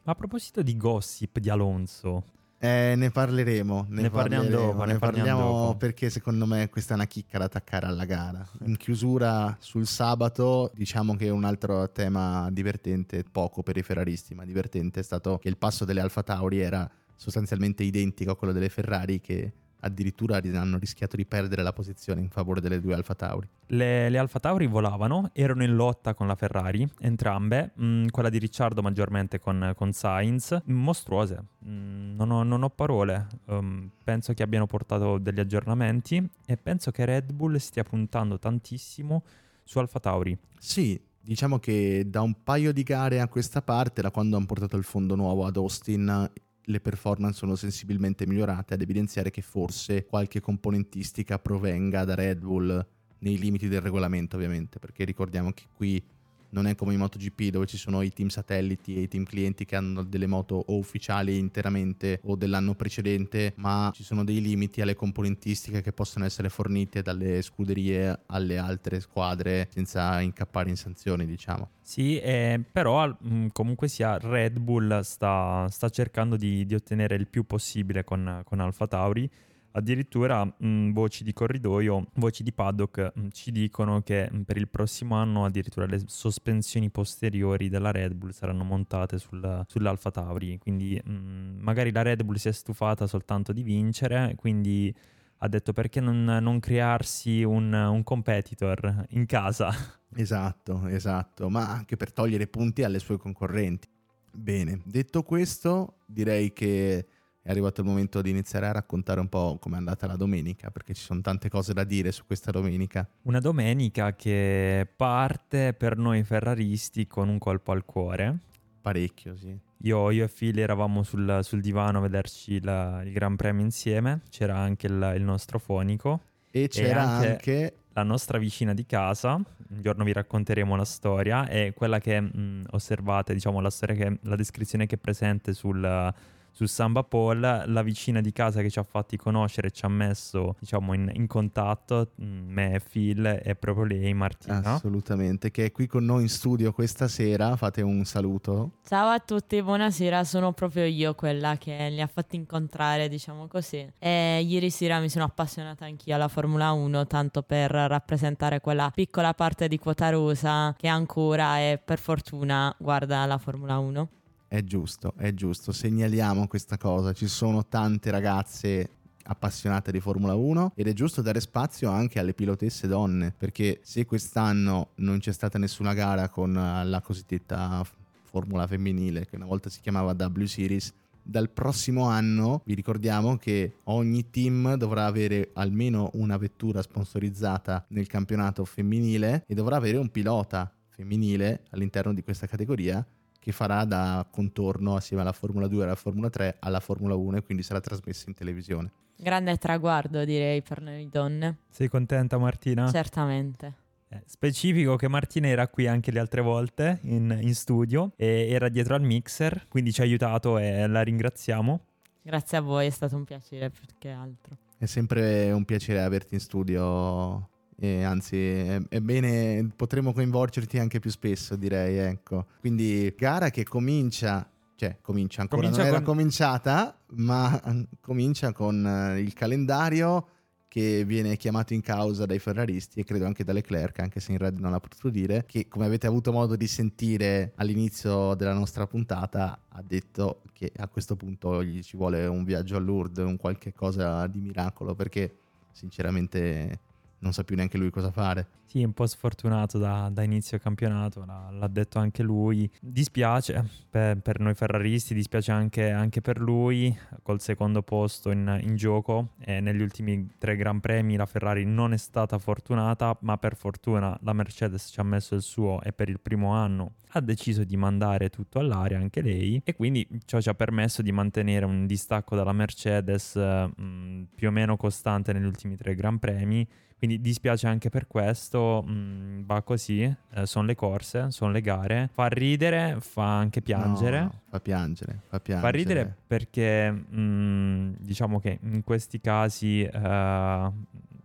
Ma 0.03 0.11
a 0.11 0.15
proposito 0.15 0.61
di 0.61 0.75
gossip 0.75 1.39
di 1.39 1.49
Alonso, 1.49 2.25
eh, 2.63 2.95
ne 2.95 3.11
parleremo. 3.11 3.87
Ne, 3.89 4.03
ne 4.03 4.09
parliamo 4.09 4.47
dopo. 4.47 4.85
Ne, 4.85 4.93
ne 4.93 4.97
parliamo, 4.97 5.41
dopo. 5.41 5.75
perché 5.75 6.09
secondo 6.09 6.45
me 6.45 6.69
questa 6.69 6.93
è 6.93 6.95
una 6.95 7.07
chicca 7.07 7.37
da 7.37 7.43
attaccare 7.43 7.87
alla 7.87 8.05
gara. 8.05 8.47
In 8.63 8.77
chiusura 8.77 9.57
sul 9.59 9.85
sabato, 9.85 10.71
diciamo 10.73 11.17
che 11.17 11.27
un 11.27 11.43
altro 11.43 11.91
tema 11.91 12.47
divertente, 12.51 13.25
poco 13.29 13.63
per 13.63 13.75
i 13.75 13.83
ferraristi, 13.83 14.33
ma 14.33 14.45
divertente, 14.45 15.01
è 15.01 15.03
stato 15.03 15.39
che 15.39 15.49
il 15.49 15.57
passo 15.57 15.83
delle 15.83 15.99
Alfa 15.99 16.23
Tauri 16.23 16.61
era 16.61 16.89
sostanzialmente 17.17 17.83
identico 17.83 18.31
a 18.31 18.37
quello 18.37 18.53
delle 18.53 18.69
Ferrari 18.69 19.19
che 19.19 19.51
addirittura 19.83 20.37
hanno 20.37 20.77
rischiato 20.77 21.15
di 21.15 21.25
perdere 21.25 21.61
la 21.61 21.73
posizione 21.73 22.21
in 22.21 22.29
favore 22.29 22.61
delle 22.61 22.79
due 22.79 22.93
Alfa 22.93 23.13
Tauri. 23.15 23.47
Le, 23.67 24.09
le 24.09 24.17
Alfa 24.17 24.39
Tauri 24.39 24.67
volavano, 24.67 25.29
erano 25.33 25.63
in 25.63 25.75
lotta 25.75 26.13
con 26.13 26.27
la 26.27 26.35
Ferrari, 26.35 26.87
entrambe, 26.99 27.71
mh, 27.75 27.85
mm, 27.85 28.07
quella 28.07 28.29
di 28.29 28.37
Ricciardo 28.37 28.81
maggiormente 28.81 29.39
con, 29.39 29.73
con 29.75 29.91
Sainz, 29.91 30.61
mostruose, 30.65 31.43
mh, 31.59 31.69
mm, 31.69 32.15
non, 32.15 32.31
ho, 32.31 32.43
non, 32.43 32.63
ho, 32.63 32.69
parole, 32.69 33.27
um, 33.45 33.89
penso 34.03 34.33
che 34.33 34.43
abbiano 34.43 34.65
portato 34.65 35.17
degli 35.17 35.39
aggiornamenti 35.39 36.27
e 36.45 36.57
penso 36.57 36.91
che 36.91 37.05
Red 37.05 37.33
Bull 37.33 37.55
stia 37.57 37.83
puntando 37.83 38.39
tantissimo 38.39 39.23
su 39.63 39.79
Alfa 39.79 39.99
Tauri. 39.99 40.37
Sì, 40.59 40.99
diciamo 41.19 41.59
che 41.59 42.05
da 42.07 42.21
un 42.21 42.43
paio 42.43 42.71
di 42.71 42.83
gare 42.83 43.19
a 43.19 43.27
questa 43.27 43.61
parte, 43.61 44.01
da 44.01 44.11
quando 44.11 44.35
hanno 44.35 44.45
portato 44.45 44.77
il 44.77 44.83
fondo 44.83 45.15
nuovo 45.15 45.45
ad 45.45 45.55
Austin, 45.55 46.29
le 46.65 46.79
performance 46.79 47.37
sono 47.37 47.55
sensibilmente 47.55 48.25
migliorate, 48.25 48.73
ad 48.73 48.81
evidenziare 48.81 49.31
che 49.31 49.41
forse 49.41 50.05
qualche 50.05 50.39
componentistica 50.39 51.39
provenga 51.39 52.05
da 52.05 52.15
Red 52.15 52.39
Bull 52.39 52.85
nei 53.19 53.37
limiti 53.37 53.67
del 53.67 53.81
regolamento 53.81 54.35
ovviamente, 54.35 54.79
perché 54.79 55.03
ricordiamo 55.03 55.51
che 55.51 55.63
qui 55.73 56.03
non 56.53 56.67
è 56.67 56.75
come 56.75 56.93
in 56.93 56.99
MotoGP 56.99 57.49
dove 57.49 57.65
ci 57.65 57.77
sono 57.77 58.01
i 58.01 58.11
team 58.11 58.29
satelliti 58.29 58.95
e 58.95 59.01
i 59.01 59.07
team 59.07 59.25
clienti 59.25 59.65
che 59.65 59.75
hanno 59.75 60.03
delle 60.03 60.27
moto 60.27 60.55
o 60.55 60.77
ufficiali 60.77 61.37
interamente 61.37 62.19
o 62.23 62.35
dell'anno 62.35 62.75
precedente, 62.75 63.53
ma 63.57 63.91
ci 63.93 64.03
sono 64.03 64.23
dei 64.23 64.41
limiti 64.41 64.81
alle 64.81 64.95
componentistiche 64.95 65.81
che 65.81 65.91
possono 65.91 66.25
essere 66.25 66.49
fornite 66.49 67.01
dalle 67.01 67.41
scuderie 67.41 68.21
alle 68.27 68.57
altre 68.57 68.99
squadre 68.99 69.67
senza 69.71 70.21
incappare 70.21 70.69
in 70.69 70.77
sanzioni, 70.77 71.25
diciamo. 71.25 71.69
Sì, 71.81 72.17
eh, 72.19 72.63
però 72.71 73.07
mm, 73.07 73.47
comunque 73.51 73.87
sia 73.87 74.17
Red 74.17 74.57
Bull 74.59 75.01
sta, 75.01 75.67
sta 75.69 75.89
cercando 75.89 76.37
di, 76.37 76.65
di, 76.65 76.75
ottenere 76.75 77.15
il 77.15 77.27
più 77.27 77.45
possibile 77.45 78.03
con, 78.03 78.41
con 78.45 78.59
Alfa 78.61 78.87
Tauri 78.87 79.29
Addirittura 79.75 80.45
mh, 80.45 80.53
mm, 80.65 80.91
voci 80.91 81.23
di 81.23 81.33
corridoio, 81.33 82.05
voci 82.15 82.43
di 82.43 82.53
paddock 82.53 83.11
mh, 83.15 83.21
mm, 83.21 83.27
ci 83.31 83.51
dicono 83.51 84.01
che 84.01 84.29
mh, 84.31 84.37
mm, 84.37 84.41
per 84.41 84.57
il 84.57 84.67
prossimo 84.67 85.15
anno 85.15 85.45
addirittura 85.45 85.87
le 85.87 86.03
sospensioni 86.05 86.91
posteriori 86.91 87.69
della 87.69 87.91
Red 87.91 88.13
Bull 88.13 88.29
saranno 88.31 88.63
montate 88.63 89.17
sul, 89.17 89.65
sull'Alfa 89.67 90.11
Tauri, 90.11 90.59
quindi 90.59 91.01
magari 91.05 91.91
la 91.91 92.03
Red 92.03 92.23
Bull 92.23 92.35
si 92.35 92.49
è 92.49 92.51
stufata 92.51 93.07
soltanto 93.07 93.51
di 93.51 93.63
vincere, 93.63 94.35
quindi 94.35 94.93
ha 95.37 95.47
detto 95.47 95.73
perché 95.73 95.99
non, 95.99 96.23
non 96.23 96.59
crearsi 96.59 97.43
un, 97.43 97.73
un 97.73 98.03
competitor 98.03 99.05
in 99.09 99.25
casa. 99.25 99.71
Esatto, 100.15 100.85
esatto, 100.89 101.49
ma 101.49 101.71
anche 101.71 101.97
per 101.97 102.13
togliere 102.13 102.45
punti 102.45 102.83
alle 102.83 102.99
sue 102.99 103.17
concorrenti. 103.17 103.87
Bene, 104.31 104.79
detto 104.85 105.23
questo, 105.23 106.01
direi 106.05 106.53
che 106.53 107.07
è 107.43 107.51
arrivato 107.51 107.81
il 107.81 107.87
momento 107.87 108.21
di 108.21 108.29
iniziare 108.29 108.67
a 108.67 108.71
raccontare 108.71 109.19
un 109.19 109.27
po' 109.27 109.57
com'è 109.59 109.75
andata 109.75 110.07
la 110.07 110.15
domenica, 110.15 110.71
perché 110.71 110.93
ci 110.93 111.01
sono 111.01 111.19
tante 111.19 111.49
cose 111.49 111.73
da 111.73 111.83
dire 111.83 112.13
su 112.13 112.25
questa 112.25 112.51
domenica. 112.51 113.05
Una 113.23 113.41
domenica 113.41 114.15
che 114.15 114.87
parte 114.95 115.73
per 115.73 115.97
noi 115.97 116.23
ferraristi 116.23 117.05
con 117.05 117.27
un 117.27 117.37
colpo 117.39 117.73
al 117.73 117.83
cuore. 117.83 118.37
Parecchio, 118.81 119.35
sì. 119.35 119.59
Io, 119.79 120.09
io 120.11 120.23
e 120.23 120.29
Phil 120.29 120.57
eravamo 120.57 121.03
sul, 121.03 121.39
sul 121.43 121.59
divano 121.59 121.97
a 121.97 122.01
vederci 122.01 122.61
la, 122.61 123.01
il 123.03 123.11
Gran 123.11 123.35
Premio 123.35 123.65
insieme, 123.65 124.21
c'era 124.29 124.55
anche 124.55 124.87
il, 124.87 125.13
il 125.17 125.23
nostro 125.23 125.59
fonico. 125.59 126.21
E 126.49 126.69
c'era 126.69 126.87
e 126.87 126.93
anche, 126.93 127.27
anche, 127.27 127.73
la 127.91 128.03
nostra 128.03 128.37
vicina 128.37 128.73
di 128.73 128.85
casa, 128.85 129.33
un 129.33 129.81
giorno 129.81 130.05
vi 130.05 130.13
racconteremo 130.13 130.77
la 130.77 130.85
storia, 130.85 131.45
è 131.45 131.73
quella 131.73 131.99
che 131.99 132.21
mh, 132.21 132.67
osservate, 132.71 133.33
diciamo 133.33 133.59
la 133.59 133.69
storia 133.69 133.95
che, 133.95 134.19
la 134.21 134.37
descrizione 134.37 134.85
che 134.85 134.95
è 134.95 134.97
presente 134.97 135.51
sul 135.51 136.13
su 136.53 136.67
Samba 136.67 137.03
Paul, 137.03 137.39
la 137.39 137.81
vicina 137.81 138.21
di 138.21 138.31
casa 138.31 138.61
che 138.61 138.69
ci 138.69 138.77
ha 138.77 138.83
fatti 138.83 139.17
conoscere, 139.17 139.71
ci 139.71 139.85
ha 139.85 139.89
messo 139.89 140.55
diciamo 140.59 140.93
in, 140.93 141.11
in 141.15 141.25
contatto, 141.25 142.11
mm, 142.21 142.51
me 142.51 142.75
e 142.75 142.79
Phil, 142.79 143.23
è 143.23 143.55
proprio 143.55 143.85
lei, 143.85 144.13
Martina. 144.13 144.61
Assolutamente, 144.63 145.49
che 145.49 145.65
è 145.65 145.71
qui 145.71 145.87
con 145.87 146.05
noi 146.05 146.21
in 146.21 146.29
studio 146.29 146.71
questa 146.71 147.07
sera, 147.07 147.55
fate 147.55 147.81
un 147.81 148.05
saluto. 148.05 148.73
Ciao 148.85 149.09
a 149.09 149.19
tutti, 149.19 149.61
buonasera, 149.63 150.23
sono 150.23 150.53
proprio 150.53 150.85
io 150.85 151.15
quella 151.15 151.57
che 151.57 151.89
li 151.89 152.01
ha 152.01 152.07
fatti 152.07 152.35
incontrare, 152.35 153.09
diciamo 153.09 153.47
così. 153.47 153.91
E 153.97 154.41
ieri 154.41 154.69
sera 154.69 154.99
mi 154.99 155.09
sono 155.09 155.25
appassionata 155.25 155.85
anch'io 155.85 156.13
alla 156.13 156.27
Formula 156.27 156.71
1, 156.71 157.07
tanto 157.07 157.41
per 157.41 157.71
rappresentare 157.71 158.61
quella 158.61 158.91
piccola 158.93 159.33
parte 159.33 159.67
di 159.67 159.79
quota 159.79 160.11
rosa 160.11 160.75
che 160.77 160.87
ancora 160.87 161.57
e 161.57 161.81
per 161.83 161.97
fortuna 161.97 162.73
guarda 162.77 163.25
la 163.25 163.39
Formula 163.39 163.79
1. 163.79 164.09
È 164.53 164.63
giusto, 164.63 165.15
è 165.17 165.33
giusto, 165.33 165.71
segnaliamo 165.71 166.45
questa 166.45 166.77
cosa, 166.77 167.11
ci 167.11 167.25
sono 167.25 167.65
tante 167.65 168.11
ragazze 168.11 168.87
appassionate 169.23 169.91
di 169.91 169.99
Formula 169.99 170.35
1 170.35 170.73
ed 170.75 170.87
è 170.87 170.93
giusto 170.93 171.23
dare 171.23 171.39
spazio 171.39 171.89
anche 171.89 172.19
alle 172.19 172.35
pilotesse 172.35 172.87
donne 172.87 173.33
perché 173.35 173.79
se 173.81 174.05
quest'anno 174.05 174.89
non 174.97 175.17
c'è 175.17 175.31
stata 175.31 175.57
nessuna 175.57 175.95
gara 175.95 176.29
con 176.29 176.53
la 176.53 177.01
cosiddetta 177.01 177.83
Formula 178.21 178.67
femminile 178.67 179.25
che 179.25 179.37
una 179.37 179.47
volta 179.47 179.71
si 179.71 179.81
chiamava 179.81 180.13
W 180.15 180.43
Series 180.43 180.93
dal 181.23 181.49
prossimo 181.49 182.03
anno 182.03 182.61
vi 182.65 182.75
ricordiamo 182.75 183.37
che 183.37 183.77
ogni 183.85 184.29
team 184.29 184.75
dovrà 184.75 185.07
avere 185.07 185.49
almeno 185.53 186.11
una 186.13 186.37
vettura 186.37 186.83
sponsorizzata 186.83 187.85
nel 187.87 188.05
campionato 188.05 188.65
femminile 188.65 189.45
e 189.47 189.55
dovrà 189.55 189.77
avere 189.77 189.97
un 189.97 190.11
pilota 190.11 190.71
femminile 190.89 191.63
all'interno 191.71 192.13
di 192.13 192.21
questa 192.21 192.45
categoria 192.45 193.03
che 193.43 193.51
farà 193.51 193.83
da 193.83 194.25
contorno 194.31 194.95
assieme 194.95 195.21
alla 195.21 195.33
Formula 195.33 195.67
2 195.67 195.81
e 195.81 195.83
alla 195.83 195.95
Formula 195.95 196.29
3 196.29 196.55
alla 196.59 196.79
Formula 196.79 197.13
1 197.15 197.37
e 197.37 197.43
quindi 197.43 197.61
sarà 197.61 197.81
trasmessa 197.81 198.23
in 198.27 198.35
televisione. 198.35 198.89
Grande 199.17 199.57
traguardo 199.57 200.23
direi 200.23 200.61
per 200.61 200.81
noi 200.81 201.09
donne. 201.09 201.57
Sei 201.69 201.89
contenta 201.89 202.37
Martina? 202.37 202.89
Certamente. 202.89 203.81
Eh, 204.07 204.23
specifico 204.27 204.95
che 204.95 205.09
Martina 205.09 205.47
era 205.47 205.67
qui 205.67 205.87
anche 205.87 206.11
le 206.11 206.19
altre 206.19 206.39
volte 206.39 206.99
in, 207.01 207.37
in 207.41 207.53
studio 207.53 208.13
e 208.15 208.47
era 208.49 208.69
dietro 208.69 208.95
al 208.95 209.01
mixer, 209.01 209.65
quindi 209.67 209.91
ci 209.91 209.99
ha 209.99 210.05
aiutato 210.05 210.57
e 210.57 210.87
la 210.87 211.01
ringraziamo. 211.01 211.85
Grazie 212.21 212.57
a 212.57 212.61
voi, 212.61 212.87
è 212.87 212.91
stato 212.91 213.17
un 213.17 213.25
piacere 213.25 213.69
più 213.69 213.83
che 213.97 214.09
altro. 214.09 214.55
È 214.77 214.85
sempre 214.85 215.51
un 215.51 215.65
piacere 215.65 216.01
averti 216.01 216.35
in 216.35 216.39
studio 216.39 217.49
e 217.77 218.03
anzi, 218.03 218.37
è, 218.37 218.81
è, 218.89 218.99
bene, 218.99 219.69
potremmo 219.75 220.13
coinvolgerti 220.13 220.79
anche 220.79 220.99
più 220.99 221.09
spesso, 221.09 221.55
direi. 221.55 221.97
Ecco. 221.97 222.45
Quindi, 222.59 223.13
gara 223.17 223.49
che 223.49 223.63
comincia, 223.63 224.49
cioè 224.75 224.97
comincia 225.01 225.41
ancora, 225.41 225.61
comincia 225.61 225.81
non 225.81 225.91
con... 225.91 225.97
era 225.97 226.05
cominciata, 226.05 226.97
ma 227.15 227.85
comincia 228.01 228.51
con 228.51 228.85
eh, 228.85 229.19
il 229.19 229.33
calendario 229.33 230.27
che 230.73 231.05
viene 231.05 231.37
chiamato 231.37 231.75
in 231.75 231.81
causa 231.81 232.25
dai 232.25 232.39
ferraristi 232.39 232.99
e 232.99 233.03
credo 233.03 233.27
anche 233.27 233.43
da 233.43 233.53
Leclerc, 233.53 233.99
anche 233.99 234.19
se 234.19 234.31
in 234.31 234.39
red 234.39 234.57
non 234.57 234.71
l'ha 234.71 234.79
potuto 234.79 235.09
dire, 235.09 235.45
che 235.45 235.67
come 235.67 235.85
avete 235.85 236.07
avuto 236.07 236.31
modo 236.31 236.55
di 236.55 236.65
sentire 236.65 237.51
all'inizio 237.57 238.33
della 238.33 238.53
nostra 238.53 238.87
puntata 238.87 239.65
ha 239.69 239.83
detto 239.85 240.41
che 240.51 240.71
a 240.77 240.87
questo 240.87 241.15
punto 241.15 241.63
gli 241.63 241.83
ci 241.83 241.95
vuole 241.95 242.25
un 242.25 242.43
viaggio 242.43 242.75
a 242.75 242.79
Lourdes, 242.79 243.23
un 243.23 243.37
qualche 243.37 243.71
cosa 243.71 244.25
di 244.25 244.39
miracolo, 244.39 244.95
perché 244.95 245.35
sinceramente 245.73 246.79
non 247.23 247.33
sa 247.33 247.43
più 247.43 247.55
neanche 247.55 247.77
lui 247.77 247.89
cosa 247.89 248.11
fare. 248.11 248.47
Sì, 248.73 248.83
un 248.83 248.93
po' 248.93 249.05
sfortunato 249.05 249.77
da, 249.77 250.09
da 250.11 250.23
inizio 250.23 250.57
campionato, 250.57 251.23
l'ha, 251.25 251.51
l'ha, 251.51 251.67
detto 251.67 251.99
anche 251.99 252.23
lui. 252.23 252.67
Dispiace 252.81 253.69
per, 253.87 254.17
per 254.17 254.39
noi 254.39 254.55
ferraristi, 254.55 255.13
dispiace 255.13 255.51
anche, 255.51 255.91
anche, 255.91 256.21
per 256.21 256.39
lui, 256.39 256.97
col 257.21 257.39
secondo 257.39 257.83
posto 257.83 258.31
in, 258.31 258.61
in 258.63 258.75
gioco. 258.75 259.33
E 259.45 259.59
negli 259.59 259.79
ultimi 259.79 260.27
tre 260.39 260.55
Gran 260.55 260.79
Premi 260.79 261.17
la 261.17 261.27
Ferrari 261.27 261.65
non 261.65 261.93
è 261.93 261.97
stata 261.97 262.39
fortunata, 262.39 263.15
ma 263.21 263.37
per 263.37 263.55
fortuna 263.55 264.17
la 264.23 264.33
Mercedes 264.33 264.89
ci 264.91 264.99
ha 264.99 265.03
messo 265.03 265.35
il 265.35 265.43
suo 265.43 265.79
e 265.83 265.93
per 265.93 266.09
il 266.09 266.19
primo 266.19 266.51
anno 266.53 266.93
ha 267.15 267.21
deciso 267.21 267.63
di 267.63 267.77
mandare 267.77 268.31
tutto 268.31 268.57
all'aria 268.57 268.97
anche 268.97 269.21
lei 269.21 269.61
e 269.63 269.75
quindi 269.75 270.07
ciò 270.25 270.41
ci 270.41 270.49
ha 270.49 270.55
permesso 270.55 271.03
di 271.03 271.11
mantenere 271.11 271.63
un 271.63 271.85
distacco 271.85 272.35
dalla 272.35 272.53
Mercedes 272.53 273.35
mh, 273.35 274.29
più 274.33 274.47
o 274.47 274.51
meno 274.51 274.77
costante 274.77 275.31
negli 275.31 275.45
ultimi 275.45 275.75
tre 275.75 275.93
Gran 275.93 276.17
Premi 276.17 276.67
quindi 277.03 277.19
dispiace 277.19 277.67
anche 277.67 277.89
per 277.89 278.07
questo, 278.07 278.62
mh, 278.85 278.91
mm, 278.91 279.41
va 279.45 279.61
così, 279.61 280.01
eh, 280.03 280.45
sono 280.45 280.65
le 280.65 280.75
corse, 280.75 281.31
sono 281.31 281.51
le 281.51 281.61
gare, 281.61 282.09
fa 282.11 282.27
ridere, 282.27 282.97
fa 282.99 283.37
anche 283.37 283.61
piangere. 283.61 284.19
No, 284.21 284.41
fa 284.49 284.59
piangere, 284.59 285.21
fa 285.27 285.39
piangere. 285.39 285.71
Fa 285.71 285.77
ridere 285.77 286.15
perché 286.27 286.91
mh, 286.91 287.19
mm, 287.19 287.93
diciamo 287.99 288.39
che 288.39 288.59
in 288.61 288.83
questi 288.83 289.19
casi 289.19 289.87
uh, 289.91 290.71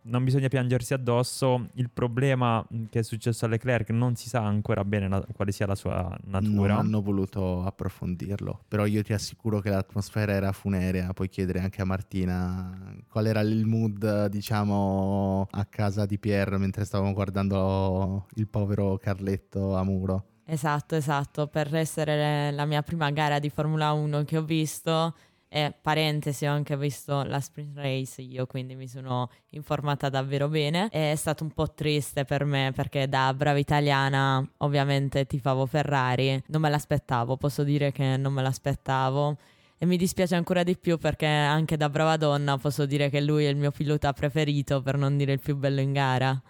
non 0.09 0.25
bisogna 0.25 0.49
piangersi 0.49 0.95
addosso. 0.95 1.69
Il 1.75 1.91
problema 1.91 2.67
che 2.91 3.01
è 3.01 3.03
successo 3.03 3.45
a 3.45 3.49
Leclerc 3.49 3.91
non 3.91 4.17
si 4.17 4.29
sa 4.29 4.43
ancora 4.43 4.85
bene 4.85 5.09
la, 5.09 5.25
quale 5.35 5.53
sia 5.53 5.67
la 5.67 5.75
sua 5.75 6.17
natura. 6.25 6.75
Non 6.75 6.87
hanno 6.87 7.03
voluto 7.03 7.63
approfondirlo, 7.65 8.65
però 8.67 8.87
io 8.87 9.03
ti 9.03 9.13
assicuro 9.13 9.61
che 9.61 9.71
l'atmosfera 9.71 10.33
era 10.33 10.53
funerea. 10.53 11.13
Puoi 11.13 11.29
chiedere 11.29 11.61
anche 11.61 11.83
a 11.83 11.85
Martina 11.85 12.97
qual 13.09 13.27
era 13.27 13.41
il 13.41 13.65
mood, 13.67 14.27
diciamo, 14.27 15.47
a 15.51 15.65
casa 15.67 16.07
di 16.07 16.19
Pierre 16.19 16.59
mentre 16.59 16.85
stavamo 16.85 17.13
guardando 17.13 18.27
il 18.35 18.49
povero 18.49 18.97
Carletto 18.97 19.77
a 19.77 19.85
muro. 19.85 20.25
Esatto, 20.51 20.95
esatto. 20.95 21.47
Per 21.47 21.75
essere 21.75 22.51
la 22.53 22.65
mia 22.65 22.83
prima 22.83 23.11
gara 23.11 23.39
di 23.39 23.51
Formula 23.51 23.93
1 23.93 24.25
che 24.25 24.39
ho 24.39 24.43
visto 24.43 25.15
E 25.51 25.73
parentesi, 25.81 26.45
ho 26.45 26.53
anche 26.53 26.77
visto 26.77 27.23
la 27.23 27.41
sprint 27.41 27.79
race 27.79 28.21
io, 28.21 28.47
quindi 28.47 28.75
mi 28.75 28.87
sono 28.87 29.31
informata 29.51 30.11
davvero 30.11 30.49
bene. 30.49 30.89
È 30.91 31.15
stato 31.17 31.43
un 31.43 31.53
po' 31.53 31.73
triste 31.73 32.27
per 32.27 32.45
me 32.45 32.73
perché 32.75 33.09
da 33.09 33.33
brava 33.33 33.59
italiana, 33.59 34.47
ovviamente 34.59 35.25
tifavo 35.25 35.65
Ferrari, 35.65 36.43
non 36.49 36.61
me 36.61 36.69
l'aspettavo, 36.69 37.39
posso 37.39 37.65
dire 37.65 37.93
che 37.93 38.19
non 38.19 38.35
me 38.35 38.43
l'aspettavo. 38.43 39.39
E 39.79 39.87
mi 39.87 39.97
dispiace 39.97 40.35
ancora 40.35 40.63
di 40.65 40.77
più 40.77 40.99
perché 40.99 41.27
anche 41.27 41.79
da 41.79 41.89
brava 41.89 42.19
donna 42.19 42.59
posso 42.59 42.85
dire 42.85 43.09
che 43.09 43.23
lui 43.23 43.45
è 43.47 43.49
il 43.49 43.57
mio 43.57 43.71
pilota 43.71 44.13
preferito, 44.13 44.83
per 44.83 44.99
non 44.99 45.17
dire 45.17 45.33
il 45.33 45.41
più 45.41 45.57
bello 45.57 45.81
in 45.81 45.93
gara. 45.93 46.43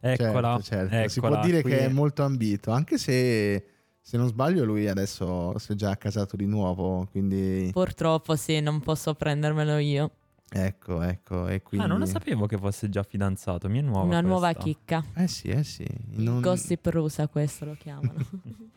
Eccola, 0.00 0.60
certo, 0.62 0.62
certo. 0.62 0.94
eccola, 0.94 1.08
si 1.08 1.20
può 1.20 1.40
dire 1.42 1.60
qui 1.60 1.70
che 1.72 1.80
è 1.80 1.88
molto 1.88 2.22
ambito, 2.22 2.70
anche 2.70 2.96
se 2.96 3.66
se 4.08 4.16
non 4.16 4.28
sbaglio 4.28 4.64
lui 4.64 4.86
adesso 4.86 5.58
si 5.58 5.72
è 5.72 5.74
già 5.74 5.96
casato 5.96 6.36
di 6.36 6.46
nuovo, 6.46 7.08
quindi 7.10 7.70
Purtroppo 7.72 8.36
sì, 8.36 8.60
non 8.60 8.78
posso 8.80 9.14
prendermelo 9.14 9.78
io. 9.78 10.10
ecco, 10.48 11.02
ecco, 11.02 11.48
e 11.48 11.60
quindi 11.62 11.84
Ah, 11.86 11.88
non 11.88 11.98
lo 11.98 12.06
sapevo 12.06 12.46
che 12.46 12.56
fosse 12.56 12.88
già 12.88 13.02
fidanzato, 13.02 13.68
mi 13.68 13.80
è 13.80 13.82
nuova 13.82 14.04
Una 14.04 14.20
nuova 14.20 14.52
questa. 14.54 14.62
chicca. 14.62 15.04
Eh 15.16 15.26
sì, 15.26 15.48
eh 15.48 15.64
sì. 15.64 15.84
Non- 16.12 16.40
Gossip 16.40 16.86
rusa 16.86 17.26
questo 17.26 17.64
lo 17.64 17.74
chiamano. 17.76 18.14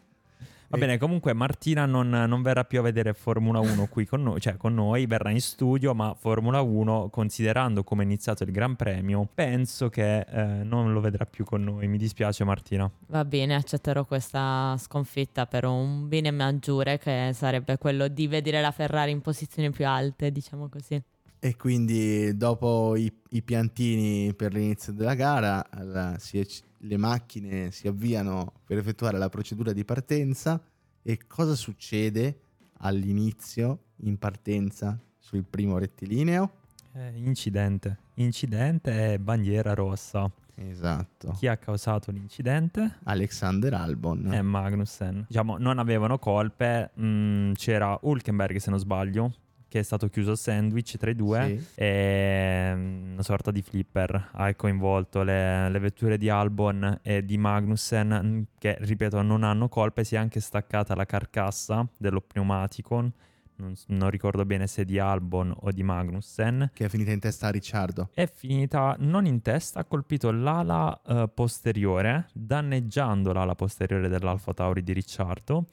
Va 0.71 0.77
bene, 0.77 0.99
comunque 0.99 1.33
Martina 1.33 1.87
non, 1.87 2.09
non 2.09 2.43
verrà 2.43 2.63
più 2.63 2.77
a 2.77 2.83
vedere 2.83 3.13
Formula 3.13 3.59
1 3.59 3.87
qui 3.87 4.05
con 4.05 4.21
noi, 4.21 4.39
cioè 4.39 4.55
con 4.55 4.75
noi, 4.75 5.07
verrà 5.07 5.31
in 5.31 5.41
studio, 5.41 5.95
ma 5.95 6.13
Formula 6.13 6.61
1, 6.61 7.09
considerando 7.09 7.83
come 7.83 8.03
è 8.03 8.05
iniziato 8.05 8.43
il 8.43 8.51
Gran 8.51 8.75
Premio, 8.75 9.27
penso 9.33 9.89
che 9.89 10.19
eh, 10.19 10.43
non 10.63 10.93
lo 10.93 10.99
vedrà 10.99 11.25
più 11.25 11.43
con 11.43 11.63
noi. 11.63 11.87
Mi 11.87 11.97
dispiace 11.97 12.43
Martina. 12.43 12.89
Va 13.07 13.25
bene, 13.25 13.55
accetterò 13.55 14.05
questa 14.05 14.75
sconfitta 14.77 15.47
per 15.47 15.65
un 15.65 16.07
bene 16.07 16.29
maggiore 16.29 16.99
che 16.99 17.31
sarebbe 17.33 17.79
quello 17.79 18.07
di 18.07 18.27
vedere 18.27 18.61
la 18.61 18.71
Ferrari 18.71 19.09
in 19.09 19.21
posizioni 19.21 19.71
più 19.71 19.87
alte, 19.87 20.31
diciamo 20.31 20.69
così. 20.69 21.01
E 21.39 21.55
quindi 21.55 22.35
dopo 22.35 22.95
i, 22.97 23.11
i 23.29 23.41
piantini 23.41 24.33
per 24.33 24.53
l'inizio 24.53 24.91
della 24.91 25.13
gara, 25.15 25.65
la- 25.83 26.17
si 26.19 26.45
le 26.83 26.97
macchine 26.97 27.71
si 27.71 27.87
avviano 27.87 28.53
per 28.65 28.77
effettuare 28.77 29.17
la 29.17 29.29
procedura 29.29 29.71
di 29.73 29.83
partenza. 29.85 30.61
E 31.01 31.19
cosa 31.27 31.55
succede 31.55 32.39
all'inizio, 32.79 33.79
in 34.03 34.17
partenza, 34.17 34.99
sul 35.17 35.43
primo 35.43 35.77
rettilineo? 35.77 36.51
Eh, 36.93 37.11
incidente, 37.17 37.97
incidente 38.15 39.13
e 39.13 39.19
bandiera 39.19 39.73
rossa. 39.73 40.29
Esatto. 40.55 41.31
Chi 41.37 41.47
ha 41.47 41.55
causato 41.55 42.11
l'incidente? 42.11 42.97
Alexander 43.03 43.73
Albon. 43.75 44.31
È 44.33 44.41
Magnussen. 44.41 45.25
Diciamo, 45.27 45.57
non 45.57 45.79
avevano 45.79 46.19
colpe. 46.19 46.91
mm, 46.99 47.53
c'era 47.53 47.97
Hulkenberg, 48.01 48.57
se 48.57 48.69
non 48.69 48.79
sbaglio, 48.79 49.33
che 49.69 49.79
è 49.79 49.83
stato 49.83 50.09
chiuso 50.09 50.35
sandwich 50.35 50.97
tra 50.97 51.09
i 51.09 51.15
due. 51.15 51.59
Sì. 51.59 51.67
E 51.75 52.71
mm, 52.75 53.13
una 53.13 53.23
sorta 53.23 53.51
di 53.51 53.61
flipper 53.61 54.31
ha 54.33 54.53
coinvolto 54.55 55.23
le, 55.23 55.69
le 55.69 55.79
vetture 55.79 56.17
di 56.17 56.27
Albon 56.27 56.99
e 57.01 57.23
di 57.23 57.37
Magnussen, 57.37 58.47
che 58.57 58.75
ripeto 58.79 59.21
non 59.21 59.43
hanno 59.43 59.69
colpe. 59.69 60.03
Si 60.03 60.15
è 60.15 60.17
anche 60.17 60.41
staccata 60.41 60.95
la 60.95 61.05
carcassa 61.05 61.87
dello 61.95 62.19
pneumatico. 62.19 63.11
Non, 63.59 63.73
non 63.87 64.09
ricordo 64.09 64.45
bene 64.45 64.67
se 64.67 64.85
di 64.85 64.99
Albon 64.99 65.53
o 65.55 65.71
di 65.71 65.83
Magnussen. 65.83 66.71
Che 66.73 66.85
è 66.85 66.89
finita 66.89 67.11
in 67.11 67.19
testa 67.19 67.47
a 67.47 67.51
Ricciardo. 67.51 68.09
È 68.13 68.25
finita 68.25 68.95
non 68.99 69.25
in 69.25 69.41
testa, 69.41 69.81
ha 69.81 69.85
colpito 69.85 70.31
l'ala 70.31 70.99
eh, 71.05 71.29
posteriore, 71.33 72.27
danneggiando 72.33 73.33
l'ala 73.33 73.55
posteriore 73.55 74.07
dell'Alfa 74.07 74.53
Tauri 74.53 74.81
di 74.81 74.93
Ricciardo. 74.93 75.65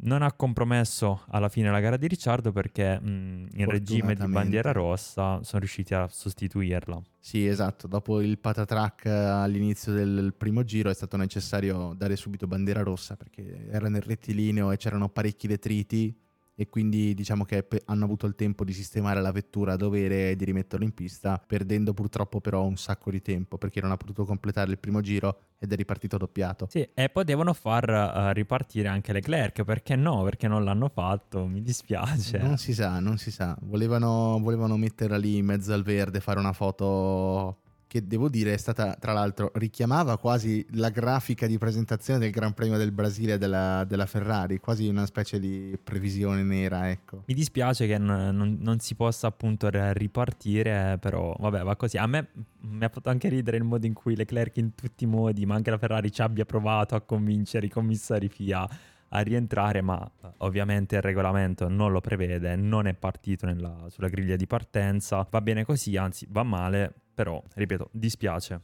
Non 0.00 0.22
ha 0.22 0.32
compromesso 0.32 1.22
alla 1.28 1.48
fine 1.48 1.70
la 1.70 1.80
gara 1.80 1.96
di 1.96 2.06
Ricciardo 2.06 2.52
perché 2.52 3.00
mh, 3.00 3.48
in 3.54 3.66
regime 3.68 4.14
di 4.14 4.28
bandiera 4.28 4.70
rossa 4.70 5.42
sono 5.42 5.58
riusciti 5.58 5.92
a 5.92 6.06
sostituirla. 6.08 7.02
Sì, 7.18 7.46
esatto. 7.46 7.88
Dopo 7.88 8.20
il 8.20 8.38
patatrack 8.38 9.06
eh, 9.06 9.10
all'inizio 9.10 9.92
del 9.92 10.34
primo 10.36 10.62
giro 10.62 10.88
è 10.88 10.94
stato 10.94 11.16
necessario 11.16 11.94
dare 11.96 12.14
subito 12.14 12.46
bandiera 12.46 12.82
rossa 12.82 13.16
perché 13.16 13.68
era 13.70 13.88
nel 13.88 14.02
rettilineo 14.02 14.70
e 14.70 14.76
c'erano 14.76 15.08
parecchi 15.08 15.48
detriti 15.48 16.16
e 16.60 16.68
quindi 16.68 17.14
diciamo 17.14 17.44
che 17.44 17.68
hanno 17.84 18.04
avuto 18.04 18.26
il 18.26 18.34
tempo 18.34 18.64
di 18.64 18.72
sistemare 18.72 19.20
la 19.20 19.30
vettura 19.30 19.74
a 19.74 19.76
dovere 19.76 20.30
e 20.32 20.36
di 20.36 20.44
rimetterlo 20.44 20.84
in 20.84 20.92
pista, 20.92 21.40
perdendo 21.46 21.94
purtroppo 21.94 22.40
però 22.40 22.64
un 22.64 22.76
sacco 22.76 23.12
di 23.12 23.22
tempo 23.22 23.58
perché 23.58 23.80
non 23.80 23.92
ha 23.92 23.96
potuto 23.96 24.24
completare 24.24 24.72
il 24.72 24.78
primo 24.78 25.00
giro 25.00 25.38
ed 25.60 25.72
è 25.72 25.76
ripartito 25.76 26.16
doppiato. 26.16 26.66
Sì, 26.68 26.88
e 26.92 27.10
potevano 27.10 27.52
far 27.52 27.88
eh, 27.88 28.32
ripartire 28.32 28.88
anche 28.88 29.12
Leclerc, 29.12 29.62
perché 29.62 29.94
no? 29.94 30.24
Perché 30.24 30.48
non 30.48 30.64
l'hanno 30.64 30.88
fatto, 30.88 31.46
mi 31.46 31.62
dispiace. 31.62 32.38
Non 32.38 32.58
si 32.58 32.74
sa, 32.74 32.98
non 32.98 33.18
si 33.18 33.30
sa. 33.30 33.56
Volevano, 33.60 34.40
volevano 34.40 34.76
metterla 34.76 35.16
lì 35.16 35.36
in 35.36 35.44
mezzo 35.44 35.72
al 35.72 35.84
verde, 35.84 36.18
fare 36.18 36.40
una 36.40 36.52
foto 36.52 37.58
che 37.88 38.06
devo 38.06 38.28
dire 38.28 38.52
è 38.52 38.56
stata, 38.58 38.94
tra 39.00 39.12
l'altro, 39.12 39.50
richiamava 39.54 40.18
quasi 40.18 40.64
la 40.74 40.90
grafica 40.90 41.46
di 41.46 41.58
presentazione 41.58 42.20
del 42.20 42.30
Gran 42.30 42.52
Premio 42.52 42.76
del 42.76 42.92
Brasile 42.92 43.38
della, 43.38 43.84
della 43.88 44.06
Ferrari, 44.06 44.60
quasi 44.60 44.86
una 44.86 45.06
specie 45.06 45.40
di 45.40 45.76
previsione 45.82 46.42
nera, 46.42 46.90
ecco. 46.90 47.22
Mi 47.26 47.34
dispiace 47.34 47.86
che 47.86 47.98
non, 47.98 48.36
non- 48.36 48.58
non 48.60 48.78
si 48.78 48.94
possa 48.94 49.26
appunto 49.26 49.70
re- 49.70 49.92
ripartire, 49.94 50.98
però 51.00 51.34
vabbè, 51.38 51.62
va 51.62 51.74
così. 51.76 51.96
A 51.96 52.06
me 52.06 52.28
mi 52.60 52.84
ha 52.84 52.88
fatto 52.90 53.08
anche 53.08 53.28
ridere 53.28 53.56
il 53.56 53.64
modo 53.64 53.86
in 53.86 53.94
cui 53.94 54.14
Leclerc 54.14 54.56
in 54.58 54.74
tutti 54.74 55.04
i 55.04 55.06
modi, 55.06 55.46
ma 55.46 55.54
anche 55.54 55.70
la 55.70 55.78
Ferrari 55.78 56.12
ci 56.12 56.20
abbia 56.22 56.44
provato 56.44 56.94
a 56.94 57.00
convincere 57.00 57.66
i 57.66 57.70
commissari 57.70 58.28
FIA 58.28 58.68
a 59.10 59.20
rientrare, 59.20 59.80
ma 59.80 59.98
ovviamente 60.38 60.96
il 60.96 61.00
regolamento 61.02 61.66
non 61.68 61.90
lo 61.92 62.00
prevede, 62.02 62.54
non 62.56 62.86
è 62.86 62.92
partito 62.92 63.46
nella- 63.46 63.86
sulla 63.88 64.08
griglia 64.08 64.36
di 64.36 64.46
partenza. 64.46 65.26
Va 65.30 65.40
bene 65.40 65.64
così, 65.64 65.96
anzi 65.96 66.26
va 66.30 66.42
male, 66.42 66.92
però 67.18 67.42
ripeto, 67.54 67.88
dispiace. 67.90 68.60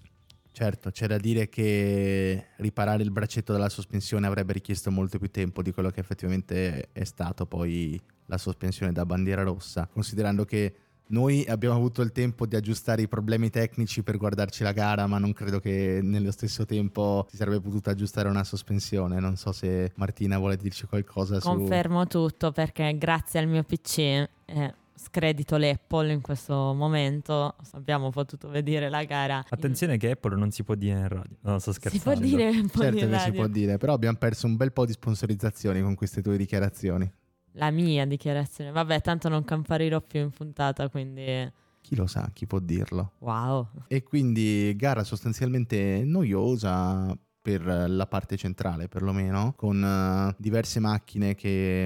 Certo, 0.52 0.92
c'è 0.92 1.08
da 1.08 1.16
dire 1.16 1.48
che 1.48 2.50
riparare 2.58 3.02
il 3.02 3.10
braccetto 3.10 3.52
della 3.52 3.68
sospensione 3.68 4.28
avrebbe 4.28 4.52
richiesto 4.52 4.92
molto 4.92 5.18
più 5.18 5.28
tempo 5.28 5.60
di 5.60 5.72
quello 5.72 5.90
che 5.90 5.98
effettivamente 5.98 6.90
è 6.92 7.02
stato 7.02 7.46
poi 7.46 8.00
la 8.26 8.38
sospensione 8.38 8.92
da 8.92 9.04
bandiera 9.04 9.42
rossa, 9.42 9.88
considerando 9.92 10.44
che 10.44 10.72
noi 11.06 11.44
abbiamo 11.48 11.74
avuto 11.74 12.00
il 12.00 12.12
tempo 12.12 12.46
di 12.46 12.54
aggiustare 12.54 13.02
i 13.02 13.08
problemi 13.08 13.50
tecnici 13.50 14.04
per 14.04 14.18
guardarci 14.18 14.62
la 14.62 14.70
gara, 14.70 15.08
ma 15.08 15.18
non 15.18 15.32
credo 15.32 15.58
che 15.58 15.98
nello 16.00 16.30
stesso 16.30 16.64
tempo 16.64 17.26
si 17.28 17.36
sarebbe 17.36 17.60
potuta 17.60 17.90
aggiustare 17.90 18.28
una 18.28 18.44
sospensione. 18.44 19.18
Non 19.18 19.34
so 19.34 19.50
se 19.50 19.90
Martina 19.96 20.38
vuole 20.38 20.56
dirci 20.56 20.86
qualcosa 20.86 21.40
su... 21.40 21.48
Confermo 21.48 22.06
tutto 22.06 22.52
perché 22.52 22.96
grazie 22.96 23.40
al 23.40 23.48
mio 23.48 23.64
PC, 23.64 23.98
eh, 23.98 24.74
scredito 24.96 25.56
l'Apple 25.56 26.12
in 26.12 26.20
questo 26.20 26.72
momento, 26.74 27.54
abbiamo 27.72 28.10
potuto 28.10 28.48
vedere 28.48 28.88
la 28.88 29.04
gara. 29.04 29.44
Attenzione 29.48 29.96
che 29.96 30.10
Apple 30.12 30.36
non 30.36 30.50
si 30.50 30.62
può 30.64 30.74
dire 30.74 30.98
in 30.98 31.08
radio. 31.08 31.36
No, 31.42 31.58
sto 31.58 31.72
Si 31.72 31.78
scherzando. 31.80 32.18
può 32.20 32.28
dire 32.28 32.48
un 32.50 32.68
po' 32.68 32.80
Certo 32.82 32.96
che 32.98 33.04
si 33.04 33.10
radio. 33.10 33.32
può 33.32 33.46
dire, 33.46 33.76
però 33.78 33.92
abbiamo 33.94 34.16
perso 34.18 34.46
un 34.46 34.56
bel 34.56 34.72
po' 34.72 34.86
di 34.86 34.92
sponsorizzazioni 34.92 35.80
con 35.82 35.94
queste 35.94 36.22
tue 36.22 36.36
dichiarazioni. 36.36 37.10
La 37.56 37.70
mia 37.70 38.04
dichiarazione. 38.06 38.70
Vabbè, 38.72 39.00
tanto 39.00 39.28
non 39.28 39.44
comparirò 39.44 40.00
più 40.00 40.20
in 40.20 40.30
puntata, 40.30 40.88
quindi 40.88 41.50
Chi 41.80 41.94
lo 41.96 42.06
sa, 42.06 42.30
chi 42.32 42.46
può 42.46 42.58
dirlo. 42.58 43.12
wow. 43.18 43.68
E 43.88 44.02
quindi 44.02 44.74
gara 44.76 45.04
sostanzialmente 45.04 46.02
noiosa 46.04 47.16
per 47.44 47.62
la 47.66 48.06
parte 48.06 48.38
centrale 48.38 48.88
perlomeno, 48.88 49.52
con 49.54 49.84
eh, 49.84 50.34
diverse 50.38 50.80
macchine 50.80 51.34
che 51.34 51.84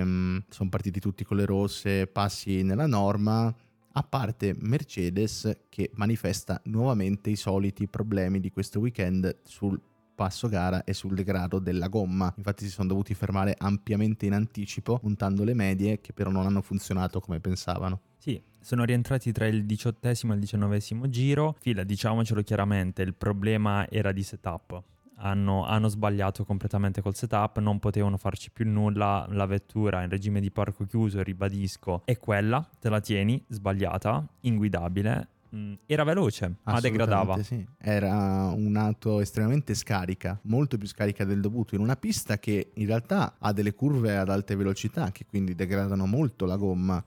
sono 0.48 0.68
partiti 0.68 1.00
tutti 1.00 1.24
con 1.24 1.36
le 1.36 1.46
rosse, 1.46 2.06
passi 2.06 2.62
nella 2.62 2.86
norma, 2.86 3.52
a 3.90 4.02
parte 4.04 4.54
Mercedes 4.56 5.62
che 5.68 5.90
manifesta 5.94 6.60
nuovamente 6.66 7.30
i 7.30 7.34
soliti 7.34 7.88
problemi 7.88 8.38
di 8.38 8.52
questo 8.52 8.78
weekend 8.78 9.38
sul 9.42 9.80
passo 10.14 10.48
gara 10.48 10.84
e 10.84 10.92
sul 10.92 11.16
degrado 11.16 11.58
della 11.58 11.88
gomma. 11.88 12.32
Infatti 12.36 12.64
si 12.64 12.70
sono 12.70 12.86
dovuti 12.86 13.12
fermare 13.14 13.56
ampiamente 13.58 14.26
in 14.26 14.34
anticipo, 14.34 15.00
puntando 15.00 15.42
le 15.42 15.54
medie 15.54 16.00
che 16.00 16.12
però 16.12 16.30
non 16.30 16.46
hanno 16.46 16.62
funzionato 16.62 17.18
come 17.18 17.40
pensavano. 17.40 18.02
Sì, 18.16 18.40
sono 18.60 18.84
rientrati 18.84 19.32
tra 19.32 19.48
il 19.48 19.64
diciottesimo 19.64 20.30
e 20.30 20.36
il 20.36 20.40
diciannovesimo 20.40 21.08
giro. 21.08 21.56
Fila, 21.58 21.82
diciamocelo 21.82 22.42
chiaramente, 22.42 23.02
il 23.02 23.14
problema 23.14 23.88
era 23.90 24.12
di 24.12 24.22
setup. 24.22 24.82
Hanno, 25.20 25.64
hanno 25.66 25.88
sbagliato 25.88 26.44
completamente 26.44 27.00
col 27.00 27.14
setup, 27.14 27.58
non 27.58 27.78
potevano 27.78 28.16
farci 28.16 28.50
più 28.50 28.68
nulla. 28.68 29.26
La 29.30 29.46
vettura 29.46 30.02
in 30.02 30.08
regime 30.08 30.40
di 30.40 30.50
parco 30.50 30.84
chiuso, 30.84 31.22
ribadisco, 31.22 32.02
è 32.04 32.16
quella, 32.18 32.66
te 32.78 32.88
la 32.88 33.00
tieni, 33.00 33.42
sbagliata, 33.48 34.26
inguidabile. 34.40 35.28
Mm, 35.54 35.74
era 35.86 36.04
veloce, 36.04 36.56
ma 36.62 36.78
degradava. 36.78 37.42
Sì. 37.42 37.66
Era 37.78 38.52
un'auto 38.54 39.20
estremamente 39.20 39.74
scarica, 39.74 40.38
molto 40.42 40.76
più 40.76 40.86
scarica 40.86 41.24
del 41.24 41.40
dovuto, 41.40 41.74
in 41.74 41.80
una 41.80 41.96
pista 41.96 42.38
che 42.38 42.72
in 42.74 42.86
realtà 42.86 43.36
ha 43.38 43.52
delle 43.52 43.74
curve 43.74 44.16
ad 44.16 44.28
alte 44.28 44.56
velocità 44.56 45.10
che 45.10 45.24
quindi 45.26 45.54
degradano 45.54 46.06
molto 46.06 46.44
la 46.44 46.56
gomma. 46.56 47.02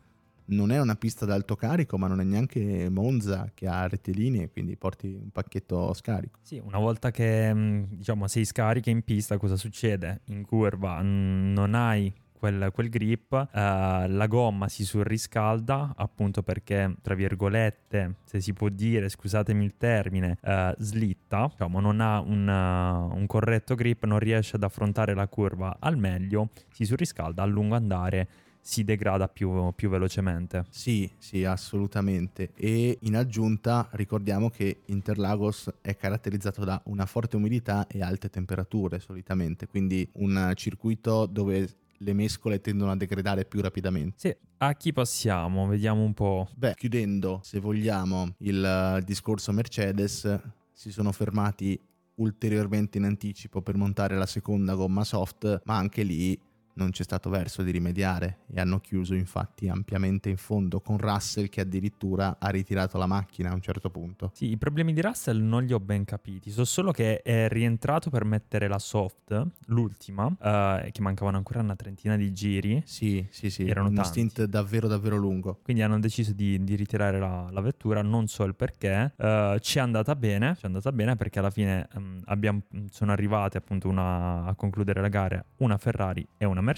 Non 0.51 0.71
è 0.71 0.79
una 0.81 0.95
pista 0.95 1.23
ad 1.23 1.31
alto 1.31 1.55
carico, 1.55 1.97
ma 1.97 2.07
non 2.07 2.19
è 2.19 2.23
neanche 2.25 2.89
Monza 2.89 3.51
che 3.53 3.67
ha 3.67 3.87
rettilinee, 3.87 4.49
quindi 4.49 4.75
porti 4.75 5.07
un 5.07 5.29
pacchetto 5.29 5.93
scarico. 5.93 6.39
Sì, 6.41 6.61
una 6.61 6.77
volta 6.77 7.09
che 7.09 7.53
mm, 7.53 7.83
diciamo 7.91 8.27
sei 8.27 8.43
scarica 8.43 8.89
in 8.89 9.01
pista, 9.03 9.37
cosa 9.37 9.55
succede? 9.55 10.21
In 10.25 10.45
curva 10.45 11.01
mm, 11.01 11.53
non 11.53 11.73
hai 11.73 12.13
quel, 12.41 12.71
quel 12.73 12.89
grip, 12.89 13.31
uh, 13.31 13.47
la 13.53 14.25
gomma 14.27 14.67
si 14.67 14.83
surriscalda 14.83 15.93
appunto 15.95 16.41
perché, 16.41 16.95
tra 17.01 17.13
virgolette, 17.13 18.15
se 18.25 18.41
si 18.41 18.51
può 18.51 18.67
dire, 18.67 19.09
scusatemi 19.09 19.63
il 19.63 19.75
termine, 19.77 20.37
uh, 20.41 20.73
slitta, 20.79 21.47
diciamo, 21.51 21.79
non 21.79 22.01
ha 22.01 22.19
un, 22.19 22.47
uh, 22.47 23.15
un 23.15 23.25
corretto 23.27 23.75
grip, 23.75 24.05
non 24.05 24.17
riesce 24.17 24.55
ad 24.55 24.63
affrontare 24.63 25.13
la 25.13 25.27
curva 25.27 25.77
al 25.79 25.97
meglio, 25.97 26.49
si 26.71 26.83
surriscalda 26.83 27.43
a 27.43 27.45
lungo 27.45 27.75
andare 27.75 28.27
si 28.61 28.83
degrada 28.83 29.27
più, 29.27 29.71
più, 29.75 29.89
velocemente. 29.89 30.65
Sì, 30.69 31.09
sì, 31.17 31.43
assolutamente. 31.43 32.51
E 32.55 32.97
in 33.01 33.15
aggiunta 33.15 33.89
ricordiamo 33.93 34.49
che 34.49 34.81
Interlagos 34.85 35.69
è 35.81 35.95
caratterizzato 35.95 36.63
da 36.63 36.81
una 36.85 37.05
forte 37.05 37.35
umidità 37.35 37.87
e 37.87 38.01
alte 38.01 38.29
temperature 38.29 38.99
solitamente, 38.99 39.67
quindi 39.67 40.07
un 40.13 40.51
circuito 40.55 41.25
dove 41.25 41.67
le 42.01 42.13
mescole 42.13 42.61
tendono 42.61 42.91
a 42.91 42.95
degradare 42.95 43.45
più 43.45 43.61
rapidamente. 43.61 44.13
Sì, 44.17 44.35
a 44.57 44.73
chi 44.73 44.91
passiamo? 44.91 45.67
Vediamo 45.67 46.03
un 46.03 46.13
po'. 46.13 46.49
Beh, 46.55 46.73
chiudendo, 46.75 47.41
se 47.43 47.59
vogliamo, 47.59 48.35
il 48.39 49.01
discorso 49.05 49.51
Mercedes, 49.51 50.39
si 50.71 50.91
sono 50.91 51.11
fermati 51.11 51.79
ulteriormente 52.15 52.97
in 52.97 53.05
anticipo 53.05 53.61
per 53.61 53.75
montare 53.75 54.15
la 54.15 54.25
seconda 54.25 54.75
gomma 54.75 55.03
soft, 55.03 55.61
ma 55.65 55.77
anche 55.77 56.03
lì 56.03 56.39
non 56.81 56.91
c'è 56.91 57.03
stato 57.03 57.29
verso 57.29 57.61
di 57.63 57.71
rimediare 57.71 58.39
e 58.51 58.59
hanno 58.59 58.79
chiuso 58.79 59.13
infatti 59.13 59.69
ampiamente 59.69 60.29
in 60.29 60.37
fondo 60.37 60.81
con 60.81 60.97
Russell 60.97 61.47
che 61.47 61.61
addirittura 61.61 62.37
ha 62.39 62.49
ritirato 62.49 62.97
la 62.97 63.05
macchina 63.05 63.51
a 63.51 63.53
un 63.53 63.61
certo 63.61 63.89
punto. 63.89 64.31
Sì, 64.33 64.51
i 64.51 64.57
problemi 64.57 64.93
di 64.93 65.01
Russell 65.01 65.41
non 65.41 65.63
li 65.63 65.73
ho 65.73 65.79
ben 65.79 66.03
capiti, 66.03 66.51
so 66.51 66.65
solo 66.65 66.91
che 66.91 67.21
è 67.21 67.47
rientrato 67.47 68.09
per 68.09 68.25
mettere 68.25 68.67
la 68.67 68.79
soft, 68.79 69.47
l'ultima, 69.67 70.25
uh, 70.25 70.91
che 70.91 71.01
mancavano 71.01 71.37
ancora 71.37 71.59
una 71.59 71.75
trentina 71.75 72.15
di 72.15 72.33
giri. 72.33 72.81
Sì, 72.85 73.25
sì, 73.29 73.49
sì, 73.49 73.67
erano 73.67 73.87
uno 73.87 74.01
tanti. 74.01 74.09
stint 74.27 74.43
davvero 74.45 74.87
davvero 74.87 75.15
lungo. 75.15 75.59
Quindi 75.63 75.81
hanno 75.83 75.99
deciso 75.99 76.33
di, 76.33 76.63
di 76.63 76.75
ritirare 76.75 77.19
la, 77.19 77.47
la, 77.51 77.61
vettura, 77.61 78.01
non 78.01 78.27
so 78.27 78.43
il 78.43 78.55
perché, 78.55 79.13
uh, 79.15 79.57
ci 79.59 79.77
è 79.77 79.81
andata 79.81 80.15
bene, 80.15 80.55
ci 80.55 80.63
è 80.63 80.65
andata 80.67 80.91
bene 80.91 81.15
perché 81.15 81.39
alla 81.39 81.51
fine 81.51 81.87
um, 81.93 82.19
abbiamo, 82.25 82.63
sono 82.89 83.11
arrivate 83.11 83.57
appunto 83.57 83.87
una, 83.87 84.45
a 84.45 84.55
concludere 84.55 85.01
la 85.01 85.07
gara 85.07 85.43
una 85.57 85.77
Ferrari 85.77 86.27
e 86.37 86.45
una 86.45 86.61
Mercedes, 86.61 86.70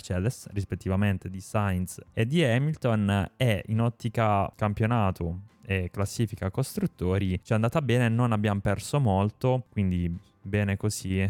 rispettivamente 0.52 1.30
di 1.30 1.40
Sainz 1.40 2.00
e 2.14 2.26
di 2.26 2.44
Hamilton, 2.44 3.32
e 3.38 3.64
in 3.68 3.82
ottica 3.82 4.52
campionato 4.56 5.52
e 5.66 5.90
classifica 5.92 6.52
costruttori 6.52 7.40
ci 7.44 7.52
è 7.52 7.56
andata 7.56 7.82
bene, 7.82 8.10
non 8.10 8.32
abbiamo 8.32 8.60
perso 8.60 9.00
molto, 9.00 9.66
quindi 9.70 10.16
bene 10.42 10.78
così. 10.78 11.30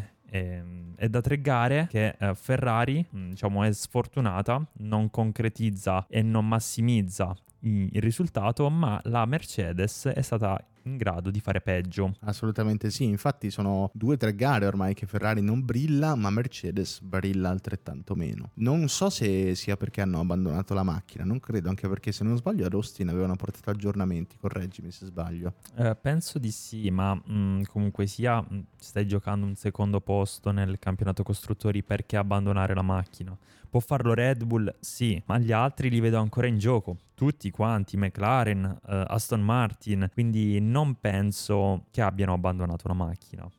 è 0.95 1.10
da 1.10 1.21
tre 1.21 1.41
gare 1.41 1.88
che 1.89 2.15
eh, 2.17 2.34
Ferrari 2.34 3.06
mm, 3.15 3.30
diciamo, 3.30 3.63
è 3.63 3.71
sfortunata, 3.71 4.65
non 4.80 5.12
concretizza 5.12 6.08
e 6.10 6.23
non 6.23 6.47
massimizza 6.47 7.36
il 7.60 8.02
risultato, 8.02 8.69
ma 8.69 8.99
la 9.06 9.26
Mercedes 9.26 10.08
è 10.08 10.21
stata 10.21 10.60
in 10.83 10.97
grado 10.97 11.31
di 11.31 11.39
fare 11.39 11.61
peggio. 11.61 12.15
Assolutamente 12.21 12.89
sì, 12.89 13.03
infatti 13.05 13.49
sono 13.51 13.89
due 13.93 14.15
o 14.15 14.17
tre 14.17 14.35
gare 14.35 14.65
ormai 14.65 14.93
che 14.93 15.05
Ferrari 15.05 15.41
non 15.41 15.63
brilla, 15.65 16.15
ma 16.15 16.29
Mercedes 16.29 16.99
brilla 17.01 17.49
altrettanto 17.49 18.15
meno. 18.15 18.51
Non 18.55 18.87
so 18.89 19.09
se 19.09 19.55
sia 19.55 19.77
perché 19.77 20.01
hanno 20.01 20.19
abbandonato 20.19 20.73
la 20.73 20.83
macchina, 20.83 21.23
non 21.23 21.39
credo, 21.39 21.69
anche 21.69 21.87
perché 21.87 22.11
se 22.11 22.23
non 22.23 22.37
sbaglio 22.37 22.65
ad 22.65 22.73
Austin 22.73 23.09
avevano 23.09 23.35
portato 23.35 23.69
aggiornamenti, 23.69 24.37
correggimi 24.37 24.91
se 24.91 25.05
sbaglio. 25.05 25.55
Eh, 25.75 25.95
penso 25.95 26.39
di 26.39 26.51
sì, 26.51 26.89
ma 26.89 27.13
mh, 27.15 27.21
mm, 27.31 27.61
comunque 27.63 28.07
sia 28.07 28.41
mh, 28.41 28.55
mm, 28.55 28.59
stai 28.77 29.07
giocando 29.07 29.45
un 29.45 29.55
secondo 29.55 30.01
posto 30.01 30.51
nel 30.51 30.79
campionato 30.79 31.23
costruttori 31.23 31.83
perché 31.83 32.17
abbandonare 32.17 32.73
la 32.73 32.81
macchina? 32.81 33.37
Può 33.73 33.81
farlo 33.81 34.13
Red 34.13 34.43
Bull? 34.43 34.71
Sì, 34.81 35.19
ma 35.25 35.39
gli 35.39 35.51
altri 35.51 35.89
li 35.89 35.99
vedo 35.99 36.19
ancora 36.19 36.45
in 36.45 36.59
gioco. 36.59 36.95
Tutti 37.15 37.49
quanti, 37.49 37.97
McLaren, 37.97 38.63
uh, 38.65 38.77
Aston 38.86 39.41
Martin, 39.41 40.12
quindi 40.13 40.59
non 40.59 40.99
penso 40.99 41.88
che 41.89 42.03
abbiano 42.03 42.33
abbandonato 42.33 42.88
la 42.88 42.93
macchina. 42.93 43.51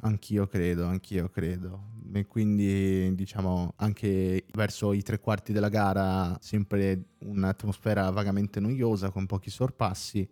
Anch'io 0.00 0.46
credo, 0.46 0.86
anch'io 0.86 1.28
credo. 1.28 1.82
E 2.14 2.24
quindi 2.24 3.14
diciamo 3.14 3.74
anche 3.76 4.46
verso 4.54 4.94
i 4.94 5.02
tre 5.02 5.20
quarti 5.20 5.52
della 5.52 5.68
gara 5.68 6.34
sempre 6.40 7.16
un'atmosfera 7.18 8.08
vagamente 8.08 8.60
noiosa 8.60 9.10
con 9.10 9.26
pochi 9.26 9.50
sorpassi. 9.50 10.26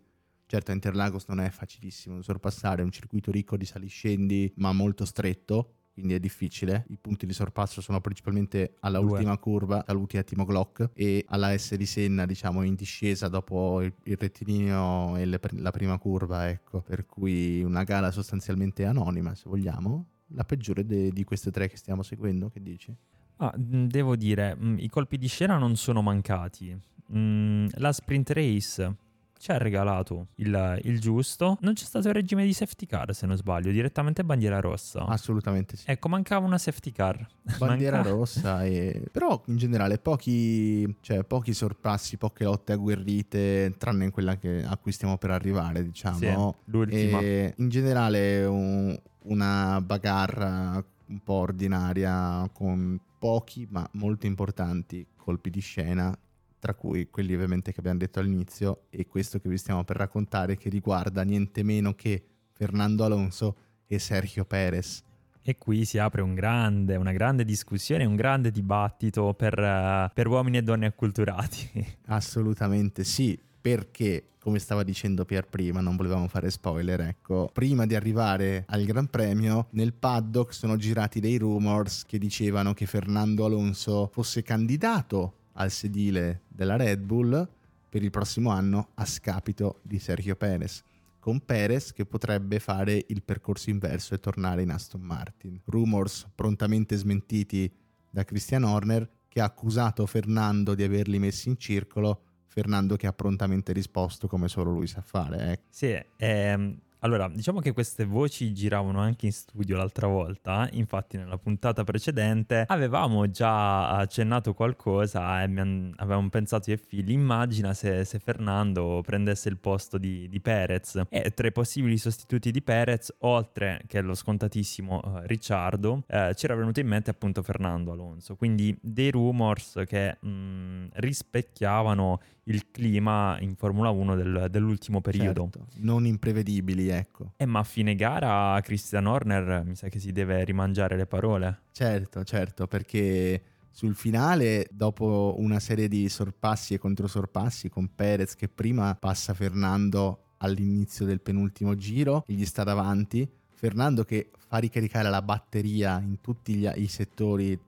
Certo 0.47 0.73
Interlagos 0.73 1.27
non 1.29 1.41
è 1.41 1.51
facilissimo 1.51 2.23
sorpassare, 2.23 2.81
è 2.81 2.85
un 2.87 2.91
circuito 2.91 3.31
ricco 3.31 3.59
di 3.59 3.67
saliscendi 3.67 4.55
ma 4.57 4.73
molto 4.73 5.05
stretto 5.05 5.73
quindi 5.97 6.13
è 6.13 6.21
difficile. 6.21 6.85
I 6.91 6.99
punti 7.01 7.25
di 7.25 7.33
sorpasso 7.33 7.81
sono 7.81 8.03
principalmente 8.03 8.77
alla 8.81 8.99
Due. 8.99 9.13
ultima 9.13 9.39
curva, 9.39 9.83
saluti 9.87 10.19
a 10.19 10.23
Timo 10.23 10.45
Glock, 10.45 10.91
e 10.93 11.25
alla 11.29 11.57
S 11.57 11.75
di 11.75 11.87
Senna, 11.87 12.27
diciamo, 12.27 12.61
in 12.65 12.75
discesa 12.75 13.29
dopo 13.29 13.81
il, 13.81 13.95
il 14.03 14.17
rettilineo 14.19 15.17
e 15.17 15.25
le, 15.25 15.41
la 15.53 15.71
prima 15.71 15.97
curva, 15.97 16.51
ecco. 16.51 16.83
Per 16.83 17.07
cui 17.07 17.63
una 17.63 17.83
gara 17.83 18.11
sostanzialmente 18.11 18.85
anonima, 18.85 19.35
se 19.35 19.45
vogliamo. 19.47 20.05
La 20.35 20.45
peggiore 20.45 20.85
de, 20.85 21.11
di 21.11 21.25
queste 21.25 21.51
tre 21.51 21.67
che 21.71 21.79
stiamo 21.79 22.03
seguendo, 22.03 22.51
che 22.51 22.61
dici? 22.61 22.95
Ah, 23.37 23.55
devo 23.57 24.17
dire, 24.17 24.55
i 24.77 24.91
colpi 24.91 25.17
di 25.17 25.29
scena 25.29 25.57
non 25.57 25.77
sono 25.77 26.03
mancati. 26.03 26.79
Mm, 27.15 27.69
la 27.77 27.93
sprint 27.93 28.31
race 28.33 28.97
ci 29.39 29.51
ha 29.51 29.59
regalato 29.59 30.29
il, 30.37 30.81
il, 30.85 31.01
giusto. 31.01 31.59
Non 31.61 31.75
c'è 31.75 31.85
stato 31.85 32.09
il 32.09 32.15
regime 32.15 32.45
di 32.45 32.53
safety 32.53 32.87
car, 32.87 33.15
se 33.15 33.27
non 33.27 33.37
sbaglio, 33.37 33.71
direttamente 33.71 34.25
bandiera 34.25 34.61
rossa. 34.61 35.05
Assolutamente 35.05 35.77
sì. 35.77 35.85
Ecco, 35.89 36.09
mancava 36.09 36.47
una 36.47 36.59
safety 36.59 36.93
car. 36.93 37.27
Bandiera 37.59 37.97
Manca... 38.03 38.11
rossa, 38.11 38.65
e... 38.65 39.03
però 39.13 39.43
in 39.47 39.57
generale 39.57 39.99
pochi, 39.99 40.97
cioè, 41.01 41.25
pochi 41.25 41.53
sorpassi, 41.53 42.17
poche 42.17 42.45
lotte 42.45 42.73
agguerrite, 42.73 43.75
tranne 43.79 44.05
in 44.05 44.11
quella 44.11 44.37
che, 44.37 44.65
a 44.65 44.77
cui 44.77 44.93
stiamo 44.93 45.19
per 45.19 45.31
arrivare, 45.31 45.85
diciamo. 45.85 46.17
Sì, 46.19 46.71
l'ultima. 46.71 47.21
E 47.21 47.55
in 47.57 47.69
generale 47.69 48.45
un, 48.45 48.99
una 49.25 49.81
bagarra 49.81 50.83
un 51.09 51.21
po' 51.23 51.35
ordinaria 51.35 52.49
con 52.53 52.99
pochi 53.19 53.67
ma 53.71 53.89
molto 53.93 54.27
importanti 54.27 55.07
colpi 55.17 55.51
di 55.51 55.61
scena 55.61 56.17
tra 56.59 56.75
cui 56.75 57.09
quelli 57.11 57.35
ovviamente 57.35 57.73
che 57.73 57.81
abbiamo 57.81 57.99
detto 57.99 58.19
all'inizio 58.19 58.87
e 58.91 59.07
questo 59.07 59.39
che 59.39 59.49
vi 59.49 59.59
stiamo 59.59 59.85
per 59.85 59.97
raccontare 59.97 60.57
che 60.57 60.69
riguarda 60.69 61.23
niente 61.23 61.63
meno 61.63 61.95
che 61.95 62.25
Fernando 62.53 63.05
Alonso 63.05 63.57
e 63.87 63.99
Sergio 63.99 64.45
Perez. 64.45 65.03
E 65.43 65.59
qui 65.59 65.85
si 65.85 65.99
apre 65.99 66.23
un 66.23 66.35
grande, 66.35 66.97
una 66.97 67.13
grande 67.13 67.45
discussione, 67.45 68.05
un 68.05 68.17
grande 68.17 68.51
dibattito 68.51 69.33
per, 69.35 69.57
uh, 69.57 70.11
per 70.13 70.27
uomini 70.27 70.57
e 70.57 70.63
donne 70.63 70.87
acculturati. 70.87 71.97
Assolutamente 72.07 73.05
sì, 73.05 73.39
perché 73.61 74.31
come 74.47 74.59
stava 74.61 74.85
dicendo 74.85 75.25
Pier 75.25 75.47
prima, 75.47 75.81
non 75.81 75.97
volevamo 75.97 76.29
fare 76.29 76.51
spoiler, 76.51 77.01
ecco, 77.01 77.51
prima 77.53 77.85
di 77.85 77.97
arrivare 77.97 78.65
al 78.69 78.85
Gran 78.85 79.09
Premio, 79.09 79.67
nel 79.71 79.93
paddock 79.93 80.55
sono 80.55 80.77
girati 80.77 81.19
dei 81.19 81.37
rumors 81.37 82.05
che 82.07 82.17
dicevano 82.17 82.73
che 82.73 82.87
Fernando 82.87 83.45
Alonso 83.45 84.09
fosse 84.13 84.45
candidato 84.45 85.46
al 85.57 85.71
sedile 85.71 86.43
della 86.49 86.77
Red 86.77 87.01
Bull 87.01 87.49
per 87.89 88.03
il 88.03 88.11
prossimo 88.11 88.51
anno 88.51 88.91
a 88.95 89.05
scapito 89.05 89.81
di 89.83 89.99
Sergio 89.99 90.37
Perez 90.37 90.83
con 91.27 91.41
Perez 91.45 91.93
che 91.93 92.07
potrebbe 92.07 92.61
fare 92.61 93.05
il 93.09 93.21
percorso 93.25 93.69
inverso 93.69 94.15
e 94.15 94.21
tornare 94.21 94.63
in 94.63 94.71
Aston 94.71 95.01
Martin. 95.01 95.61
Rumors 95.65 96.29
prontamente 96.33 96.95
smentiti 96.95 97.69
da 98.09 98.23
Christian 98.23 98.63
Horner 98.63 99.11
che 99.27 99.41
ha 99.41 99.45
accusato 99.45 100.07
Fernando 100.07 100.77
di 100.77 100.85
averli 100.85 101.19
messi 101.19 101.49
in 101.49 101.59
circolo, 101.59 102.21
Fernando 102.47 102.95
che 102.95 103.09
ha 103.09 103.13
prontamente 103.13 103.73
risposto 103.73 104.29
come 104.29 104.47
solo 104.47 104.71
lui 104.71 104.87
sa 104.87 105.01
fare. 105.01 105.51
Eh. 105.51 105.61
Sì, 105.69 106.01
ehm, 106.17 106.79
allora, 107.01 107.29
diciamo 107.29 107.61
che 107.61 107.73
queste 107.73 108.05
voci 108.05 108.53
giravano 108.53 109.01
anche 109.01 109.27
in 109.27 109.33
studio 109.33 109.77
l'altra 109.77 110.07
volta, 110.07 110.69
infatti 110.73 111.17
nella 111.17 111.37
puntata 111.37 111.85
precedente 111.85 112.65
avevamo 112.67 113.31
già 113.31 113.91
accennato 113.91 114.55
qualcosa 114.55 115.43
e 115.43 115.45
avevamo 115.45 116.29
pensato 116.31 116.71
e 116.71 116.77
figli, 116.77 117.11
immagina 117.11 117.75
se, 117.75 118.05
se, 118.05 118.19
Fernando 118.19 119.03
prendesse 119.05 119.49
il 119.49 119.59
posto 119.59 119.99
di, 119.99 120.29
di, 120.29 120.41
Perez. 120.41 121.03
E 121.09 121.31
tra 121.33 121.47
i 121.47 121.53
possibili 121.53 121.99
sostituti 121.99 122.51
di 122.51 122.63
Perez, 122.63 123.15
oltre 123.21 123.83
che 123.87 124.01
lo 124.01 124.15
scontatissimo 124.15 125.01
uh, 125.05 125.21
Ricciardo, 125.25 126.05
eh, 126.07 126.33
c'era 126.35 126.55
venuto 126.55 126.81
in 126.81 126.89
mente 126.89 127.11
appunto 127.11 127.43
Fernando 127.43 127.93
Alonso, 127.93 128.37
quindi 128.37 128.77
dei 128.81 129.11
rumors 129.11 129.83
che 129.87 130.17
mh, 130.19 130.29
mm, 130.29 130.87
rispecchiavano 130.95 132.21
il 132.49 132.71
clima 132.71 133.39
in 133.41 133.57
Formula 133.57 133.91
1 133.91 134.15
del, 134.15 134.47
dell'ultimo 134.51 135.01
periodo. 135.01 135.49
Certo, 135.53 135.67
non 135.77 136.07
imprevedibili, 136.07 136.89
ecco. 136.89 137.33
Eh, 137.37 137.47
ma 137.47 137.61
a 137.61 137.65
fine 137.65 137.95
gara 137.95 138.61
Christian 138.63 139.07
Horner 139.07 139.65
mi 139.65 139.75
sa 139.75 139.89
che 139.89 139.99
si 139.99 140.13
deve 140.13 140.45
rimangiare 140.45 140.97
le 140.97 141.07
parole. 141.07 141.63
Certo, 141.73 142.25
certo, 142.25 142.67
perché 142.67 143.43
sul 143.71 143.95
finale, 143.95 144.67
dopo 144.71 145.35
una 145.39 145.61
serie 145.61 145.89
di 145.89 146.09
sorpassi 146.09 146.75
e 146.75 146.79
controsorpassi 146.79 147.69
con 147.69 147.91
Perez 147.95 148.35
che 148.35 148.49
prima 148.49 148.95
passa 148.95 149.35
Fernando 149.35 150.21
all'inizio 150.39 151.05
del 151.05 151.21
penultimo 151.21 151.75
giro 151.75 152.25
gli 152.27 152.45
sta 152.45 152.63
davanti, 152.63 153.29
Fernando 153.55 154.05
che 154.05 154.31
fa 154.49 154.59
ricaricare 154.59 155.11
la 155.11 155.23
batteria 155.23 156.01
in 156.01 156.21
tutti 156.21 156.55
gli, 156.55 156.71
i 156.77 156.87
settori 156.87 157.59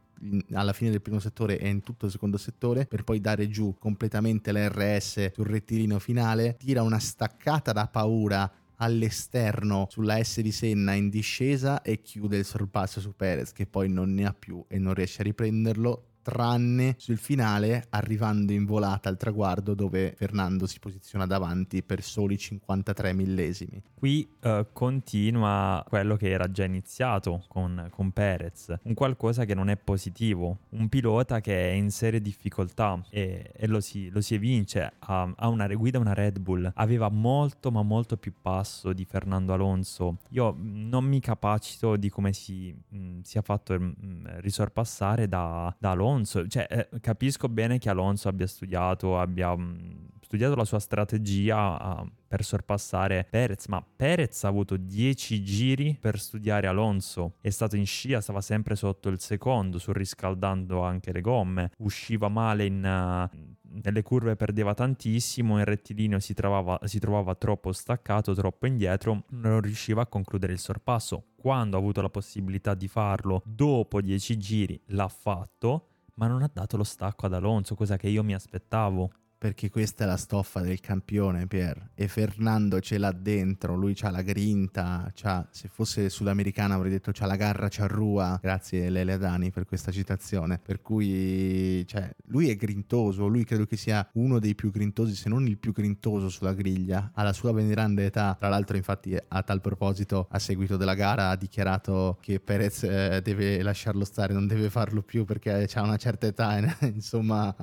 alla 0.53 0.73
fine 0.73 0.91
del 0.91 1.03
primo 1.03 1.19
settore 1.19 1.59
e 1.59 1.69
in 1.69 1.83
tutto 1.83 2.07
il 2.07 2.13
secondo 2.13 2.37
settore, 2.37 2.87
per 2.87 3.05
poi 3.05 3.21
dare 3.21 3.49
giù 3.49 3.77
completamente 3.79 4.53
l'RS 4.53 5.33
sul 5.33 5.47
rettilineo 5.47 5.99
finale, 5.99 6.57
tira 6.59 6.83
una 6.83 6.99
staccata 6.99 7.73
da 7.73 7.87
paura 7.87 8.51
all'esterno 8.77 9.87
sulla 9.91 10.23
S 10.23 10.41
di 10.41 10.53
Senna 10.53 10.93
in 10.93 11.09
discesa 11.09 11.83
e 11.83 12.01
chiude 12.01 12.37
il 12.37 12.45
sorpasso 12.45 13.01
su 13.01 13.15
Perez 13.15 13.53
che 13.53 13.67
poi 13.67 13.89
non 13.89 14.15
ne 14.15 14.27
ha 14.27 14.35
più 14.37 14.65
e 14.69 14.79
non 14.79 14.95
riesce 14.95 15.21
a 15.21 15.25
riprenderlo 15.25 16.05
tranne 16.29 16.95
sul 16.99 17.17
finale 17.17 17.87
arrivando 17.89 18.53
in 18.53 18.67
volata 18.67 19.09
al 19.09 19.17
traguardo 19.17 19.73
dove 19.73 20.13
Fernando 20.15 20.67
si 20.67 20.79
posiziona 20.79 21.25
davanti 21.25 21.83
per 21.83 22.03
soli 22.03 22.37
53 22.37 23.15
millesimi. 23.15 23.83
Qui 23.95 24.29
uh, 24.43 24.67
continua 24.75 25.83
quello 25.89 26.17
che 26.17 26.29
era 26.29 26.51
già 26.51 26.65
iniziato 26.65 27.45
con, 27.49 27.89
con 27.91 28.11
Perez, 28.11 28.75
un 28.83 28.93
qualcosa 28.93 29.47
che 29.47 29.55
non 29.55 29.71
è 29.71 29.79
positivo, 29.79 30.59
un 30.71 30.91
pilota 30.91 31.41
che 31.41 31.71
è 31.71 31.73
in 31.73 31.91
serie 31.91 32.21
difficoltà 32.21 33.03
e, 33.09 33.51
e 33.57 33.67
lo, 33.67 33.81
si, 33.81 34.11
lo, 34.11 34.21
si, 34.21 34.35
evince, 34.35 34.93
ha, 34.99 35.33
ha 35.35 35.49
una 35.49 35.67
guida 35.67 35.99
una 35.99 36.13
Red 36.13 36.41
Bull, 36.41 36.71
aveva 36.75 37.09
molto 37.09 37.71
ma 37.71 37.83
molto 37.83 38.19
più 38.19 38.35
passo 38.41 38.93
di 38.93 39.07
Fernando 39.07 39.55
Alonso. 39.55 40.19
Io 40.31 40.55
non 40.59 41.05
mi 41.05 41.21
capacito 41.21 41.97
di 41.97 42.11
come 42.11 42.35
si 42.35 42.75
mh, 42.89 43.21
sia 43.23 43.41
fatto 43.41 43.73
mh, 43.79 44.41
risorpassare 44.41 45.27
da, 45.27 45.75
da 45.79 45.93
Alonso 45.93 46.17
Alonso, 46.19 46.47
cioè, 46.49 46.67
eh, 46.69 47.01
capisco 47.01 47.49
bene 47.49 47.79
che 47.79 47.89
Alonso 47.89 48.29
abbia 48.29 48.47
studiato, 48.47 49.19
abbia 49.19 49.55
mh, 49.55 49.63
mm, 49.63 50.07
studiato 50.21 50.57
la 50.57 50.65
sua 50.65 50.81
strategia 50.81 52.01
uh, 52.01 52.11
per 52.27 52.45
sorpassare 52.45 53.27
Perez, 53.31 53.67
ma 53.67 53.85
Perez 53.97 54.45
ha 54.45 54.49
avuto 54.49 54.77
10 54.77 55.43
giri 55.43 55.97
per 55.99 56.19
studiare 56.19 56.67
Alonso, 56.67 57.35
è 57.41 57.51
stato 57.51 57.77
in 57.77 57.87
scia, 57.87 58.21
stava 58.21 58.41
sempre 58.41 58.75
sotto 58.75 59.09
il 59.09 59.21
secondo, 59.21 59.79
surriscaldando 59.79 60.83
anche 60.83 61.13
le 61.13 61.21
gomme, 61.21 61.71
usciva 61.79 62.29
male 62.29 62.65
in, 62.67 62.83
uh, 62.85 63.57
nelle 63.83 64.03
curve 64.03 64.37
perdeva 64.37 64.75
tantissimo, 64.75 65.59
in 65.59 65.65
rettilineo 65.65 66.19
si 66.19 66.35
trovava, 66.35 66.79
si 66.85 66.99
trovava 66.99 67.35
troppo 67.35 67.73
staccato, 67.73 68.35
troppo 68.35 68.67
indietro, 68.67 69.25
non 69.31 69.61
riusciva 69.61 70.03
a 70.03 70.07
concludere 70.07 70.53
il 70.53 70.59
sorpasso. 70.59 71.27
Quando 71.37 71.77
ha 71.77 71.79
avuto 71.79 72.01
la 72.01 72.11
possibilità 72.11 72.75
di 72.75 72.89
farlo 72.89 73.43
dopo 73.45 74.01
10 74.01 74.37
giri 74.39 74.81
l'ha 74.87 75.09
fatto, 75.09 75.89
ma 76.19 76.27
non 76.27 76.43
ha 76.43 76.51
dato 76.53 76.77
lo 76.77 76.85
stacco 76.85 77.27
ad 77.27 77.33
Alonso, 77.33 77.75
cosa 77.75 77.97
che 77.97 78.09
io 78.09 78.23
mi 78.23 78.35
aspettavo 78.35 79.11
perché 79.39 79.71
questa 79.71 80.03
è 80.03 80.07
la 80.07 80.17
stoffa 80.17 80.61
del 80.61 80.81
campione, 80.81 81.47
Pier. 81.47 81.91
E 81.95 82.09
Fernando 82.09 82.81
ce 82.81 82.99
l'ha 82.99 83.13
dentro, 83.13 83.77
lui 83.77 83.97
ha 84.01 84.11
la 84.11 84.23
grinta, 84.23 85.11
c'ha, 85.15 85.47
se 85.51 85.69
fosse 85.69 86.11
sudamericana 86.11 86.75
avrei 86.75 86.91
detto 86.91 87.13
c'ha 87.13 87.25
la 87.25 87.37
garra 87.37 87.69
ciarrua. 87.69 88.39
Grazie 88.43 88.91
Lele 88.91 89.13
Adani 89.13 89.53
per 89.53 89.65
questa 89.65 89.93
citazione. 89.93 90.59
Per 90.59 90.83
cui, 90.83 91.87
cioè, 91.87 92.11
lui 92.27 92.51
è 92.51 92.57
grintoso, 92.57 93.29
lui 93.29 93.45
credo 93.45 93.65
che 93.65 93.77
sia 93.77 94.07
uno 94.15 94.41
dei 94.41 94.57
più 94.57 94.73
grintosi, 94.73 95.15
se 95.15 95.29
non 95.29 95.47
il 95.47 95.59
più 95.59 95.73
grintoso 95.73 96.29
sulla 96.29 96.53
griglia. 96.53 97.13
Alla 97.15 97.33
sua 97.33 97.53
veneranda 97.53 98.03
età, 98.03 98.35
tra 98.37 98.49
l'altro 98.49 98.77
infatti 98.77 99.17
a 99.17 99.43
tal 99.45 99.61
proposito, 99.61 100.27
a 100.31 100.39
seguito 100.41 100.77
della 100.77 100.95
gara 100.95 101.31
ha 101.31 101.37
dichiarato 101.37 102.19
che 102.21 102.41
Perez 102.41 102.83
eh, 102.83 103.21
deve 103.23 103.63
lasciarlo 103.63 104.05
stare, 104.05 104.33
non 104.33 104.49
deve 104.49 104.69
farlo 104.69 105.03
più 105.03 105.25
perché 105.25 105.69
ha 105.73 105.83
una 105.83 105.97
certa 105.97 106.27
età, 106.27 106.59
insomma 106.93 107.55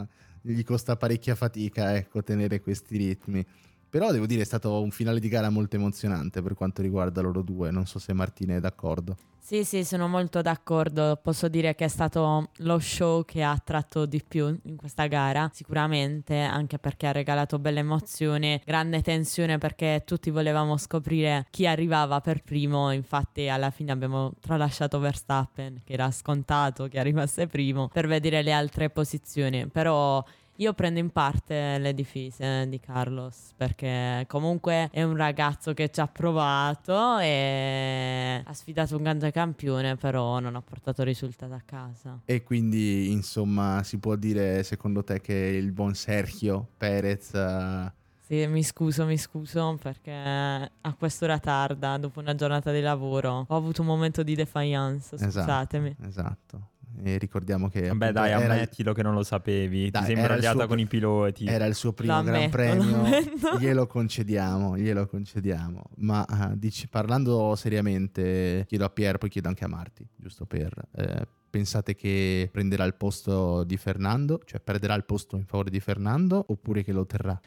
gli 0.47 0.63
costa 0.63 0.95
parecchia 0.95 1.35
fatica 1.35 1.95
ecco, 1.95 2.23
tenere 2.23 2.61
questi 2.61 2.97
ritmi. 2.97 3.45
Però 3.89 4.11
devo 4.11 4.25
dire 4.25 4.41
è 4.41 4.45
stato 4.45 4.81
un 4.81 4.91
finale 4.91 5.19
di 5.19 5.29
gara 5.29 5.49
molto 5.49 5.75
emozionante 5.75 6.41
per 6.41 6.53
quanto 6.53 6.81
riguarda 6.81 7.21
loro 7.21 7.41
due, 7.41 7.71
non 7.71 7.85
so 7.85 7.99
se 7.99 8.13
Martina 8.13 8.55
è 8.55 8.59
d'accordo. 8.59 9.15
Sì, 9.45 9.63
sì, 9.63 9.85
sono 9.85 10.07
molto 10.07 10.41
d'accordo. 10.41 11.19
Posso 11.21 11.47
dire 11.47 11.75
che 11.75 11.85
è 11.85 11.87
stato 11.87 12.49
lo 12.57 12.79
show 12.79 13.23
che 13.23 13.43
ha 13.43 13.51
attratto 13.51 14.07
di 14.07 14.23
più 14.27 14.47
in 14.63 14.75
questa 14.75 15.05
gara, 15.05 15.51
sicuramente, 15.53 16.39
anche 16.39 16.79
perché 16.79 17.05
ha 17.05 17.11
regalato 17.11 17.59
belle 17.59 17.81
emozioni, 17.81 18.59
grande 18.65 19.03
tensione 19.03 19.59
perché 19.59 20.01
tutti 20.03 20.31
volevamo 20.31 20.77
scoprire 20.77 21.45
chi 21.51 21.67
arrivava 21.67 22.21
per 22.21 22.41
primo. 22.41 22.91
Infatti, 22.91 23.47
alla 23.47 23.69
fine 23.69 23.91
abbiamo 23.91 24.33
tralasciato 24.39 24.97
Verstappen, 24.97 25.81
che 25.83 25.93
era 25.93 26.09
scontato 26.09 26.87
che 26.87 26.97
arrivasse 26.97 27.45
primo, 27.45 27.87
per 27.89 28.07
vedere 28.07 28.41
le 28.41 28.51
altre 28.51 28.89
posizioni. 28.89 29.67
Però 29.67 30.25
io 30.57 30.73
prendo 30.73 30.99
in 30.99 31.09
parte 31.09 31.77
le 31.77 31.93
difese 31.93 32.67
di 32.69 32.79
Carlos 32.79 33.51
perché 33.57 34.25
comunque 34.27 34.89
è 34.91 35.03
un 35.03 35.15
ragazzo 35.15 35.73
che 35.73 35.89
ci 35.89 35.99
ha 35.99 36.07
provato 36.07 37.17
e 37.19 38.41
ha 38.43 38.53
sfidato 38.53 38.95
un 38.95 39.03
grande 39.03 39.31
campione, 39.31 39.95
però 39.95 40.39
non 40.39 40.55
ha 40.55 40.61
portato 40.61 41.03
risultati 41.03 41.53
a 41.53 41.61
casa. 41.65 42.19
E 42.25 42.43
quindi, 42.43 43.11
insomma, 43.11 43.83
si 43.83 43.97
può 43.97 44.15
dire 44.15 44.63
secondo 44.63 45.03
te 45.03 45.19
che 45.19 45.33
il 45.33 45.71
buon 45.71 45.93
Sergio 45.93 46.67
Perez 46.77 47.31
uh... 47.33 47.91
Sì, 48.25 48.47
mi 48.47 48.63
scuso, 48.63 49.05
mi 49.05 49.19
scuso 49.19 49.77
perché 49.79 50.11
a 50.11 50.93
quest'ora 50.97 51.37
tarda, 51.37 51.97
dopo 51.97 52.19
una 52.19 52.33
giornata 52.33 52.71
di 52.71 52.81
lavoro, 52.81 53.45
ho 53.47 53.55
avuto 53.55 53.81
un 53.81 53.87
momento 53.87 54.23
di 54.23 54.33
defiance, 54.33 55.13
esatto, 55.13 55.31
scusatemi. 55.31 55.95
Esatto, 55.99 56.07
esatto. 56.07 56.69
E 57.03 57.17
ricordiamo 57.17 57.67
che. 57.69 57.87
Vabbè, 57.87 58.11
dai, 58.11 58.31
ammettilo 58.31 58.91
il... 58.91 58.95
che 58.95 59.03
non 59.03 59.13
lo 59.13 59.23
sapevi. 59.23 59.89
Dai, 59.89 60.01
Ti 60.01 60.07
sei 60.07 60.17
imbrogliata 60.17 60.57
suo... 60.59 60.67
con 60.67 60.79
i 60.79 60.85
piloti. 60.85 61.45
Era 61.45 61.65
il 61.65 61.75
suo 61.75 61.93
primo 61.93 62.23
Gran 62.23 62.49
Premio. 62.49 63.03
glielo 63.59 63.87
concediamo, 63.87 64.77
glielo 64.77 65.07
concediamo. 65.07 65.81
Ma 65.97 66.25
uh, 66.27 66.55
dici, 66.55 66.87
parlando 66.87 67.55
seriamente, 67.55 68.65
chiedo 68.67 68.85
a 68.85 68.89
Pier, 68.89 69.17
poi 69.17 69.29
chiedo 69.29 69.47
anche 69.47 69.63
a 69.63 69.67
Marti, 69.67 70.07
giusto 70.15 70.45
per. 70.45 70.73
Eh, 70.95 71.27
pensate 71.49 71.95
che 71.95 72.49
prenderà 72.51 72.83
il 72.83 72.95
posto 72.95 73.63
di 73.63 73.77
Fernando, 73.77 74.41
cioè 74.43 74.59
perderà 74.59 74.93
il 74.95 75.05
posto 75.05 75.37
in 75.37 75.45
favore 75.45 75.69
di 75.69 75.79
Fernando, 75.79 76.43
oppure 76.49 76.83
che 76.83 76.91
lo 76.91 77.05
terrà? 77.05 77.39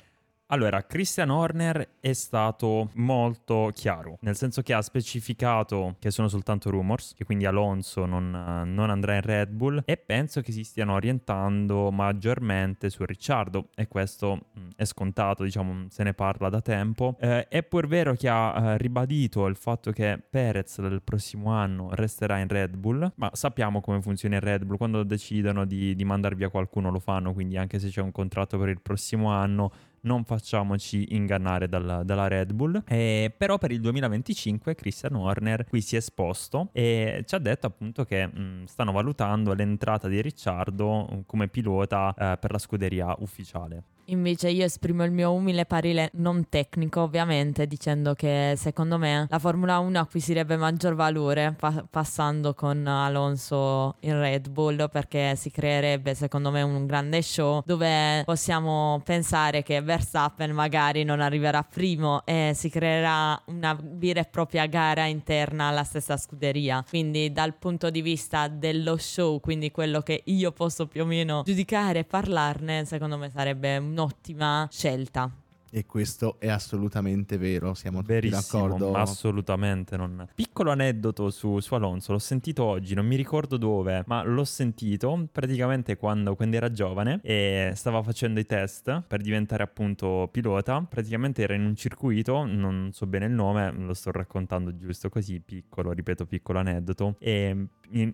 Allora, 0.51 0.83
Christian 0.87 1.29
Horner 1.29 1.97
è 2.01 2.15
stato 2.15 2.89
molto 2.95 3.71
chiaro, 3.75 4.17
nel 4.23 4.35
senso 4.35 4.63
che 4.63 4.73
ha 4.73 4.81
specificato 4.81 5.97
che 5.99 6.11
sono 6.11 6.27
soltanto 6.29 6.71
rumors, 6.71 7.13
che 7.13 7.25
quindi 7.25 7.45
Alonso 7.45 8.07
non, 8.07 8.31
non, 8.31 8.89
andrà 8.89 9.17
in 9.17 9.21
Red 9.21 9.51
Bull 9.51 9.83
e 9.85 9.99
penso 9.99 10.41
che 10.41 10.53
si 10.53 10.65
stiano 10.65 10.95
orientando 10.95 11.91
maggiormente 11.91 12.89
su 12.89 13.05
Ricciardo 13.05 13.69
e 13.75 13.89
questo 13.89 14.47
mm, 14.59 14.69
è 14.75 14.87
scontato, 14.87 15.45
diciamo, 15.45 15.89
se 15.91 16.03
ne 16.03 16.15
parla 16.15 16.49
da 16.49 16.63
tempo. 16.63 17.19
Eh, 17.21 17.47
è 17.49 17.63
pur 17.63 17.87
vero 17.87 18.15
che 18.15 18.31
ha 18.31 18.55
eh, 18.57 18.79
ribadito 18.79 19.45
il 19.45 19.57
fatto 19.57 19.91
che 19.91 20.19
Perez 20.31 20.79
il 20.79 21.03
prossimo 21.05 21.51
anno 21.51 21.91
resterà 21.93 22.39
in 22.39 22.49
Red 22.49 22.75
Bull, 22.75 23.13
ma 23.17 23.31
sappiamo 23.35 23.83
come 23.83 24.01
funziona 24.01 24.37
il 24.37 24.41
Red 24.41 24.65
Bull, 24.65 24.79
quando 24.79 25.03
decidono 25.03 25.67
di, 25.67 25.95
di 25.95 26.05
mandar 26.07 26.35
via 26.35 26.49
qualcuno 26.49 26.91
lo 26.91 27.01
fanno, 27.01 27.35
quindi 27.35 27.59
anche 27.59 27.79
se 27.79 27.91
c'è 27.91 28.01
un 28.01 28.13
contratto 28.13 28.59
per 28.59 28.71
il 28.71 28.81
prossimo 28.81 29.29
anno 29.29 29.71
non 30.03 30.25
facciamoci 30.25 31.15
ingannare 31.15 31.69
dalla, 31.69 32.03
dalla 32.03 32.29
Red 32.29 32.53
Bull. 32.53 32.83
E, 32.87 33.33
però 33.37 33.59
per 33.59 33.73
il 33.73 33.81
2025 33.81 34.75
Christian 34.75 35.15
Horner 35.15 35.67
qui 35.67 35.81
si 35.81 35.95
è 35.95 35.99
esposto 35.99 36.69
e 36.73 37.25
ci 37.27 37.35
ha 37.35 37.39
detto 37.39 37.67
appunto 37.67 38.05
che 38.05 38.27
mh, 38.27 38.65
stanno 38.65 38.93
valutando 38.93 39.55
l'entrata 39.55 40.09
di 40.09 40.21
Ricciardo 40.21 41.23
come 41.27 41.49
pilota 41.49 42.15
eh, 42.17 42.37
per 42.39 42.53
la 42.53 42.59
scuderia 42.59 43.15
ufficiale. 43.19 43.83
Invece 44.11 44.49
io 44.49 44.65
esprimo 44.65 45.05
il 45.05 45.11
mio 45.11 45.33
umile 45.33 45.67
parere 45.67 46.11
non 46.15 46.49
tecnico, 46.49 47.03
ovviamente, 47.03 47.67
dicendo 47.67 48.15
che 48.15 48.55
secondo 48.57 48.97
me 48.97 49.27
la 49.29 49.39
Formula 49.39 49.79
1 49.81 49.99
acquisirebbe 49.99 50.57
maggior 50.57 50.95
valore 50.95 51.55
pa- 51.59 51.85
passando 51.89 52.55
con 52.55 52.87
Alonso 52.87 53.97
in 54.01 54.19
Red 54.19 54.49
Bull 54.49 54.89
perché 54.89 55.37
si 55.37 55.51
creerebbe 55.51 56.15
secondo 56.15 56.51
me 56.51 56.63
un 56.63 56.87
grande 56.87 57.21
show 57.21 57.63
dove 57.67 58.23
possiamo 58.25 59.03
pensare 59.05 59.63
che 59.63 59.83
Verstappen 59.83 60.53
magari 60.53 61.05
non 61.05 61.21
arriverà 61.21 61.63
primo 61.63 62.25
e 62.25 62.53
si 62.55 62.71
creerà 62.71 63.39
una 63.47 63.79
vera 63.79 64.21
e 64.21 64.25
propria 64.25 64.65
gara 64.67 65.05
interna 65.05 65.67
alla 65.67 65.85
stessa 65.85 66.17
scuderia. 66.17 66.83
Quindi 66.89 67.31
dal 67.31 67.55
punto 67.57 67.91
di 67.91 68.01
vista 68.01 68.49
dello 68.49 68.97
show, 68.97 69.39
quindi 69.39 69.71
quello 69.71 70.01
che 70.01 70.23
io 70.25 70.51
posso 70.53 70.87
più 70.87 71.03
o 71.03 71.05
meno 71.05 71.43
giudicare 71.45 72.01
e 72.01 72.05
parlarne, 72.05 72.87
secondo 72.87 73.19
me 73.19 73.29
sarebbe 73.29 73.77
un 73.77 73.98
un'ottima 73.99 74.69
scelta. 74.71 75.31
E 75.71 75.85
questo 75.85 76.37
è 76.39 76.49
assolutamente 76.49 77.37
vero, 77.37 77.75
siamo 77.75 78.01
tutti 78.01 78.13
Verissimo, 78.13 78.69
d'accordo. 78.69 78.95
Assolutamente. 78.95 79.99
Non... 79.99 80.27
Piccolo 80.35 80.71
aneddoto 80.71 81.29
su, 81.29 81.61
su, 81.61 81.75
Alonso, 81.75 82.13
l'ho 82.13 82.19
sentito 82.19 82.65
oggi, 82.65 82.95
non 82.95 83.05
mi 83.05 83.17
ricordo 83.17 83.59
dove, 83.59 84.03
ma 84.07 84.23
l'ho 84.23 84.45
sentito 84.45 85.29
praticamente 85.31 85.99
quando, 85.99 86.35
quando, 86.37 86.57
era 86.57 86.71
giovane 86.71 87.21
e 87.23 87.73
stava 87.75 88.03
facendo 88.03 88.41
i 88.41 88.47
test 88.47 89.03
per 89.07 89.21
diventare 89.21 89.63
appunto 89.63 90.31
pilota. 90.33 90.81
Praticamente 90.89 91.43
era 91.43 91.53
in 91.53 91.67
un 91.67 91.77
circuito, 91.77 92.47
non 92.47 92.89
so 92.95 93.07
bene 93.07 93.27
il 93.27 93.33
nome, 93.33 93.71
lo 93.73 93.93
sto 93.93 94.11
raccontando 94.11 94.75
giusto 94.75 95.11
così, 95.11 95.39
piccolo, 95.41 95.93
ripeto, 95.93 96.25
piccolo 96.25 96.61
aneddoto. 96.61 97.17
E 97.19 97.67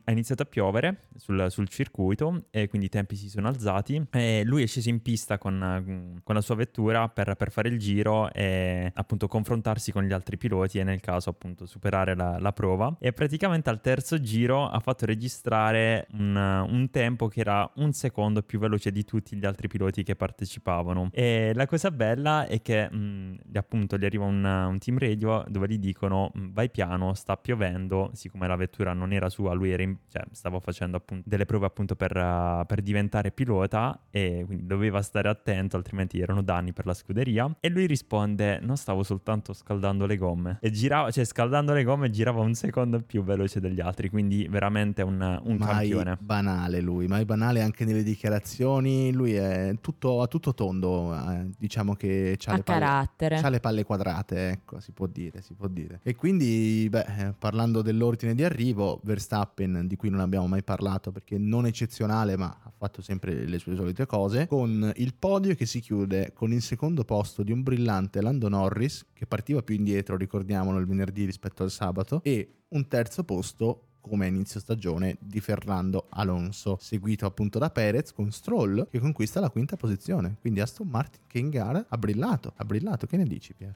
ha 0.04 0.10
iniziato 0.10 0.42
a 0.42 0.46
piovere 0.46 1.08
sul, 1.16 1.46
sul 1.50 1.68
circuito 1.68 2.44
e 2.50 2.68
quindi 2.68 2.86
i 2.86 2.90
tempi 2.90 3.16
si 3.16 3.28
sono 3.28 3.48
alzati 3.48 4.06
e 4.10 4.42
lui 4.44 4.62
è 4.62 4.66
sceso 4.66 4.88
in 4.88 5.02
pista 5.02 5.38
con, 5.38 6.20
con 6.22 6.34
la 6.34 6.40
sua 6.40 6.54
vettura 6.54 7.08
per, 7.08 7.34
per, 7.34 7.50
fare 7.50 7.68
il 7.68 7.78
giro 7.78 8.32
e 8.32 8.90
appunto 8.94 9.28
confrontarsi 9.28 9.92
con 9.92 10.04
gli 10.04 10.12
altri 10.12 10.36
piloti 10.36 10.78
e 10.78 10.84
nel 10.84 11.00
caso 11.00 11.30
appunto 11.30 11.66
superare 11.66 12.14
la, 12.14 12.38
la 12.38 12.52
prova. 12.52 12.96
E 12.98 13.12
praticamente 13.12 13.70
al 13.70 13.80
terzo 13.80 14.20
giro 14.20 14.68
ha 14.68 14.78
fatto 14.80 15.06
registrare 15.06 16.06
un, 16.12 16.36
un 16.36 16.90
tempo 16.90 17.28
che 17.28 17.40
era 17.40 17.70
un 17.76 17.92
secondo 17.92 18.42
più 18.42 18.58
veloce 18.58 18.90
di 18.92 19.04
tutti 19.04 19.36
gli 19.36 19.44
altri 19.44 19.68
piloti 19.68 20.02
che 20.02 20.14
partecipavano. 20.14 21.10
E 21.12 21.52
la 21.54 21.66
cosa 21.66 21.90
bella 21.90 22.46
è 22.46 22.62
che 22.62 22.90
mh, 22.90 23.38
appunto 23.54 23.96
gli 23.96 24.04
arriva 24.04 24.24
un, 24.24 24.44
un 24.44 24.78
team 24.78 24.98
radio 24.98 25.44
dove 25.48 25.68
gli 25.68 25.78
dicono 25.78 26.30
vai 26.34 26.70
piano 26.70 27.14
sta 27.14 27.36
piovendo 27.36 28.10
siccome 28.12 28.46
la 28.46 28.56
vettura 28.56 28.92
non 28.92 29.12
era 29.12 29.28
sua 29.28 29.52
lui 29.52 29.63
era 29.70 29.82
in, 29.82 29.96
cioè, 30.08 30.22
stava 30.32 30.60
facendo 30.60 30.96
appunto 30.96 31.28
delle 31.28 31.44
prove 31.44 31.66
appunto 31.66 31.96
per, 31.96 32.16
uh, 32.16 32.64
per 32.66 32.82
diventare 32.82 33.30
pilota 33.30 34.06
e 34.10 34.42
quindi 34.44 34.66
doveva 34.66 35.02
stare 35.02 35.28
attento 35.28 35.76
altrimenti 35.76 36.20
erano 36.20 36.42
danni 36.42 36.72
per 36.72 36.86
la 36.86 36.94
scuderia. 36.94 37.54
E 37.60 37.68
lui 37.68 37.86
risponde 37.86 38.60
non 38.60 38.76
stavo 38.76 39.02
soltanto 39.02 39.52
scaldando 39.52 40.06
le 40.06 40.16
gomme. 40.16 40.58
E 40.60 40.70
girava 40.70 41.10
cioè 41.10 41.24
scaldando 41.24 41.72
le 41.72 41.84
gomme 41.84 42.10
girava 42.10 42.40
un 42.40 42.54
secondo 42.54 43.00
più 43.00 43.22
veloce 43.22 43.60
degli 43.60 43.80
altri 43.80 44.08
quindi 44.08 44.46
veramente 44.48 45.02
un, 45.02 45.20
un 45.42 45.56
mai 45.56 45.88
campione. 45.88 46.18
banale 46.20 46.80
lui 46.80 47.06
mai 47.06 47.24
banale 47.24 47.62
anche 47.62 47.84
nelle 47.84 48.02
dichiarazioni. 48.02 49.12
Lui 49.12 49.34
è 49.34 49.74
tutto 49.80 50.22
a 50.22 50.26
tutto 50.26 50.54
tondo 50.54 51.14
eh, 51.14 51.50
diciamo 51.56 51.94
che 51.94 52.38
ha 52.46 52.56
le, 52.56 52.62
palle, 52.62 53.08
c'ha 53.16 53.48
le 53.48 53.60
palle 53.60 53.84
quadrate 53.84 54.48
ecco 54.50 54.80
si 54.80 54.92
può 54.92 55.06
dire 55.06 55.40
si 55.42 55.54
può 55.54 55.68
dire. 55.68 56.00
E 56.02 56.14
quindi 56.14 56.86
beh 56.90 57.06
eh, 57.18 57.34
parlando 57.38 57.82
dell'ordine 57.82 58.34
di 58.34 58.44
arrivo 58.44 59.00
Verstappen 59.02 59.53
di 59.54 59.96
cui 59.96 60.10
non 60.10 60.20
abbiamo 60.20 60.46
mai 60.46 60.62
parlato 60.62 61.12
perché 61.12 61.38
non 61.38 61.66
eccezionale 61.66 62.36
ma 62.36 62.58
ha 62.62 62.72
fatto 62.76 63.00
sempre 63.00 63.46
le 63.46 63.58
sue 63.58 63.76
solite 63.76 64.04
cose 64.04 64.46
con 64.46 64.92
il 64.96 65.14
podio 65.14 65.54
che 65.54 65.64
si 65.64 65.80
chiude 65.80 66.32
con 66.32 66.52
il 66.52 66.60
secondo 66.60 67.04
posto 67.04 67.42
di 67.42 67.52
un 67.52 67.62
brillante 67.62 68.20
Lando 68.20 68.48
Norris 68.48 69.06
che 69.12 69.26
partiva 69.26 69.62
più 69.62 69.76
indietro 69.76 70.16
ricordiamolo 70.16 70.78
il 70.78 70.86
venerdì 70.86 71.24
rispetto 71.24 71.62
al 71.62 71.70
sabato 71.70 72.20
e 72.24 72.62
un 72.68 72.88
terzo 72.88 73.22
posto 73.22 73.88
come 74.00 74.26
inizio 74.26 74.60
stagione 74.60 75.16
di 75.18 75.40
Fernando 75.40 76.08
Alonso, 76.10 76.76
seguito 76.78 77.24
appunto 77.24 77.58
da 77.58 77.70
Perez 77.70 78.12
con 78.12 78.30
Stroll 78.30 78.86
che 78.90 78.98
conquista 78.98 79.40
la 79.40 79.48
quinta 79.48 79.76
posizione. 79.76 80.36
Quindi 80.40 80.60
Aston 80.60 80.88
Martin 80.88 81.22
che 81.26 81.38
in 81.38 81.48
gara 81.48 81.86
ha 81.88 81.96
brillato, 81.96 82.52
ha 82.54 82.64
brillato. 82.66 83.06
Che 83.06 83.16
ne 83.16 83.24
dici 83.24 83.54
Pier? 83.54 83.74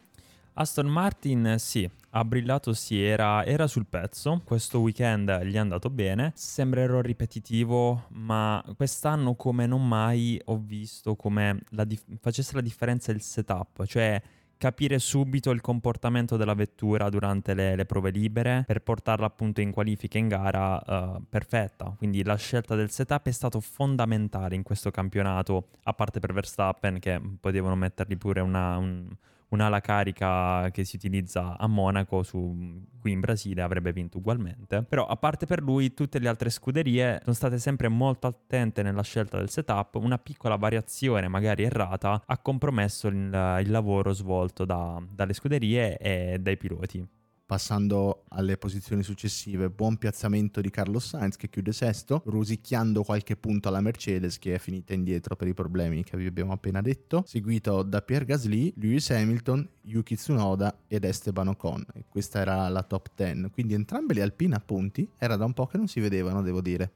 Aston 0.60 0.88
Martin 0.88 1.54
sì, 1.58 1.88
ha 2.10 2.24
brillato 2.24 2.72
sì, 2.72 3.00
era, 3.00 3.44
era, 3.44 3.68
sul 3.68 3.86
pezzo, 3.86 4.42
questo 4.44 4.80
weekend 4.80 5.44
gli 5.44 5.54
è 5.54 5.58
andato 5.58 5.88
bene, 5.88 6.32
sembrerò 6.34 7.00
ripetitivo, 7.00 8.06
ma 8.14 8.60
quest'anno 8.76 9.36
come 9.36 9.66
non 9.66 9.86
mai 9.86 10.40
ho 10.46 10.56
visto 10.58 11.14
come 11.14 11.60
la 11.70 11.84
dif- 11.84 12.04
facesse 12.20 12.56
la 12.56 12.60
differenza 12.60 13.12
il 13.12 13.20
setup, 13.20 13.84
cioè 13.86 14.20
capire 14.56 14.98
subito 14.98 15.52
il 15.52 15.60
comportamento 15.60 16.36
della 16.36 16.54
vettura 16.54 17.08
durante 17.08 17.54
le, 17.54 17.76
le 17.76 17.86
prove 17.86 18.10
libere. 18.10 18.64
Per 18.66 18.82
portarla 18.82 19.26
appunto 19.26 19.60
in 19.60 19.70
qualifica 19.70 20.18
in 20.18 20.26
gara 20.26 20.82
uh, 20.84 21.22
perfetta. 21.28 21.94
Quindi 21.96 22.24
la 22.24 22.34
scelta 22.34 22.74
del 22.74 22.90
setup 22.90 23.28
è 23.28 23.30
stato 23.30 23.60
fondamentale 23.60 24.56
in 24.56 24.64
questo 24.64 24.90
campionato, 24.90 25.68
a 25.84 25.92
parte 25.92 26.18
per 26.18 26.32
Verstappen 26.32 26.98
che 26.98 27.20
potevano 27.40 27.76
mettergli 27.76 28.16
pure 28.16 28.40
una, 28.40 28.76
un, 28.76 29.08
un'ala 29.50 29.80
carica 29.80 30.70
che 30.70 30.84
si 30.84 30.96
utilizza 30.96 31.56
a 31.58 31.66
Monaco, 31.66 32.22
su, 32.22 32.84
qui 33.00 33.12
in 33.12 33.20
Brasile 33.20 33.62
avrebbe 33.62 33.92
vinto 33.92 34.18
ugualmente. 34.18 34.82
Però 34.82 35.06
a 35.06 35.16
parte 35.16 35.46
per 35.46 35.62
lui, 35.62 35.94
tutte 35.94 36.18
le 36.18 36.28
altre 36.28 36.50
scuderie 36.50 37.20
sono 37.22 37.34
state 37.34 37.58
sempre 37.58 37.88
molto 37.88 38.26
attente 38.26 38.82
nella 38.82 39.02
scelta 39.02 39.38
del 39.38 39.50
setup. 39.50 39.94
Una 39.96 40.18
piccola 40.18 40.56
variazione, 40.56 41.28
magari 41.28 41.64
errata, 41.64 42.22
ha 42.24 42.38
compromesso 42.38 43.08
il, 43.08 43.60
il 43.62 43.70
lavoro 43.70 44.12
svolto 44.12 44.64
da, 44.64 45.02
dalle 45.10 45.32
scuderie 45.32 45.96
e 45.98 46.38
dai 46.38 46.56
piloti. 46.56 47.16
Passando 47.48 48.24
alle 48.28 48.58
posizioni 48.58 49.02
successive, 49.02 49.70
buon 49.70 49.96
piazzamento 49.96 50.60
di 50.60 50.68
Carlos 50.68 51.06
Sainz 51.06 51.36
che 51.36 51.48
chiude 51.48 51.72
sesto, 51.72 52.20
rosicchiando 52.26 53.02
qualche 53.02 53.36
punto 53.36 53.68
alla 53.68 53.80
Mercedes 53.80 54.38
che 54.38 54.56
è 54.56 54.58
finita 54.58 54.92
indietro 54.92 55.34
per 55.34 55.48
i 55.48 55.54
problemi 55.54 56.04
che 56.04 56.18
vi 56.18 56.26
abbiamo 56.26 56.52
appena 56.52 56.82
detto, 56.82 57.24
seguito 57.26 57.82
da 57.84 58.02
Pierre 58.02 58.26
Gasly, 58.26 58.74
Lewis 58.76 59.08
Hamilton, 59.08 59.66
Yuki 59.84 60.14
Tsunoda 60.16 60.80
ed 60.88 61.04
Esteban 61.04 61.48
Ocon. 61.48 61.86
E 61.94 62.04
questa 62.06 62.40
era 62.40 62.68
la 62.68 62.82
top 62.82 63.12
10, 63.16 63.48
quindi 63.50 63.72
entrambe 63.72 64.12
le 64.12 64.20
Alpine 64.20 64.54
a 64.54 64.60
punti 64.60 65.08
era 65.16 65.36
da 65.36 65.46
un 65.46 65.54
po' 65.54 65.64
che 65.64 65.78
non 65.78 65.88
si 65.88 66.00
vedevano, 66.00 66.42
devo 66.42 66.60
dire. 66.60 66.90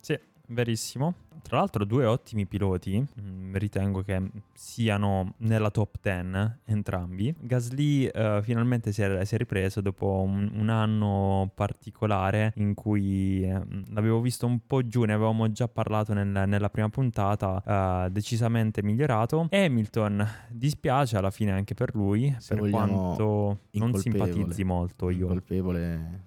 Sì, 0.00 0.18
verissimo. 0.48 1.14
Tra 1.42 1.58
l'altro 1.58 1.84
due 1.84 2.04
ottimi 2.04 2.46
piloti, 2.46 3.00
mm, 3.00 3.54
ritengo 3.56 4.02
che 4.02 4.20
siano 4.52 5.34
nella 5.38 5.70
top 5.70 5.96
10 6.02 6.56
entrambi. 6.64 7.34
Gasly 7.38 8.10
uh, 8.12 8.42
finalmente 8.42 8.92
si 8.92 9.02
è, 9.02 9.24
si 9.24 9.34
è, 9.34 9.38
ripreso 9.38 9.80
dopo 9.80 10.20
un, 10.26 10.50
un, 10.52 10.68
anno 10.68 11.50
particolare 11.54 12.52
in 12.56 12.74
cui 12.74 13.44
eh, 13.44 13.62
l'avevo 13.90 14.20
visto 14.20 14.46
un 14.46 14.58
po' 14.66 14.86
giù, 14.86 15.04
ne 15.04 15.14
avevamo 15.14 15.50
già 15.50 15.68
parlato 15.68 16.12
nel, 16.12 16.26
nella 16.26 16.70
prima 16.70 16.88
puntata, 16.88 17.62
uh, 18.06 18.10
decisamente 18.10 18.82
migliorato. 18.82 19.48
Hamilton 19.50 20.26
dispiace 20.48 21.16
alla 21.16 21.30
fine 21.30 21.52
anche 21.52 21.74
per 21.74 21.94
lui, 21.94 22.34
Se 22.38 22.54
per 22.54 22.68
quanto 22.68 23.60
non 23.70 23.94
simpatizzi 23.94 24.64
molto 24.64 25.08
io. 25.08 25.28
Colpevole 25.28 26.26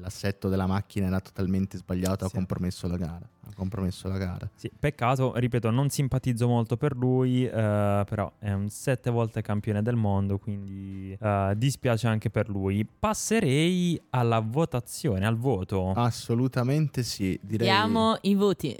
l'assetto 0.00 0.48
della 0.48 0.66
macchina 0.66 1.06
era 1.06 1.20
totalmente 1.20 1.76
sbagliato, 1.76 2.26
sì. 2.26 2.30
ha 2.30 2.38
compromesso 2.38 2.88
la 2.88 2.96
gara. 2.96 3.28
Ha 3.46 3.52
compromesso 3.54 4.08
la 4.08 4.18
gara. 4.18 4.50
Sì, 4.54 4.70
peccato, 4.76 5.36
ripeto, 5.36 5.70
non 5.70 5.88
simpatizzo 5.90 6.46
molto 6.46 6.76
per 6.76 6.96
lui, 6.96 7.44
eh, 7.44 7.50
però 7.50 8.32
è 8.38 8.52
un 8.52 8.68
sette 8.68 9.10
volte 9.10 9.42
campione 9.42 9.82
del 9.82 9.96
mondo, 9.96 10.38
quindi 10.38 11.16
eh, 11.20 11.54
dispiace 11.56 12.06
anche 12.06 12.30
per 12.30 12.48
lui. 12.48 12.86
Passerei 12.86 14.00
alla 14.10 14.40
votazione, 14.40 15.26
al 15.26 15.36
voto. 15.36 15.92
Assolutamente 15.92 17.02
sì, 17.02 17.38
direi. 17.42 17.66
Diamo 17.66 18.16
i 18.22 18.34
voti 18.34 18.76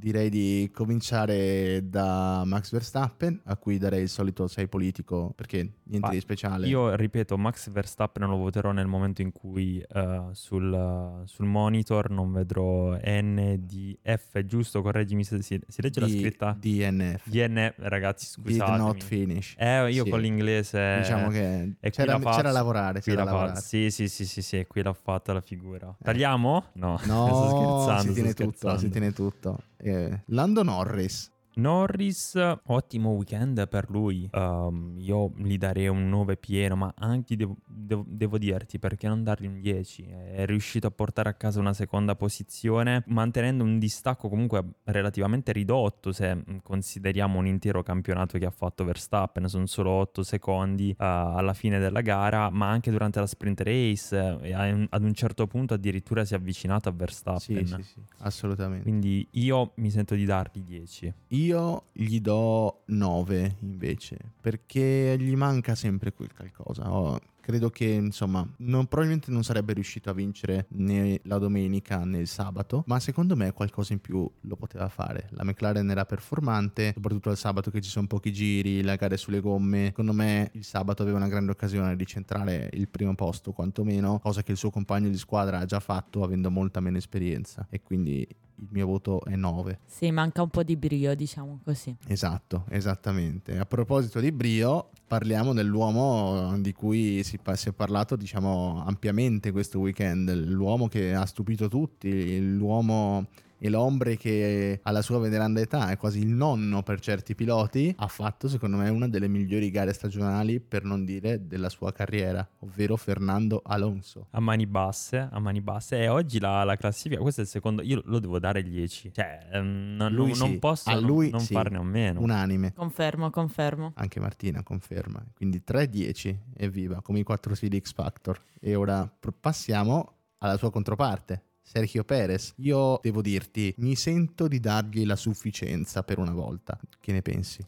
direi 0.00 0.30
di 0.30 0.70
cominciare 0.72 1.88
da 1.88 2.42
Max 2.44 2.72
Verstappen, 2.72 3.40
a 3.44 3.56
cui 3.56 3.78
darei 3.78 4.02
il 4.02 4.08
solito 4.08 4.48
6 4.48 4.66
politico, 4.66 5.32
perché 5.36 5.58
niente 5.84 6.08
Ma 6.08 6.12
di 6.12 6.20
speciale. 6.20 6.66
Io 6.66 6.94
ripeto, 6.96 7.36
Max 7.36 7.70
Verstappen 7.70 8.26
lo 8.26 8.36
voterò 8.36 8.72
nel 8.72 8.86
momento 8.86 9.22
in 9.22 9.30
cui 9.30 9.84
uh, 9.88 10.32
sul, 10.32 11.22
sul, 11.26 11.46
monitor 11.46 12.10
non 12.10 12.32
vedrò 12.32 12.96
N, 12.96 13.56
D, 13.60 13.96
F, 14.02 14.42
giusto? 14.44 14.82
Correggimi 14.82 15.22
se 15.22 15.42
si, 15.42 15.60
si 15.68 15.82
legge 15.82 16.00
D, 16.00 16.02
la 16.02 16.08
scritta. 16.08 16.56
DNF. 16.58 17.28
DNF, 17.28 17.74
ragazzi, 17.76 18.26
scusate. 18.26 18.70
Did 18.70 18.80
not 18.80 19.02
finish. 19.02 19.54
Eh, 19.58 19.92
io 19.92 20.04
sì. 20.04 20.10
con 20.10 20.20
l'inglese... 20.20 20.96
Diciamo 20.98 21.28
che 21.28 21.74
c'era, 21.90 22.18
c'era 22.18 22.42
da 22.42 22.52
lavorare. 22.52 23.00
C'era 23.00 23.24
lavorare. 23.24 23.60
Sì, 23.60 23.90
sì, 23.90 24.08
sì, 24.08 24.24
sì, 24.24 24.40
sì, 24.40 24.64
qui 24.66 24.82
l'ho 24.82 24.94
fatta 24.94 25.34
la 25.34 25.42
figura. 25.42 25.88
Eh. 25.90 26.04
Tagliamo? 26.04 26.64
No, 26.72 26.98
no 27.04 27.26
sto 27.28 27.48
scherzando. 27.48 28.02
Si 28.02 28.12
tiene 28.12 28.32
tutto, 28.32 28.78
si 28.78 28.88
tiene 28.88 29.12
tutto 29.12 29.58
eh, 29.82 30.22
Lando 30.26 30.64
Norris 30.64 31.32
Norris, 31.60 32.40
ottimo 32.66 33.10
weekend 33.10 33.68
per 33.68 33.90
lui. 33.90 34.28
Um, 34.32 34.94
io 34.98 35.32
gli 35.36 35.58
darei 35.58 35.88
un 35.88 36.08
9 36.08 36.36
pieno, 36.38 36.74
ma 36.74 36.92
anche 36.96 37.36
devo, 37.36 37.56
devo, 37.66 38.04
devo, 38.06 38.38
dirti 38.38 38.78
perché 38.78 39.06
non 39.06 39.22
dargli 39.22 39.46
un 39.46 39.60
10. 39.60 40.02
È 40.04 40.46
riuscito 40.46 40.86
a 40.86 40.90
portare 40.90 41.28
a 41.28 41.34
casa 41.34 41.60
una 41.60 41.74
seconda 41.74 42.16
posizione, 42.16 43.04
mantenendo 43.08 43.62
un 43.62 43.78
distacco 43.78 44.28
comunque 44.28 44.64
relativamente 44.84 45.52
ridotto 45.52 46.12
se 46.12 46.42
consideriamo 46.62 47.38
un 47.38 47.46
intero 47.46 47.82
campionato 47.82 48.38
che 48.38 48.46
ha 48.46 48.50
fatto 48.50 48.84
Verstappen. 48.84 49.46
Sono 49.48 49.66
solo 49.66 49.90
8 49.90 50.22
secondi 50.22 50.90
uh, 50.90 50.94
alla 51.02 51.52
fine 51.52 51.78
della 51.78 52.00
gara, 52.00 52.48
ma 52.50 52.70
anche 52.70 52.90
durante 52.90 53.20
la 53.20 53.26
sprint 53.26 53.60
race, 53.60 54.38
eh, 54.40 54.52
ad 54.54 55.02
un 55.02 55.14
certo 55.14 55.46
punto 55.46 55.74
addirittura 55.74 56.24
si 56.24 56.32
è 56.32 56.36
avvicinato 56.36 56.88
a 56.88 56.92
Verstappen. 56.92 57.66
Sì, 57.66 57.74
sì, 57.74 57.82
sì, 57.82 58.00
assolutamente. 58.20 58.82
Quindi 58.82 59.28
io 59.32 59.72
mi 59.76 59.90
sento 59.90 60.14
di 60.14 60.24
dargli 60.24 60.62
10. 60.62 61.14
Io 61.28 61.49
gli 61.92 62.20
do 62.20 62.82
9 62.86 63.56
invece, 63.60 64.16
perché 64.40 65.16
gli 65.18 65.34
manca 65.36 65.74
sempre 65.74 66.12
quel 66.12 66.32
qualcosa. 66.34 66.92
Oh, 66.92 67.18
credo 67.40 67.70
che 67.70 67.86
insomma 67.86 68.46
non, 68.58 68.86
probabilmente 68.86 69.30
non 69.30 69.42
sarebbe 69.42 69.72
riuscito 69.72 70.10
a 70.10 70.12
vincere 70.12 70.66
né 70.70 71.20
la 71.24 71.38
domenica 71.38 72.04
né 72.04 72.18
il 72.18 72.28
sabato 72.28 72.84
ma 72.86 73.00
secondo 73.00 73.34
me 73.34 73.52
qualcosa 73.52 73.92
in 73.92 74.00
più 74.00 74.30
lo 74.42 74.56
poteva 74.56 74.88
fare. 74.88 75.28
La 75.30 75.44
McLaren 75.44 75.90
era 75.90 76.04
performante 76.04 76.92
soprattutto 76.94 77.30
al 77.30 77.36
sabato 77.36 77.70
che 77.70 77.80
ci 77.80 77.90
sono 77.90 78.06
pochi 78.06 78.32
giri 78.32 78.82
le 78.82 78.96
gare 78.96 79.16
sulle 79.16 79.40
gomme. 79.40 79.86
Secondo 79.86 80.12
me 80.12 80.50
il 80.54 80.64
sabato 80.64 81.02
aveva 81.02 81.16
una 81.16 81.28
grande 81.28 81.50
occasione 81.50 81.96
di 81.96 82.06
centrare 82.06 82.70
il 82.74 82.88
primo 82.88 83.14
posto 83.14 83.52
quantomeno 83.52 84.18
cosa 84.20 84.42
che 84.42 84.52
il 84.52 84.56
suo 84.56 84.70
compagno 84.70 85.08
di 85.08 85.18
squadra 85.18 85.58
ha 85.58 85.64
già 85.64 85.80
fatto 85.80 86.22
avendo 86.22 86.50
molta 86.50 86.80
meno 86.80 86.98
esperienza. 86.98 87.66
E 87.70 87.82
quindi 87.82 88.26
il 88.60 88.68
mio 88.70 88.86
voto 88.86 89.24
è 89.24 89.36
9. 89.36 89.80
Sì, 89.86 90.10
manca 90.10 90.42
un 90.42 90.50
po' 90.50 90.62
di 90.62 90.76
brio, 90.76 91.14
diciamo 91.14 91.60
così. 91.64 91.96
Esatto, 92.06 92.64
esattamente. 92.68 93.58
A 93.58 93.64
proposito 93.64 94.20
di 94.20 94.32
brio, 94.32 94.90
parliamo 95.06 95.52
dell'uomo 95.52 96.56
di 96.58 96.72
cui 96.72 97.22
si, 97.22 97.38
si, 97.54 97.68
è 97.68 97.72
parlato 97.72 98.16
diciamo 98.16 98.82
ampiamente 98.86 99.50
questo 99.50 99.78
weekend, 99.78 100.32
l'uomo 100.46 100.88
che 100.88 101.14
ha 101.14 101.26
stupito 101.26 101.68
tutti, 101.68 102.40
l'uomo 102.40 103.26
e 103.62 103.68
l'ombre 103.68 104.16
che 104.16 104.80
alla 104.82 105.02
sua 105.02 105.18
veneranda 105.18 105.60
età 105.60 105.90
è 105.90 105.98
quasi 105.98 106.20
il 106.20 106.28
nonno 106.28 106.82
per 106.82 106.98
certi 107.00 107.34
piloti, 107.34 107.94
ha 107.98 108.06
fatto 108.06 108.48
secondo 108.48 108.78
me 108.78 108.88
una 108.88 109.06
delle 109.06 109.28
migliori 109.28 109.70
gare 109.70 109.92
stagionali 109.92 110.60
per 110.60 110.84
non 110.84 111.04
dire 111.04 111.46
della 111.46 111.68
sua 111.68 111.92
carriera, 111.92 112.46
ovvero 112.60 112.96
Fernando 112.96 113.60
Alonso. 113.62 114.28
A 114.30 114.40
mani 114.40 114.66
basse, 114.66 115.28
a 115.30 115.38
mani 115.38 115.60
basse 115.60 115.98
e 115.98 116.08
oggi 116.08 116.40
la, 116.40 116.64
la 116.64 116.76
classifica, 116.76 117.20
questo 117.20 117.42
è 117.42 117.44
il 117.44 117.50
secondo, 117.50 117.82
io 117.82 118.00
lo 118.06 118.18
devo 118.18 118.38
dare 118.38 118.62
10, 118.62 119.12
cioè 119.12 119.46
um, 119.52 119.94
non, 119.96 120.10
lui 120.12 120.32
non, 120.38 120.48
sì. 120.48 120.58
posso 120.58 120.88
a 120.88 120.98
lui 120.98 121.28
non, 121.28 121.38
non 121.38 121.40
sì. 121.40 121.52
farne 121.52 121.76
a 121.76 121.82
meno. 121.82 122.20
Unanime. 122.22 122.72
Confermo, 122.72 123.28
confermo. 123.28 123.92
Anche 123.96 124.20
Martina 124.20 124.62
conferma, 124.62 125.22
quindi 125.34 125.62
3-10 125.66 126.36
evviva 126.56 127.02
come 127.02 127.18
i 127.18 127.22
4 127.22 127.54
sì 127.54 127.68
di 127.68 127.78
X 127.78 127.92
Factor. 127.92 128.40
E 128.58 128.74
ora 128.74 129.10
passiamo 129.38 130.14
alla 130.38 130.56
sua 130.56 130.70
controparte. 130.70 131.49
Sergio 131.72 132.02
Perez. 132.02 132.54
Io 132.56 132.98
devo 133.00 133.22
dirti, 133.22 133.72
mi 133.78 133.94
sento 133.94 134.48
di 134.48 134.58
dargli 134.58 135.06
la 135.06 135.14
sufficienza 135.14 136.02
per 136.02 136.18
una 136.18 136.32
volta. 136.32 136.76
Che 136.98 137.12
ne 137.12 137.22
pensi? 137.22 137.64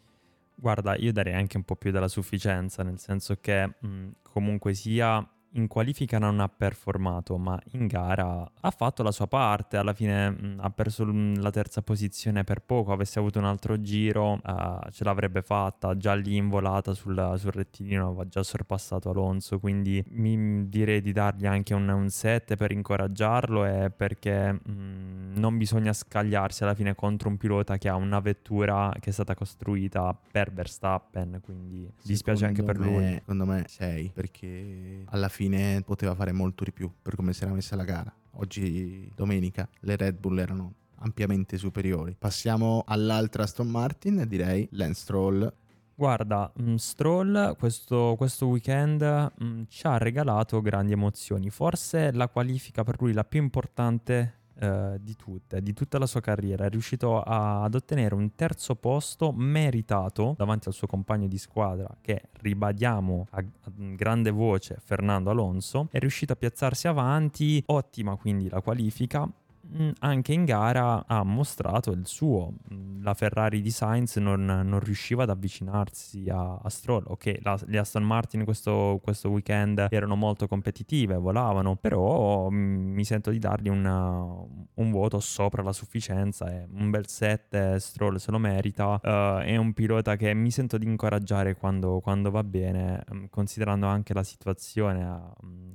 Guarda, 0.56 0.96
io 0.96 1.12
darei 1.12 1.34
anche 1.34 1.56
un 1.56 1.62
po' 1.62 1.76
più 1.76 1.92
della 1.92 2.08
sufficienza, 2.08 2.82
nel 2.82 2.98
senso 2.98 3.36
che 3.40 3.74
mh, 3.78 4.08
comunque 4.22 4.74
sia 4.74 5.24
in 5.52 5.66
qualifica 5.66 6.18
non 6.18 6.40
ha 6.40 6.48
performato, 6.48 7.36
ma 7.36 7.60
in 7.72 7.86
gara 7.86 8.50
ha 8.60 8.70
fatto 8.70 9.02
la 9.02 9.10
sua 9.10 9.26
parte. 9.26 9.76
Alla 9.76 9.92
fine 9.92 10.30
mh, 10.30 10.46
mm, 10.46 10.58
ha 10.60 10.70
perso 10.70 11.04
l- 11.04 11.38
la 11.38 11.50
terza 11.50 11.82
posizione 11.82 12.44
per 12.44 12.60
poco. 12.60 12.92
Avesse 12.92 13.18
avuto 13.18 13.38
un 13.38 13.44
altro 13.44 13.80
giro, 13.80 14.40
uh, 14.42 14.90
ce 14.90 15.04
l'avrebbe 15.04 15.42
fatta. 15.42 15.96
Già 15.96 16.14
lì 16.14 16.36
in 16.36 16.48
volata 16.48 16.94
sul, 16.94 17.34
sul 17.36 17.52
rettilineo 17.52 18.08
aveva 18.08 18.26
già 18.26 18.42
sorpassato 18.42 19.10
Alonso. 19.10 19.58
Quindi 19.58 20.02
mi 20.10 20.68
direi 20.68 21.00
di 21.00 21.12
dargli 21.12 21.46
anche 21.46 21.74
un, 21.74 21.88
un 21.88 22.08
7 22.08 22.56
per 22.56 22.72
incoraggiarlo 22.72 23.64
e 23.64 23.90
perché 23.90 24.52
mh, 24.52 24.60
mm, 24.70 25.36
non 25.36 25.58
bisogna 25.58 25.92
scagliarsi 25.92 26.62
alla 26.62 26.74
fine 26.74 26.94
contro 26.94 27.28
un 27.28 27.36
pilota 27.36 27.78
che 27.78 27.88
ha 27.88 27.94
una 27.96 28.20
vettura 28.20 28.92
che 29.00 29.10
è 29.10 29.12
stata 29.12 29.34
costruita 29.34 30.16
per 30.30 30.52
Verstappen. 30.52 31.40
Quindi 31.42 31.90
dispiace 32.02 32.46
anche 32.46 32.62
per 32.62 32.78
me, 32.78 32.86
lui. 32.86 33.12
Secondo 33.14 33.44
me 33.44 33.64
6 33.66 34.10
perché 34.14 35.04
alla 35.06 35.28
fine 35.28 35.41
fine 35.42 35.82
poteva 35.82 36.14
fare 36.14 36.30
molto 36.30 36.62
di 36.62 36.72
più 36.72 36.88
per 37.02 37.16
come 37.16 37.32
si 37.32 37.42
era 37.42 37.52
messa 37.52 37.74
la 37.74 37.84
gara. 37.84 38.14
Oggi, 38.36 39.10
domenica, 39.14 39.68
le 39.80 39.96
Red 39.96 40.18
Bull 40.18 40.38
erano 40.38 40.74
ampiamente 41.00 41.58
superiori. 41.58 42.14
Passiamo 42.16 42.84
all'altra 42.86 43.42
Aston 43.42 43.68
Martin, 43.68 44.24
direi 44.28 44.68
Lance 44.72 45.00
Stroll. 45.00 45.52
Guarda, 45.94 46.50
mm, 46.60 46.76
Stroll 46.76 47.56
questo, 47.56 48.14
questo 48.16 48.46
weekend 48.46 49.02
mh, 49.02 49.44
mm, 49.44 49.62
ci 49.68 49.86
ha 49.86 49.98
regalato 49.98 50.60
grandi 50.60 50.92
emozioni. 50.92 51.50
Forse 51.50 52.12
la 52.12 52.28
qualifica 52.28 52.84
per 52.84 53.00
lui 53.00 53.12
la 53.12 53.24
più 53.24 53.42
importante 53.42 54.41
eh, 54.62 54.98
di 55.00 55.16
tutte, 55.16 55.60
di 55.60 55.72
tutta 55.72 55.98
la 55.98 56.06
sua 56.06 56.20
carriera. 56.20 56.66
È 56.66 56.70
riuscito 56.70 57.20
a, 57.20 57.64
ad 57.64 57.74
ottenere 57.74 58.14
un 58.14 58.34
terzo 58.36 58.76
posto 58.76 59.32
meritato 59.32 60.34
davanti 60.38 60.68
al 60.68 60.74
suo 60.74 60.86
compagno 60.86 61.26
di 61.26 61.36
squadra, 61.36 61.88
che 62.00 62.28
ribadiamo 62.40 63.26
a, 63.30 63.38
a 63.38 63.72
grande 63.74 64.30
voce 64.30 64.78
Fernando 64.80 65.30
Alonso. 65.30 65.88
È 65.90 65.98
riuscito 65.98 66.32
a 66.32 66.36
piazzarsi 66.36 66.86
avanti, 66.86 67.60
ottima 67.66 68.14
quindi 68.14 68.48
la 68.48 68.60
qualifica 68.60 69.28
anche 69.98 70.32
in 70.32 70.44
gara 70.44 71.04
ha 71.06 71.22
mostrato 71.22 71.90
il 71.92 72.06
suo. 72.06 72.54
Mm, 72.72 73.02
la 73.02 73.14
Ferrari 73.14 73.60
di 73.60 73.70
Sainz 73.70 74.16
non, 74.16 74.44
non 74.44 74.80
riusciva 74.80 75.22
ad 75.22 75.30
avvicinarsi 75.30 76.28
a, 76.28 76.58
a 76.62 76.68
Stroll. 76.68 77.04
Ok, 77.06 77.38
la, 77.42 77.58
le 77.66 77.78
Aston 77.78 78.02
Martin 78.02 78.44
questo, 78.44 79.00
questo, 79.02 79.30
weekend 79.30 79.86
erano 79.90 80.16
molto 80.16 80.46
competitive, 80.46 81.16
volavano, 81.16 81.76
però 81.76 82.50
mm, 82.50 82.92
mi 82.92 83.04
sento 83.04 83.30
di 83.30 83.38
dargli 83.38 83.68
una, 83.68 84.22
un 84.74 84.90
voto 84.90 85.20
sopra 85.20 85.62
la 85.62 85.72
sufficienza. 85.72 86.50
È 86.50 86.66
un 86.72 86.90
bel 86.90 87.06
7, 87.06 87.78
Stroll 87.78 88.16
se 88.16 88.30
lo 88.30 88.38
merita. 88.38 89.00
Uh, 89.02 89.42
è 89.42 89.56
un 89.56 89.72
pilota 89.72 90.16
che 90.16 90.34
mi 90.34 90.50
sento 90.50 90.78
di 90.78 90.86
incoraggiare 90.86 91.56
quando, 91.56 92.00
quando 92.00 92.30
va 92.30 92.44
bene, 92.44 93.04
considerando 93.30 93.86
anche 93.86 94.14
la 94.14 94.22
situazione. 94.22 95.32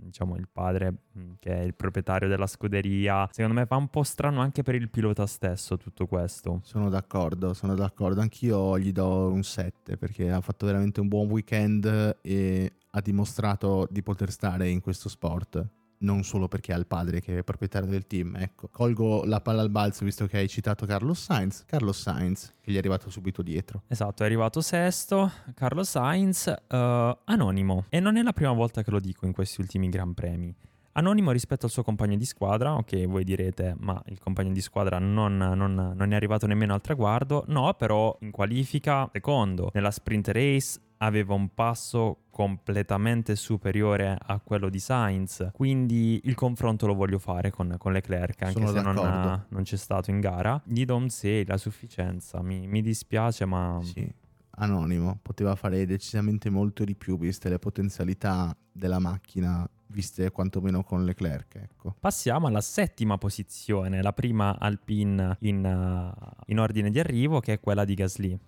Diciamo 0.07 0.35
il 0.35 0.47
padre 0.51 0.93
che 1.39 1.53
è 1.53 1.61
il 1.61 1.75
proprietario 1.75 2.27
della 2.27 2.47
scuderia. 2.47 3.27
Secondo 3.31 3.59
me 3.59 3.65
fa 3.65 3.75
un 3.75 3.86
po' 3.89 4.03
strano 4.03 4.41
anche 4.41 4.63
per 4.63 4.75
il 4.75 4.89
pilota 4.89 5.25
stesso 5.25 5.77
tutto 5.77 6.07
questo. 6.07 6.61
Sono 6.63 6.89
d'accordo, 6.89 7.53
sono 7.53 7.75
d'accordo. 7.75 8.21
Anch'io 8.21 8.77
gli 8.79 8.91
do 8.91 9.29
un 9.29 9.43
7 9.43 9.97
perché 9.97 10.31
ha 10.31 10.41
fatto 10.41 10.65
veramente 10.65 10.99
un 10.99 11.07
buon 11.07 11.29
weekend 11.29 12.17
e 12.21 12.73
ha 12.89 13.01
dimostrato 13.01 13.87
di 13.89 14.01
poter 14.01 14.31
stare 14.31 14.69
in 14.69 14.81
questo 14.81 15.09
sport 15.09 15.65
non 15.99 16.23
solo 16.23 16.47
perché 16.47 16.73
ha 16.73 16.77
il 16.77 16.85
padre 16.85 17.21
che 17.21 17.39
è 17.39 17.43
proprietario 17.43 17.89
del 17.89 18.05
team. 18.05 18.35
Ecco, 18.35 18.67
colgo 18.69 19.23
la 19.23 19.41
palla 19.41 19.61
al 19.61 19.69
balzo 19.69 20.05
visto 20.05 20.27
che 20.27 20.37
hai 20.37 20.47
citato 20.47 20.85
Carlos 20.85 21.21
Sainz. 21.21 21.63
Carlos 21.65 21.99
Sainz, 21.99 22.53
che 22.61 22.71
gli 22.71 22.75
è 22.75 22.77
arrivato 22.77 23.09
subito 23.09 23.41
dietro. 23.41 23.83
Esatto, 23.87 24.23
è 24.23 24.25
arrivato 24.25 24.61
sesto. 24.61 25.31
Carlos 25.55 25.89
Sainz, 25.89 26.45
uh, 26.45 26.75
anonimo. 26.75 27.85
E 27.89 27.99
non 27.99 28.17
è 28.17 28.21
la 28.21 28.33
prima 28.33 28.51
volta 28.51 28.83
che 28.83 28.91
lo 28.91 28.99
dico 28.99 29.25
in 29.25 29.31
questi 29.31 29.61
ultimi 29.61 29.89
Gran 29.89 30.13
Premi. 30.13 30.53
Anonimo 30.97 31.29
rispetto 31.29 31.67
al 31.67 31.71
suo 31.71 31.83
compagno 31.83 32.17
di 32.17 32.25
squadra, 32.25 32.73
ok, 32.73 33.05
voi 33.05 33.23
direte, 33.23 33.75
ma 33.77 34.01
il 34.07 34.17
compagno 34.17 34.51
di 34.51 34.61
squadra 34.61 34.97
non, 34.97 35.37
non, 35.37 35.93
non 35.95 36.11
è 36.11 36.15
arrivato 36.15 36.47
nemmeno 36.47 36.73
al 36.73 36.81
traguardo. 36.81 37.43
No, 37.49 37.71
però 37.75 38.17
in 38.21 38.31
qualifica, 38.31 39.07
secondo, 39.13 39.69
nella 39.75 39.91
sprint 39.91 40.29
race 40.29 40.81
aveva 40.97 41.35
un 41.35 41.53
passo 41.53 42.23
completamente 42.31 43.35
superiore 43.35 44.17
a 44.19 44.39
quello 44.39 44.69
di 44.69 44.79
Sainz, 44.79 45.49
quindi 45.53 46.19
il 46.23 46.33
confronto 46.33 46.87
lo 46.87 46.95
voglio 46.95 47.19
fare 47.19 47.51
con, 47.51 47.75
con 47.77 47.93
Leclerc, 47.93 48.41
anche 48.41 48.53
Sono 48.53 48.71
se 48.71 48.81
non, 48.81 48.97
ha, 48.97 49.45
non, 49.49 49.61
c'è 49.61 49.77
stato 49.77 50.09
in 50.09 50.19
gara. 50.19 50.59
Gli 50.65 50.83
do 50.83 50.95
un 50.95 51.09
6, 51.09 51.45
la 51.45 51.57
sufficienza, 51.57 52.41
mi, 52.41 52.65
mi 52.65 52.81
dispiace 52.81 53.45
ma... 53.45 53.79
Sì 53.83 54.25
anonimo, 54.57 55.19
poteva 55.21 55.55
fare 55.55 55.85
decisamente 55.85 56.49
molto 56.49 56.83
di 56.83 56.95
più 56.95 57.17
viste 57.17 57.49
le 57.49 57.59
potenzialità 57.59 58.55
della 58.71 58.99
macchina, 58.99 59.67
viste 59.87 60.31
quantomeno 60.31 60.83
con 60.83 61.05
Leclerc. 61.05 61.55
Ecco. 61.55 61.95
Passiamo 61.99 62.47
alla 62.47 62.61
settima 62.61 63.17
posizione, 63.17 64.01
la 64.01 64.13
prima 64.13 64.57
Alpine 64.57 65.37
in, 65.41 65.63
uh, 65.63 66.43
in 66.47 66.59
ordine 66.59 66.89
di 66.91 66.99
arrivo, 66.99 67.39
che 67.39 67.53
è 67.53 67.59
quella 67.59 67.85
di 67.85 67.93
Gasly. 67.93 68.39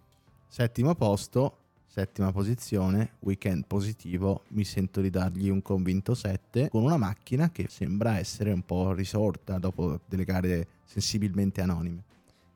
Settimo 0.48 0.96
posto, 0.96 1.58
settima 1.86 2.32
posizione, 2.32 3.14
weekend 3.20 3.66
positivo, 3.68 4.44
mi 4.50 4.64
sento 4.64 5.02
di 5.02 5.10
dargli 5.10 5.50
un 5.50 5.62
convinto 5.62 6.16
7 6.16 6.70
con 6.70 6.84
una 6.84 6.98
macchina 6.98 7.52
che 7.52 7.68
sembra 7.70 8.18
essere 8.18 8.52
un 8.52 8.64
po' 8.64 8.94
risorta 8.94 9.60
dopo 9.60 10.00
delle 10.08 10.24
gare 10.24 10.68
sensibilmente 10.86 11.62
anonime 11.62 12.04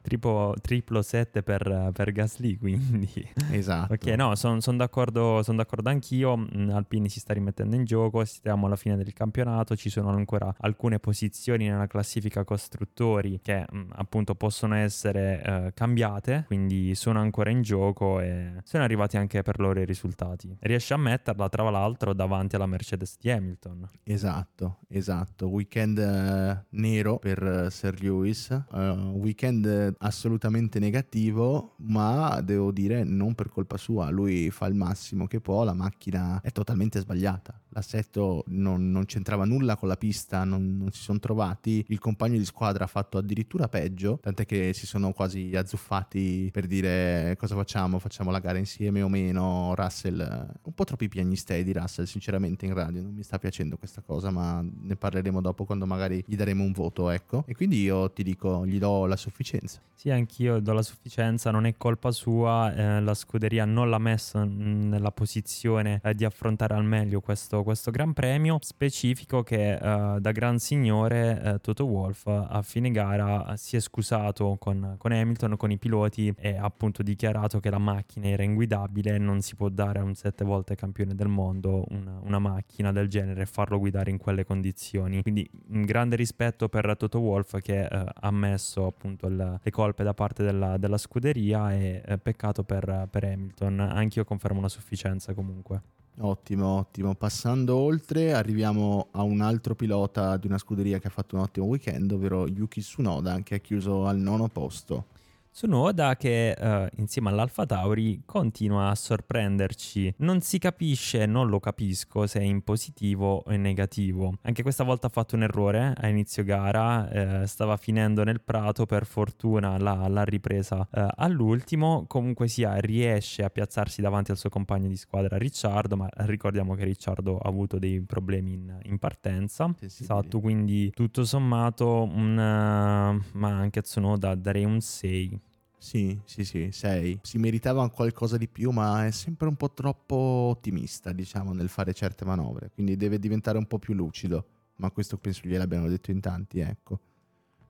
triplo, 0.04 0.54
triplo 0.62 1.02
7 1.02 1.42
per, 1.42 1.90
per 1.94 2.12
Gasly, 2.12 2.58
quindi... 2.60 3.10
Esatto. 3.52 3.94
ok, 3.94 4.06
no, 4.10 4.36
sono 4.36 4.60
son 4.60 4.78
d'accordo, 4.78 5.42
son 5.42 5.56
d'accordo 5.56 5.90
anch'io, 5.90 6.38
mm, 6.38 6.70
Alpini 6.70 7.10
si 7.10 7.20
sta 7.20 7.34
rimettendo 7.34 7.76
in 7.76 7.86
gioco, 7.86 8.24
stiamo 8.26 8.68
alla 8.68 8.76
fine 8.76 8.98
del 8.98 9.14
campionato, 9.14 9.76
ci 9.76 9.90
sono 9.90 10.10
ancora 10.10 10.54
alcune 10.60 11.00
posizioni 11.00 11.68
nella 11.68 11.88
classifica 11.88 12.44
costruttori 12.44 13.40
che 13.42 13.66
mm, 13.74 13.92
appunto 13.94 14.36
possono 14.36 14.76
essere 14.76 15.42
eh, 15.44 15.72
cambiate, 15.74 16.44
quindi 16.46 16.94
sono 16.96 17.20
ancora 17.20 17.50
in 17.50 17.62
gioco 17.62 18.20
e 18.20 18.56
sono 18.64 18.84
arrivati 18.84 19.18
anche 19.18 19.42
per 19.42 19.60
loro 19.60 19.80
i 19.80 19.86
risultati. 19.86 20.56
Riesce 20.60 20.94
a 20.94 20.98
metterla 20.98 21.48
tra 21.50 21.70
l'altro 21.70 22.14
davanti 22.14 22.56
alla 22.56 22.66
Mercedes 22.66 23.18
di 23.20 23.32
Hamilton. 23.32 23.90
Esatto, 24.04 24.80
esatto. 24.90 25.48
Weekend 25.48 25.98
uh, 25.98 26.78
nero 26.78 27.18
per 27.20 27.42
uh, 27.42 27.70
Sir 27.70 28.02
Lewis, 28.02 28.50
uh, 28.72 28.78
weekend 29.16 29.93
assolutamente 30.00 30.80
negativo, 30.80 31.76
ma 31.78 32.42
devo 32.42 32.72
dire 32.72 33.04
non 33.04 33.36
per 33.36 33.50
colpa 33.50 33.78
sua, 33.78 34.10
lui 34.10 34.50
fa 34.52 34.66
il 34.68 34.76
massimo 34.76 35.28
che 35.28 35.40
può, 35.40 35.64
la 35.64 35.74
macchina 35.74 36.42
è 36.42 36.52
totalmente 36.52 37.00
sbagliata. 37.00 37.60
L'assetto 37.70 38.44
non, 38.48 38.92
non, 38.92 39.06
c'entrava 39.06 39.46
nulla 39.46 39.76
con 39.76 39.88
la 39.88 39.98
pista, 39.98 40.44
non, 40.44 40.78
non, 40.78 40.92
si 40.92 41.02
sono 41.02 41.20
trovati, 41.20 41.84
il 41.88 42.00
compagno 42.00 42.38
di 42.38 42.46
squadra 42.46 42.84
ha 42.84 42.88
fatto 42.88 43.18
addirittura 43.18 43.68
peggio, 43.68 44.20
tant'è 44.22 44.46
che 44.46 44.74
si 44.74 44.86
sono 44.86 45.12
quasi 45.12 45.56
azzuffati 45.56 46.50
per 46.52 46.68
dire 46.68 47.36
cosa 47.40 47.56
facciamo, 47.56 47.98
facciamo 47.98 48.30
la 48.30 48.40
gara 48.40 48.60
insieme 48.60 49.02
o 49.02 49.10
meno, 49.10 49.74
Russell, 49.76 50.20
un 50.62 50.74
po' 50.74 50.84
troppi 50.84 51.08
piagnistei 51.08 51.64
di 51.64 51.74
Russell 51.74 52.06
sinceramente 52.06 52.66
in 52.66 52.74
radio, 52.74 53.02
non 53.02 53.14
mi 53.14 53.24
sta 53.24 53.40
piacendo 53.40 53.78
questa 53.78 54.02
cosa, 54.02 54.30
ma 54.30 54.64
ne 54.64 54.96
parleremo 54.96 55.42
dopo 55.42 55.66
quando 55.66 55.86
magari 55.86 56.24
gli 56.28 56.36
daremo 56.36 56.64
un 56.64 56.72
voto, 56.72 57.10
ecco, 57.10 57.44
e 57.48 57.56
quindi 57.56 57.82
io 57.82 58.12
ti 58.12 58.24
dico, 58.24 58.66
gli 58.66 58.78
do 58.78 59.06
la 59.06 59.18
sufficienza. 59.18 59.82
Sì, 60.04 60.10
anch'io 60.10 60.60
do 60.60 60.74
la 60.74 60.82
sufficienza, 60.82 61.50
non 61.50 61.66
è 61.66 61.78
colpa 61.78 62.12
sua, 62.12 62.76
eh, 62.76 63.00
la 63.00 63.14
scuderia 63.14 63.64
non 63.64 63.90
l'ha 63.90 64.00
messo 64.00 64.44
nella 64.44 65.12
posizione 65.12 66.02
eh, 66.04 66.14
di 66.14 66.26
affrontare 66.26 66.74
al 66.74 66.84
meglio 66.84 67.22
questo, 67.22 67.64
questo 67.64 67.90
Gran 67.90 68.12
Premio, 68.12 68.58
specifico 68.60 69.44
che 69.44 69.76
eh, 69.76 70.20
da 70.20 70.32
gran 70.34 70.60
signore 70.60 71.42
eh, 71.42 71.60
Toto 71.62 71.86
Wolff 71.86 72.28
a 72.28 72.62
fine 72.64 72.92
gara 72.92 73.56
si 73.56 73.78
è 73.78 73.80
scusato 73.80 74.58
con, 74.60 74.96
con, 74.98 75.14
Hamilton, 75.14 75.56
con 75.56 75.72
i 75.72 75.78
piloti 75.78 76.34
e 76.38 76.58
ha 76.58 76.66
appunto 76.66 77.02
dichiarato 77.02 77.62
che 77.62 77.70
la 77.70 77.78
macchina 77.78 78.28
era 78.28 78.44
inguidabile, 78.44 79.18
non 79.18 79.40
si 79.40 79.56
può 79.56 79.70
dare 79.70 80.00
a 80.00 80.04
un 80.04 80.16
sette 80.16 80.44
volte 80.44 80.76
campione 80.76 81.16
del 81.16 81.30
mondo 81.30 81.86
una, 81.92 82.20
una 82.24 82.40
macchina 82.40 82.92
del 82.92 83.08
genere 83.08 83.44
e 83.44 83.46
farlo 83.46 83.80
guidare 83.80 84.10
in 84.10 84.18
quelle 84.18 84.44
condizioni. 84.44 85.22
Quindi 85.22 85.50
un 85.70 85.84
grande 85.84 86.18
rispetto 86.18 86.68
per 86.68 86.94
Toto 86.98 87.20
Wolff 87.20 87.60
che 87.60 87.86
eh, 87.86 88.06
ha 88.14 88.32
messo 88.32 88.86
appunto 88.86 89.28
il, 89.28 89.60
le 89.64 89.72
colpe 89.74 90.04
da 90.04 90.14
parte 90.14 90.44
della, 90.44 90.78
della 90.78 90.98
scuderia 90.98 91.74
e 91.74 92.02
eh, 92.06 92.18
peccato 92.18 92.64
per, 92.64 93.08
per 93.12 93.26
Hamilton. 93.26 93.82
Anch'io 93.82 94.24
confermo 94.24 94.60
una 94.60 94.70
sufficienza 94.70 95.34
comunque. 95.34 95.82
Ottimo, 96.20 96.78
ottimo. 96.78 97.16
Passando 97.16 97.76
oltre, 97.76 98.34
arriviamo 98.34 99.08
a 99.12 99.24
un 99.24 99.42
altro 99.42 99.74
pilota 99.74 100.38
di 100.38 100.46
una 100.46 100.60
scuderia 100.60 101.00
che 101.00 101.08
ha 101.08 101.10
fatto 101.10 101.36
un 101.36 101.42
ottimo 101.42 101.66
weekend, 101.66 102.12
ovvero 102.12 102.48
Yuki 102.48 102.82
Tsunoda, 102.82 103.42
che 103.42 103.56
ha 103.56 103.58
chiuso 103.58 104.06
al 104.06 104.20
nono 104.20 104.48
posto. 104.48 105.08
Tsunoda 105.54 106.16
che 106.16 106.56
uh, 106.60 106.88
insieme 107.00 107.30
all'Alfa 107.30 107.68
Tauri 107.68 108.24
continua 108.26 108.90
a 108.90 108.96
sorprenderci. 108.96 110.16
Non 110.18 110.42
si 110.42 110.58
capisce, 110.58 111.28
non 111.28 111.48
lo 111.48 111.60
capisco 111.60 112.26
se 112.26 112.40
è 112.40 112.42
in 112.42 112.64
positivo 112.64 113.44
o 113.46 113.54
in 113.54 113.62
negativo. 113.62 114.34
Anche 114.42 114.64
questa 114.64 114.84
volta 114.84 115.08
ha 115.08 115.10
fatto 115.12 115.36
un 115.36 115.44
errore 115.44 115.94
a 115.96 116.08
inizio 116.08 116.44
gara, 116.44 117.08
eh, 117.44 117.46
stava 117.46 117.78
finendo 117.78 118.24
nel 118.24 118.42
prato, 118.42 118.88
per 118.88 119.06
fortuna 119.06 119.78
l'ha, 119.78 120.08
l'ha 120.08 120.24
ripresa 120.24 120.88
eh, 120.92 121.08
all'ultimo. 121.18 122.06
Comunque 122.08 122.48
sia, 122.48 122.76
riesce 122.78 123.44
a 123.44 123.52
piazzarsi 123.52 124.02
davanti 124.02 124.32
al 124.32 124.38
suo 124.38 124.50
compagno 124.50 124.88
di 124.88 124.98
squadra 124.98 125.38
Ricciardo, 125.38 125.96
ma 125.96 126.10
ricordiamo 126.12 126.74
che 126.74 126.84
Ricciardo 126.84 127.38
ha 127.38 127.48
avuto 127.48 127.78
dei 127.78 128.02
problemi 128.02 128.54
in, 128.54 128.80
in 128.86 128.98
partenza. 128.98 129.72
Sì, 129.78 129.88
sì, 129.88 130.02
esatto, 130.02 130.38
sì. 130.38 130.42
quindi 130.42 130.90
tutto 130.96 131.24
sommato, 131.24 132.10
un, 132.12 132.32
uh, 132.32 133.38
ma 133.38 133.50
anche 133.50 133.78
a 133.78 133.82
Tsunoda 133.84 134.34
darei 134.34 134.66
un 134.66 134.82
6. 134.82 135.42
Sì, 135.84 136.18
sì, 136.24 136.46
sì, 136.46 136.72
6. 136.72 137.20
Si 137.24 137.38
meritava 137.38 137.88
qualcosa 137.90 138.38
di 138.38 138.48
più, 138.48 138.72
ma 138.72 139.06
è 139.06 139.12
sempre 139.12 139.50
un 139.50 139.56
po' 139.58 139.70
troppo 139.74 140.16
ottimista, 140.16 141.12
diciamo, 141.12 141.52
nel 141.52 141.68
fare 141.68 141.94
certe 141.94 142.24
manovre. 142.24 142.72
Quindi 142.74 142.96
deve 142.96 143.20
diventare 143.20 143.58
un 143.58 143.66
po' 143.66 143.80
più 143.80 143.94
lucido. 143.94 144.46
Ma 144.78 144.90
questo 144.92 145.18
penso 145.18 145.42
gliel'abbiano 145.44 145.90
detto 145.90 146.10
in 146.10 146.22
tanti, 146.22 146.62
ecco. 146.62 147.00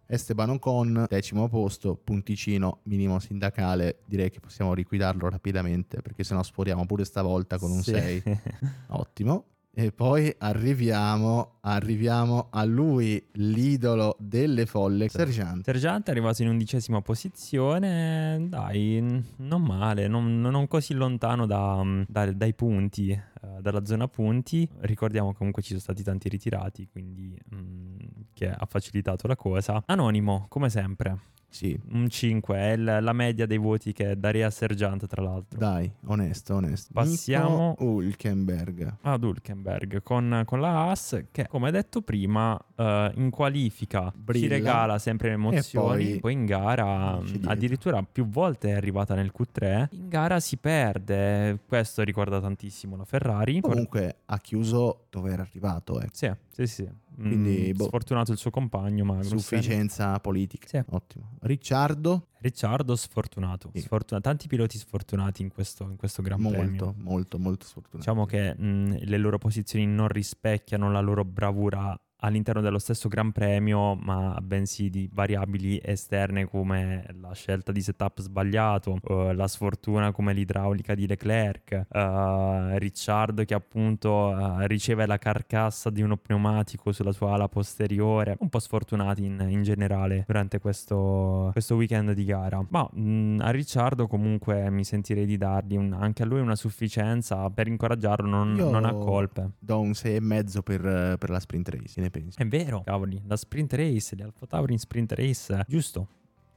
Esteban 0.06 0.52
Ocon, 0.52 1.08
decimo 1.10 1.50
posto, 1.50 1.96
punticino 1.96 2.82
minimo 2.84 3.18
sindacale. 3.18 4.02
Direi 4.06 4.30
che 4.30 4.40
possiamo 4.40 4.74
liquidarlo 4.74 5.28
rapidamente 5.28 6.04
perché 6.04 6.24
sennò 6.24 6.44
sforiamo 6.44 6.86
pure 6.86 7.06
stavolta 7.06 7.58
con 7.58 7.72
un 7.72 7.82
sì. 7.82 7.94
6. 7.94 8.24
Ottimo. 8.90 9.46
E 9.76 9.92
poi 9.92 10.32
arriviamo, 10.38 11.54
arriviamo 11.62 12.50
a 12.52 12.64
lui, 12.64 13.22
l'idolo 13.32 14.16
delle 14.20 14.68
folle, 14.68 15.10
Sergiante. 15.10 15.64
Sergiante 15.64 16.12
è 16.12 16.14
arrivato 16.14 16.44
in 16.44 16.50
undicesima 16.50 17.02
posizione, 17.02 18.46
dai, 18.50 19.24
non 19.38 19.64
male, 19.64 20.08
non, 20.08 20.42
non 20.42 20.68
così 20.68 20.94
lontano 20.94 21.48
da, 21.48 21.84
da, 22.08 22.32
dai 22.32 22.54
punti, 22.54 23.20
uh, 23.42 23.62
dalla 23.62 23.84
zona 23.84 24.08
punti. 24.08 24.70
Ricordiamo 24.82 25.34
comunque 25.34 25.64
ci 25.64 25.70
sono 25.70 25.80
stati 25.80 26.04
tanti 26.04 26.30
ritirati, 26.30 26.88
quindi 26.92 27.36
um, 27.50 27.98
che 28.32 28.52
ha 28.52 28.68
facilitato 28.70 29.26
la 29.26 29.36
cosa. 29.36 29.82
Anonimo, 29.88 30.46
come 30.50 30.70
sempre. 30.70 31.18
Sì. 31.54 31.80
Un 31.92 32.10
5 32.10 32.56
è 32.58 32.76
l- 32.76 32.98
la 33.04 33.14
media 33.14 33.46
dei 33.46 33.60
voti 33.60 33.94
che 33.94 34.18
darei 34.20 34.42
a 34.42 34.50
Sergiante, 34.50 35.06
tra 35.06 35.22
l'altro. 35.22 35.60
Dai, 35.60 35.90
onesto, 36.06 36.56
onesto. 36.56 36.90
Passiamo 36.94 37.76
Nico 37.80 37.84
Hulkenberg. 37.84 38.96
ad 39.02 39.24
Hulkenberg 39.24 40.02
con, 40.02 40.42
con 40.46 40.60
la 40.60 40.88
Haas 40.88 41.26
che, 41.32 41.46
come 41.48 41.70
detto 41.70 42.02
prima, 42.02 42.54
uh, 42.54 42.84
in 43.20 43.30
qualifica 43.30 44.12
Brilla. 44.16 44.40
ci 44.40 44.48
regala 44.52 44.98
sempre 44.98 45.30
emozioni. 45.32 46.06
Poi, 46.06 46.20
poi, 46.20 46.34
in 46.34 46.46
gara 46.46 47.20
addirittura 47.46 48.02
più 48.04 48.26
volte 48.28 48.70
è 48.70 48.74
arrivata 48.74 49.14
nel 49.14 49.32
Q3. 49.38 49.90
In 49.92 50.10
gara 50.10 50.40
si 50.40 50.58
perde. 50.58 51.60
Questo 51.68 52.02
ricorda 52.02 52.42
tantissimo 52.42 52.96
la 52.96 53.06
Ferrari. 53.06 53.62
Comunque 53.62 54.16
ha 54.26 54.40
chiuso 54.40 55.06
dove 55.12 55.32
era 55.32 55.44
arrivato. 55.44 56.02
Eh. 56.02 56.08
Sì, 56.12 56.32
sì, 56.50 56.66
sì. 56.66 56.90
Quindi, 57.16 57.72
mm, 57.74 57.78
boh, 57.78 57.86
sfortunato 57.86 58.32
il 58.32 58.38
suo 58.38 58.50
compagno, 58.50 59.06
ma 59.06 59.22
sufficienza 59.24 60.20
politica. 60.20 60.68
Sì. 60.68 60.84
Ottimo. 60.90 61.38
Ricciardo? 61.42 62.30
Ricciardo 62.40 62.96
sfortunato. 62.96 63.70
Sì. 63.74 63.82
Sfortuna- 63.82 64.22
tanti 64.22 64.48
piloti 64.48 64.78
sfortunati 64.78 65.42
in 65.42 65.50
questo, 65.50 65.84
in 65.84 65.96
questo 65.96 66.22
Gran 66.22 66.42
molto, 66.42 66.58
Premio. 66.58 66.86
Molto, 66.86 67.02
molto, 67.04 67.40
molto 67.40 67.66
sfortunati. 67.66 67.98
Diciamo 67.98 68.26
che 68.26 68.56
mh, 68.56 68.66
mm, 68.66 68.92
le 69.02 69.18
loro 69.18 69.38
posizioni 69.38 69.86
non 69.86 70.08
rispecchiano 70.08 70.92
la 70.92 71.02
loro 71.02 71.24
bravura 71.24 71.98
all'interno 72.24 72.62
dello 72.62 72.80
stesso 72.80 73.08
Gran 73.08 73.32
Premio, 73.32 73.96
ma 73.96 74.38
bensì 74.42 74.90
di 74.90 75.10
variabili 75.12 75.80
esterne 75.84 76.46
come 76.46 77.06
la 77.20 77.34
scelta 77.34 77.72
di 77.72 77.82
setup 77.82 78.22
sbagliato, 78.22 78.98
uh, 79.02 79.32
la 79.34 79.48
sfortuna 79.48 80.12
come 80.12 80.34
l'idraulica 80.34 80.96
di 80.96 81.06
Leclerc, 81.06 81.86
uh, 81.90 82.78
Ricciardo 82.78 83.44
che 83.44 83.54
appunto 83.54 84.10
uh, 84.10 84.66
riceve 84.66 85.06
la 85.06 85.18
carcassa 85.18 85.90
di 85.90 86.02
uno 86.02 86.18
pneumatico 86.18 86.92
sulla 86.92 87.12
sua 87.12 87.34
ala 87.34 87.50
posteriore, 87.50 88.38
un 88.40 88.50
po' 88.50 88.60
sfortunati 88.60 89.26
in, 89.26 89.46
in 89.50 89.64
generale 89.64 90.24
durante 90.26 90.60
questo, 90.60 91.50
questo, 91.52 91.76
weekend 91.76 92.14
di 92.14 92.24
gara. 92.24 92.66
Ma 92.70 92.88
mh, 92.92 93.02
mm, 93.02 93.40
a 93.42 93.50
Ricciardo 93.52 94.08
comunque 94.08 94.70
mi 94.70 94.86
sentirei 94.86 95.26
di 95.26 95.38
dargli 95.38 95.76
un, 95.76 95.94
anche 95.94 96.24
a 96.24 96.26
lui 96.26 96.40
una 96.40 96.56
sufficienza 96.56 97.50
per 97.50 97.68
incoraggiarlo, 97.68 98.28
non, 98.28 98.54
non 98.54 98.86
ha 98.86 98.94
colpe. 98.94 99.52
Do 99.60 99.80
un 99.82 99.92
6,5 99.92 100.62
per, 100.62 101.18
per 101.18 101.30
la 101.30 101.40
sprint 101.40 101.70
race 101.70 102.00
pensi? 102.20 102.40
È 102.40 102.46
vero, 102.46 102.84
cavoli, 102.84 103.22
la 103.26 103.36
sprint 103.36 103.74
race, 103.74 104.16
gli 104.16 104.22
Alfa 104.22 104.46
Tauri 104.46 104.74
in 104.74 104.80
sprint 104.80 105.12
race, 105.14 105.66
giusto. 105.68 106.08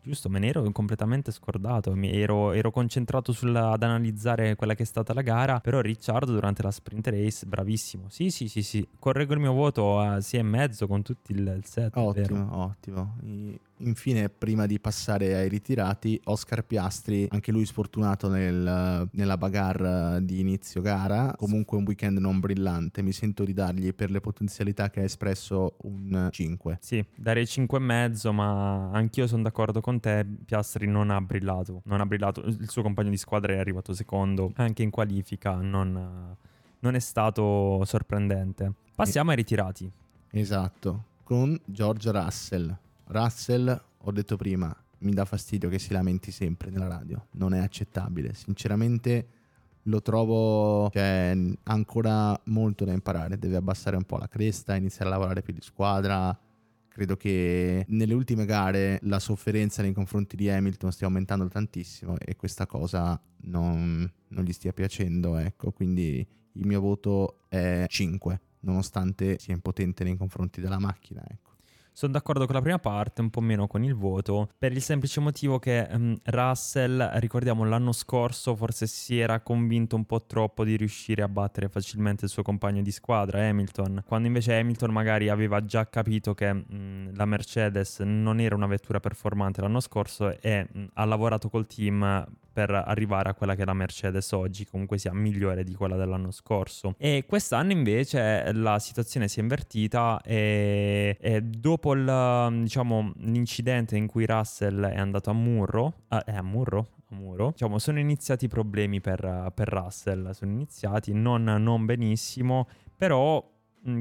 Giusto, 0.02 0.28
me 0.28 0.38
ne 0.38 0.46
ero 0.46 0.70
completamente 0.70 1.32
scordato, 1.32 1.92
Mi 1.96 2.08
ero, 2.12 2.52
ero 2.52 2.70
concentrato 2.70 3.32
sulla, 3.32 3.70
ad 3.72 3.82
analizzare 3.82 4.54
quella 4.54 4.74
che 4.76 4.84
è 4.84 4.86
stata 4.86 5.12
la 5.12 5.22
gara, 5.22 5.58
però 5.58 5.80
Ricciardo 5.80 6.30
durante 6.30 6.62
la 6.62 6.70
sprint 6.70 7.08
race, 7.08 7.44
bravissimo. 7.44 8.04
Sì, 8.08 8.30
sì, 8.30 8.46
sì, 8.46 8.62
sì, 8.62 8.86
correggo 9.00 9.34
il 9.34 9.40
mio 9.40 9.52
voto 9.52 9.98
a 9.98 10.18
6,5 10.18 10.86
con 10.86 11.02
tutto 11.02 11.32
il, 11.32 11.54
il 11.56 11.64
set. 11.64 11.96
Ottimo, 11.96 12.56
ottimo. 12.56 13.16
I, 13.22 13.58
Infine, 13.80 14.30
prima 14.30 14.64
di 14.64 14.80
passare 14.80 15.34
ai 15.34 15.50
ritirati, 15.50 16.18
Oscar 16.24 16.64
Piastri, 16.64 17.28
anche 17.30 17.52
lui 17.52 17.66
sfortunato 17.66 18.28
nel, 18.28 19.06
nella 19.10 19.36
bagarre 19.36 20.24
di 20.24 20.40
inizio 20.40 20.80
gara, 20.80 21.34
comunque 21.36 21.76
un 21.76 21.84
weekend 21.86 22.16
non 22.16 22.40
brillante, 22.40 23.02
mi 23.02 23.12
sento 23.12 23.44
di 23.44 23.52
dargli 23.52 23.92
per 23.92 24.10
le 24.10 24.20
potenzialità 24.20 24.88
che 24.88 25.00
ha 25.00 25.02
espresso 25.04 25.74
un 25.82 26.28
5. 26.30 26.78
Sì, 26.80 27.04
darei 27.14 27.44
5,5, 27.44 28.32
ma 28.32 28.90
anch'io 28.92 29.26
sono 29.26 29.42
d'accordo 29.42 29.82
con 29.82 30.00
te, 30.00 30.26
Piastri 30.46 30.86
non 30.86 31.10
ha 31.10 31.20
brillato, 31.20 31.82
non 31.84 32.00
ha 32.00 32.06
brillato, 32.06 32.40
il 32.40 32.70
suo 32.70 32.80
compagno 32.80 33.10
di 33.10 33.18
squadra 33.18 33.52
è 33.52 33.58
arrivato 33.58 33.92
secondo, 33.92 34.52
anche 34.56 34.82
in 34.82 34.90
qualifica 34.90 35.56
non, 35.56 36.34
non 36.78 36.94
è 36.94 37.00
stato 37.00 37.84
sorprendente. 37.84 38.72
Passiamo 38.94 39.30
ai 39.30 39.36
ritirati. 39.36 39.90
Esatto, 40.30 41.04
con 41.22 41.60
George 41.66 42.10
Russell 42.10 42.78
Russell, 43.06 43.84
ho 43.98 44.10
detto 44.12 44.36
prima, 44.36 44.74
mi 44.98 45.12
dà 45.12 45.24
fastidio 45.24 45.68
che 45.68 45.78
si 45.78 45.92
lamenti 45.92 46.30
sempre 46.30 46.70
nella 46.70 46.88
radio, 46.88 47.28
non 47.32 47.54
è 47.54 47.58
accettabile. 47.58 48.34
Sinceramente 48.34 49.28
lo 49.82 50.02
trovo 50.02 50.90
cioè, 50.90 51.36
ancora 51.64 52.38
molto 52.46 52.84
da 52.84 52.92
imparare, 52.92 53.38
deve 53.38 53.56
abbassare 53.56 53.96
un 53.96 54.04
po' 54.04 54.16
la 54.16 54.28
cresta, 54.28 54.74
iniziare 54.74 55.10
a 55.10 55.14
lavorare 55.14 55.42
più 55.42 55.52
di 55.52 55.60
squadra. 55.60 56.36
Credo 56.88 57.16
che 57.16 57.84
nelle 57.88 58.14
ultime 58.14 58.46
gare 58.46 58.98
la 59.02 59.18
sofferenza 59.18 59.82
nei 59.82 59.92
confronti 59.92 60.34
di 60.34 60.48
Hamilton 60.48 60.90
stia 60.92 61.06
aumentando 61.06 61.46
tantissimo 61.46 62.16
e 62.18 62.36
questa 62.36 62.66
cosa 62.66 63.20
non, 63.42 64.10
non 64.28 64.44
gli 64.44 64.52
stia 64.52 64.72
piacendo, 64.72 65.36
ecco, 65.36 65.72
quindi 65.72 66.26
il 66.52 66.66
mio 66.66 66.80
voto 66.80 67.44
è 67.48 67.84
5, 67.86 68.40
nonostante 68.60 69.38
sia 69.38 69.52
impotente 69.52 70.04
nei 70.04 70.16
confronti 70.16 70.62
della 70.62 70.78
macchina, 70.78 71.22
ecco. 71.28 71.55
Sono 71.96 72.12
d'accordo 72.12 72.44
con 72.44 72.54
la 72.54 72.60
prima 72.60 72.78
parte, 72.78 73.22
un 73.22 73.30
po' 73.30 73.40
meno 73.40 73.66
con 73.66 73.82
il 73.82 73.94
voto, 73.94 74.50
per 74.58 74.70
il 74.70 74.82
semplice 74.82 75.18
motivo 75.18 75.58
che 75.58 75.88
um, 75.90 76.14
Russell, 76.24 77.12
ricordiamo 77.14 77.64
l'anno 77.64 77.92
scorso, 77.92 78.54
forse 78.54 78.86
si 78.86 79.18
era 79.18 79.40
convinto 79.40 79.96
un 79.96 80.04
po' 80.04 80.26
troppo 80.26 80.62
di 80.62 80.76
riuscire 80.76 81.22
a 81.22 81.28
battere 81.28 81.70
facilmente 81.70 82.26
il 82.26 82.30
suo 82.30 82.42
compagno 82.42 82.82
di 82.82 82.90
squadra, 82.90 83.48
Hamilton, 83.48 84.02
quando 84.06 84.26
invece 84.26 84.58
Hamilton 84.58 84.90
magari 84.90 85.30
aveva 85.30 85.64
già 85.64 85.88
capito 85.88 86.34
che 86.34 86.50
um, 86.50 87.16
la 87.16 87.24
Mercedes 87.24 88.00
non 88.00 88.40
era 88.40 88.54
una 88.54 88.66
vettura 88.66 89.00
performante 89.00 89.62
l'anno 89.62 89.80
scorso 89.80 90.38
e 90.38 90.68
um, 90.74 90.90
ha 90.92 91.04
lavorato 91.06 91.48
col 91.48 91.66
team 91.66 92.26
per 92.56 92.70
arrivare 92.70 93.28
a 93.28 93.34
quella 93.34 93.54
che 93.54 93.60
è 93.60 93.64
la 93.66 93.74
Mercedes 93.74 94.32
oggi, 94.32 94.64
comunque 94.64 94.96
sia 94.96 95.12
migliore 95.12 95.62
di 95.62 95.74
quella 95.74 95.94
dell'anno 95.94 96.30
scorso. 96.30 96.94
E 96.96 97.26
quest'anno 97.28 97.72
invece 97.72 98.50
la 98.54 98.78
situazione 98.78 99.28
si 99.28 99.40
è 99.40 99.42
invertita 99.42 100.22
e, 100.24 101.18
e 101.20 101.42
dopo 101.42 101.92
il, 101.92 102.60
diciamo, 102.62 103.12
l'incidente 103.18 103.98
in 103.98 104.06
cui 104.06 104.24
Russell 104.24 104.86
è 104.86 104.96
andato 104.96 105.28
a 105.28 105.34
Murro, 105.34 106.04
eh, 106.08 106.22
è 106.24 106.34
a 106.34 106.42
Murro? 106.42 106.92
muro. 107.10 107.50
Diciamo, 107.50 107.78
sono 107.78 107.98
iniziati 107.98 108.46
i 108.46 108.48
problemi 108.48 109.02
per, 109.02 109.52
per 109.54 109.68
Russell, 109.68 110.30
sono 110.30 110.50
iniziati 110.50 111.12
non, 111.12 111.44
non 111.44 111.84
benissimo, 111.84 112.66
però 112.96 113.46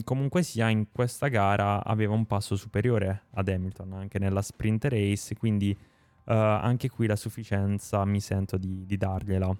comunque 0.04 0.44
sia 0.44 0.70
in 0.70 0.88
questa 0.94 1.28
gara 1.28 1.84
aveva 1.84 2.14
un 2.14 2.26
passo 2.26 2.56
superiore 2.56 3.26
ad 3.34 3.50
Hamilton 3.50 3.94
anche 3.94 4.18
nella 4.18 4.42
sprint 4.42 4.86
race, 4.86 5.36
quindi 5.36 5.78
uh, 6.26 6.34
anche 6.34 6.90
qui 6.90 7.08
la 7.08 7.16
sufficienza 7.16 8.04
mi 8.06 8.20
sento 8.20 8.58
di, 8.58 8.86
di 8.86 8.98
dargliela. 8.98 9.56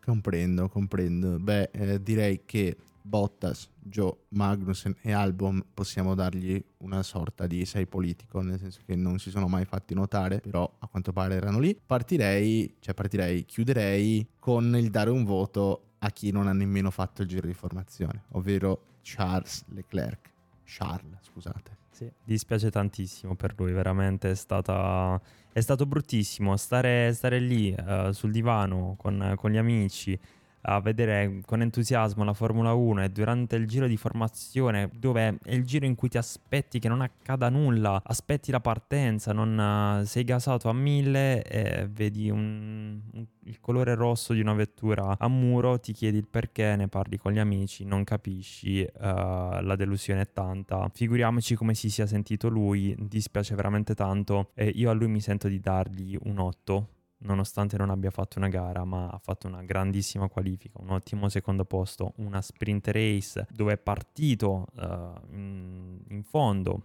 Comprendo, 0.00 0.68
comprendo. 0.68 1.38
Beh, 1.38 1.70
eh, 1.72 2.02
direi 2.02 2.42
che 2.44 2.76
Bottas, 3.06 3.68
Joe, 3.78 4.14
Magnussen 4.28 4.96
e 5.02 5.12
Albon 5.12 5.62
possiamo 5.74 6.14
dargli 6.14 6.62
una 6.78 7.02
sorta 7.02 7.46
di 7.46 7.66
sei 7.66 7.86
politico, 7.86 8.40
nel 8.40 8.58
senso 8.58 8.80
che 8.86 8.96
non 8.96 9.18
si 9.18 9.28
sono 9.30 9.46
mai 9.46 9.66
fatti 9.66 9.92
notare, 9.92 10.40
però 10.40 10.70
a 10.78 10.86
quanto 10.86 11.12
pare 11.12 11.34
erano 11.34 11.58
lì. 11.58 11.78
Partirei, 11.84 12.76
cioè 12.80 12.94
partirei, 12.94 13.44
chiuderei 13.44 14.26
con 14.38 14.74
il 14.76 14.90
dare 14.90 15.10
un 15.10 15.24
voto 15.24 15.90
a 15.98 16.10
chi 16.10 16.30
non 16.30 16.46
ha 16.46 16.52
nemmeno 16.52 16.90
fatto 16.90 17.22
il 17.22 17.28
giro 17.28 17.46
di 17.46 17.54
formazione, 17.54 18.24
ovvero 18.32 18.98
Charles 19.02 19.64
Leclerc. 19.68 20.33
Charles, 20.64 21.18
scusate. 21.20 21.76
Sì, 21.90 22.10
dispiace 22.24 22.70
tantissimo 22.70 23.36
per 23.36 23.54
lui, 23.56 23.72
veramente 23.72 24.32
è, 24.32 24.34
stata, 24.34 25.20
è 25.52 25.60
stato 25.60 25.86
bruttissimo 25.86 26.56
stare, 26.56 27.12
stare 27.12 27.38
lì 27.38 27.72
uh, 27.76 28.10
sul 28.10 28.32
divano 28.32 28.96
con, 28.98 29.34
con 29.36 29.50
gli 29.52 29.56
amici 29.56 30.18
a 30.66 30.80
vedere 30.80 31.40
con 31.44 31.62
entusiasmo 31.62 32.24
la 32.24 32.32
Formula 32.32 32.72
1 32.72 33.04
e 33.04 33.08
durante 33.10 33.56
il 33.56 33.66
giro 33.66 33.86
di 33.86 33.96
formazione, 33.96 34.90
dove 34.94 35.38
è 35.42 35.52
il 35.52 35.64
giro 35.64 35.84
in 35.86 35.94
cui 35.94 36.08
ti 36.08 36.18
aspetti 36.18 36.78
che 36.78 36.88
non 36.88 37.00
accada 37.00 37.48
nulla, 37.48 38.00
aspetti 38.04 38.50
la 38.50 38.60
partenza, 38.60 39.32
non 39.32 40.00
uh, 40.00 40.04
sei 40.04 40.24
gasato 40.24 40.68
a 40.68 40.72
mille 40.72 41.42
e 41.42 41.86
vedi 41.90 42.30
un, 42.30 43.00
un, 43.12 43.26
il 43.44 43.60
colore 43.60 43.94
rosso 43.94 44.32
di 44.32 44.40
una 44.40 44.54
vettura 44.54 45.16
a 45.18 45.28
muro, 45.28 45.78
ti 45.80 45.92
chiedi 45.92 46.18
il 46.18 46.28
perché, 46.28 46.76
ne 46.76 46.88
parli 46.88 47.18
con 47.18 47.32
gli 47.32 47.38
amici, 47.38 47.84
non 47.84 48.04
capisci, 48.04 48.80
uh, 48.80 48.98
la 49.00 49.74
delusione 49.76 50.22
è 50.22 50.32
tanta. 50.32 50.88
Figuriamoci 50.92 51.54
come 51.54 51.74
si 51.74 51.90
sia 51.90 52.06
sentito 52.06 52.48
lui, 52.48 52.94
dispiace 52.98 53.54
veramente 53.54 53.94
tanto 53.94 54.50
e 54.54 54.68
io 54.68 54.90
a 54.90 54.92
lui 54.92 55.08
mi 55.08 55.20
sento 55.20 55.48
di 55.48 55.60
dargli 55.60 56.16
un 56.22 56.38
8 56.38 56.88
nonostante 57.24 57.76
non 57.76 57.90
abbia 57.90 58.10
fatto 58.10 58.38
una 58.38 58.48
gara, 58.48 58.84
ma 58.84 59.08
ha 59.08 59.18
fatto 59.18 59.46
una 59.46 59.62
grandissima 59.62 60.28
qualifica, 60.28 60.78
un 60.80 60.90
ottimo 60.90 61.28
secondo 61.28 61.64
posto, 61.64 62.12
una 62.16 62.40
sprint 62.40 62.88
race 62.88 63.46
dove 63.50 63.74
è 63.74 63.78
partito 63.78 64.66
uh, 64.74 65.34
in, 65.34 66.22
fondo, 66.24 66.82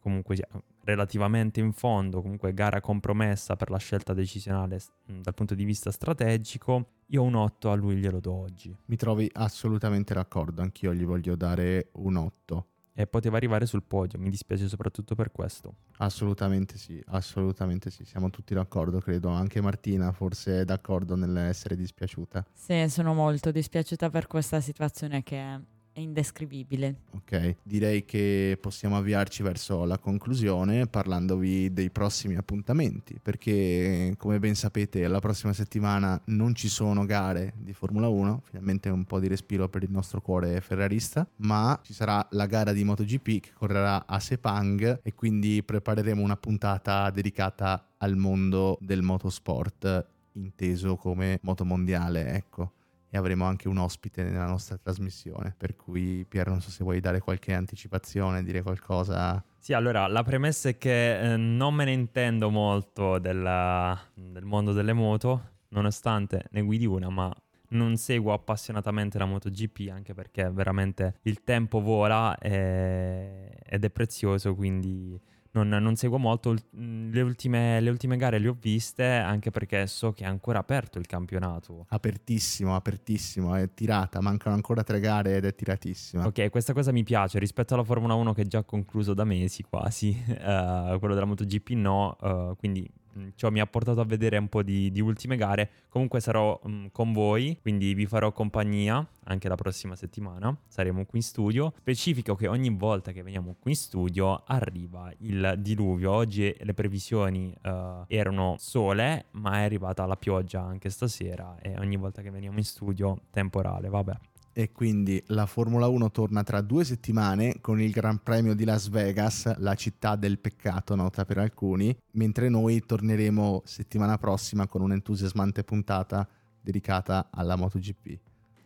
comunque 0.00 0.36
relativamente 0.84 1.60
in 1.60 1.72
fondo, 1.72 2.22
comunque 2.22 2.54
gara 2.54 2.80
compromessa 2.80 3.56
per 3.56 3.70
la 3.70 3.78
scelta 3.78 4.14
decisionale 4.14 4.80
dal 5.04 5.34
punto 5.34 5.54
di 5.54 5.64
vista 5.64 5.90
strategico. 5.90 6.92
Io 7.08 7.22
un 7.22 7.34
8 7.34 7.70
a 7.70 7.74
lui 7.74 7.96
glielo 7.96 8.20
do 8.20 8.32
oggi. 8.32 8.74
Mi 8.86 8.96
trovi 8.96 9.30
assolutamente 9.34 10.14
d'accordo, 10.14 10.62
anch'io 10.62 10.94
gli 10.94 11.04
voglio 11.04 11.36
dare 11.36 11.88
un 11.92 12.16
8 12.16 12.66
e 12.98 13.06
poteva 13.06 13.36
arrivare 13.36 13.64
sul 13.64 13.84
podio. 13.84 14.18
Mi 14.18 14.28
dispiace 14.28 14.66
soprattutto 14.66 15.14
per 15.14 15.30
questo. 15.30 15.76
Assolutamente 15.98 16.76
sì, 16.78 17.00
assolutamente 17.06 17.90
sì, 17.90 18.04
siamo 18.04 18.28
tutti 18.28 18.54
d'accordo, 18.54 18.98
credo. 18.98 19.28
Anche 19.28 19.60
Martina 19.60 20.10
forse 20.10 20.62
è 20.62 20.64
d'accordo 20.64 21.14
nell'essere 21.14 21.76
dispiaciuta. 21.76 22.44
Sì, 22.52 22.88
sono 22.88 23.14
molto 23.14 23.52
dispiaciuta 23.52 24.10
per 24.10 24.26
questa 24.26 24.60
situazione 24.60 25.22
che 25.22 25.60
è 25.98 26.00
indescrivibile. 26.00 27.00
Ok, 27.10 27.56
direi 27.62 28.04
che 28.04 28.56
possiamo 28.60 28.96
avviarci 28.96 29.42
verso 29.42 29.84
la 29.84 29.98
conclusione 29.98 30.86
parlandovi 30.86 31.72
dei 31.72 31.90
prossimi 31.90 32.36
appuntamenti, 32.36 33.18
perché 33.20 34.14
come 34.16 34.38
ben 34.38 34.54
sapete 34.54 35.06
la 35.08 35.18
prossima 35.18 35.52
settimana 35.52 36.20
non 36.26 36.54
ci 36.54 36.68
sono 36.68 37.04
gare 37.04 37.54
di 37.56 37.72
Formula 37.72 38.08
1, 38.08 38.42
finalmente 38.44 38.88
un 38.88 39.04
po' 39.04 39.18
di 39.18 39.26
respiro 39.26 39.68
per 39.68 39.82
il 39.82 39.90
nostro 39.90 40.20
cuore 40.20 40.60
ferrarista, 40.60 41.28
ma 41.36 41.78
ci 41.82 41.92
sarà 41.92 42.24
la 42.30 42.46
gara 42.46 42.72
di 42.72 42.84
MotoGP 42.84 43.40
che 43.40 43.50
correrà 43.54 44.06
a 44.06 44.20
Sepang 44.20 45.00
e 45.02 45.14
quindi 45.14 45.62
prepareremo 45.64 46.22
una 46.22 46.36
puntata 46.36 47.10
dedicata 47.10 47.88
al 47.98 48.16
mondo 48.16 48.78
del 48.80 49.02
motorsport 49.02 50.06
inteso 50.32 50.94
come 50.94 51.40
moto 51.42 51.64
mondiale, 51.64 52.34
ecco 52.34 52.74
e 53.10 53.16
avremo 53.16 53.44
anche 53.44 53.68
un 53.68 53.78
ospite 53.78 54.22
nella 54.22 54.46
nostra 54.46 54.76
trasmissione. 54.76 55.54
Per 55.56 55.76
cui, 55.76 56.24
Pier, 56.28 56.48
non 56.48 56.60
so 56.60 56.70
se 56.70 56.84
vuoi 56.84 57.00
dare 57.00 57.20
qualche 57.20 57.54
anticipazione, 57.54 58.42
dire 58.42 58.62
qualcosa. 58.62 59.42
Sì, 59.58 59.72
allora 59.72 60.06
la 60.06 60.22
premessa 60.22 60.68
è 60.68 60.78
che 60.78 61.32
eh, 61.32 61.36
non 61.36 61.74
me 61.74 61.84
ne 61.84 61.92
intendo 61.92 62.50
molto 62.50 63.18
della, 63.18 63.98
del 64.14 64.44
mondo 64.44 64.72
delle 64.72 64.92
moto, 64.92 65.56
nonostante 65.68 66.44
ne 66.50 66.62
guidi 66.62 66.86
una, 66.86 67.08
ma 67.08 67.34
non 67.70 67.96
seguo 67.96 68.32
appassionatamente 68.32 69.18
la 69.18 69.26
MotoGP 69.26 69.90
anche 69.90 70.14
perché 70.14 70.48
veramente 70.50 71.16
il 71.22 71.42
tempo 71.44 71.80
vola 71.80 72.36
e, 72.38 73.58
ed 73.62 73.84
è 73.84 73.90
prezioso, 73.90 74.54
quindi 74.54 75.20
non, 75.52 75.68
non 75.68 75.96
seguo 75.96 76.18
molto. 76.18 76.54
Le 76.72 77.20
ultime, 77.20 77.80
le 77.80 77.90
ultime, 77.90 78.16
gare 78.16 78.38
le 78.38 78.48
ho 78.48 78.56
viste 78.58 79.04
anche 79.04 79.50
perché 79.50 79.86
so 79.86 80.12
che 80.12 80.24
è 80.24 80.26
ancora 80.26 80.58
aperto 80.58 80.98
il 80.98 81.06
campionato. 81.06 81.86
Apertissimo, 81.88 82.74
apertissimo, 82.74 83.54
è 83.54 83.72
tirata, 83.72 84.20
mancano 84.20 84.54
ancora 84.54 84.82
tre 84.82 85.00
gare 85.00 85.36
ed 85.36 85.44
è 85.44 85.54
tiratissima. 85.54 86.26
Ok, 86.26 86.50
questa 86.50 86.72
cosa 86.72 86.92
mi 86.92 87.02
piace 87.02 87.38
rispetto 87.38 87.74
alla 87.74 87.84
Formula 87.84 88.14
1 88.14 88.32
che 88.34 88.42
è 88.42 88.46
già 88.46 88.62
concluso 88.64 89.14
da 89.14 89.24
mesi 89.24 89.62
quasi, 89.62 90.16
uh, 90.28 90.98
quello 90.98 91.14
della 91.14 91.26
MotoGP 91.26 91.70
no, 91.70 92.16
uh, 92.20 92.56
quindi 92.56 92.88
ciò 93.34 93.50
mi 93.50 93.60
ha 93.60 93.66
portato 93.66 94.00
a 94.00 94.04
vedere 94.04 94.36
un 94.36 94.48
po' 94.48 94.62
di, 94.62 94.90
di 94.90 95.00
ultime 95.00 95.36
gare. 95.36 95.70
Comunque 95.88 96.20
sarò 96.20 96.58
um, 96.64 96.90
con 96.90 97.12
voi, 97.12 97.58
quindi 97.60 97.94
vi 97.94 98.06
farò 98.06 98.32
compagnia 98.32 99.06
anche 99.24 99.48
la 99.48 99.56
prossima 99.56 99.96
settimana. 99.96 100.56
Saremo 100.66 101.04
qui 101.04 101.18
in 101.18 101.24
studio. 101.24 101.72
Specifico 101.78 102.34
che 102.34 102.48
ogni 102.48 102.70
volta 102.70 103.12
che 103.12 103.22
veniamo 103.22 103.56
qui 103.58 103.72
in 103.72 103.76
studio 103.76 104.42
arriva 104.46 105.12
il 105.18 105.54
diluvio. 105.58 106.12
Oggi 106.12 106.54
le 106.58 106.74
previsioni 106.74 107.54
uh, 107.64 108.04
erano 108.06 108.56
sole, 108.58 109.26
ma 109.32 109.58
è 109.58 109.64
arrivata 109.64 110.06
la 110.06 110.16
pioggia 110.16 110.62
anche 110.62 110.90
stasera 110.90 111.58
e 111.60 111.76
ogni 111.78 111.96
volta 111.96 112.22
che 112.22 112.30
veniamo 112.30 112.58
in 112.58 112.64
studio 112.64 113.22
temporale, 113.30 113.88
vabbè 113.88 114.14
e 114.58 114.72
quindi 114.72 115.22
la 115.26 115.46
Formula 115.46 115.86
1 115.86 116.10
torna 116.10 116.42
tra 116.42 116.60
due 116.62 116.82
settimane 116.82 117.60
con 117.60 117.80
il 117.80 117.92
Gran 117.92 118.24
Premio 118.24 118.56
di 118.56 118.64
Las 118.64 118.88
Vegas, 118.88 119.56
la 119.58 119.76
città 119.76 120.16
del 120.16 120.40
peccato 120.40 120.96
nota 120.96 121.24
per 121.24 121.38
alcuni, 121.38 121.96
mentre 122.14 122.48
noi 122.48 122.84
torneremo 122.84 123.62
settimana 123.64 124.18
prossima 124.18 124.66
con 124.66 124.80
un'entusiasmante 124.80 125.62
puntata 125.62 126.28
dedicata 126.60 127.28
alla 127.30 127.54
MotoGP. 127.54 128.18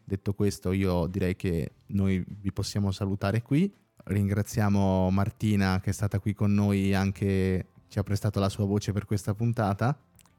Detto 0.02 0.32
questo, 0.32 0.72
io 0.72 1.06
direi 1.08 1.36
che 1.36 1.72
noi 1.88 2.24
vi 2.26 2.52
possiamo 2.52 2.90
salutare 2.90 3.42
qui. 3.42 3.70
Ringraziamo 4.04 5.10
Martina 5.10 5.78
che 5.80 5.90
è 5.90 5.92
stata 5.92 6.20
qui 6.20 6.32
con 6.32 6.54
noi 6.54 6.94
anche 6.94 7.66
ci 7.88 7.98
ha 7.98 8.02
prestato 8.02 8.40
la 8.40 8.48
sua 8.48 8.64
voce 8.64 8.92
per 8.92 9.04
questa 9.04 9.34
puntata. 9.34 9.94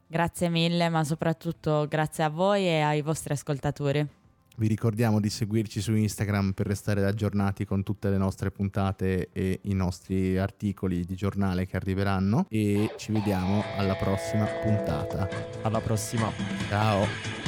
Grazie 0.08 0.50
mille, 0.50 0.90
ma 0.90 1.04
soprattutto 1.04 1.86
grazie 1.88 2.24
a 2.24 2.30
voi 2.30 2.64
e 2.64 2.80
ai 2.80 3.04
vostri 3.04 3.34
ascoltatori. 3.34 4.22
Vi 4.56 4.68
ricordiamo 4.68 5.20
di 5.20 5.30
seguirci 5.30 5.82
su 5.82 5.96
Instagram 5.96 6.52
per 6.52 6.68
restare 6.68 7.04
aggiornati 7.06 7.66
con 7.66 7.82
tutte 7.82 8.10
le 8.10 8.18
nostre 8.18 8.52
puntate 8.52 9.30
e 9.34 9.60
i 9.64 9.74
nostri 9.74 10.38
articoli 10.38 11.06
di 11.06 11.16
giornale 11.16 11.66
che 11.66 11.76
arriveranno 11.76 12.46
e 12.50 12.94
ci 12.98 13.12
vediamo 13.12 13.64
alla 13.76 13.96
prossima 13.96 14.46
puntata. 14.46 15.28
Alla 15.64 15.80
prossima. 15.82 16.32
Ciao. 16.70 17.43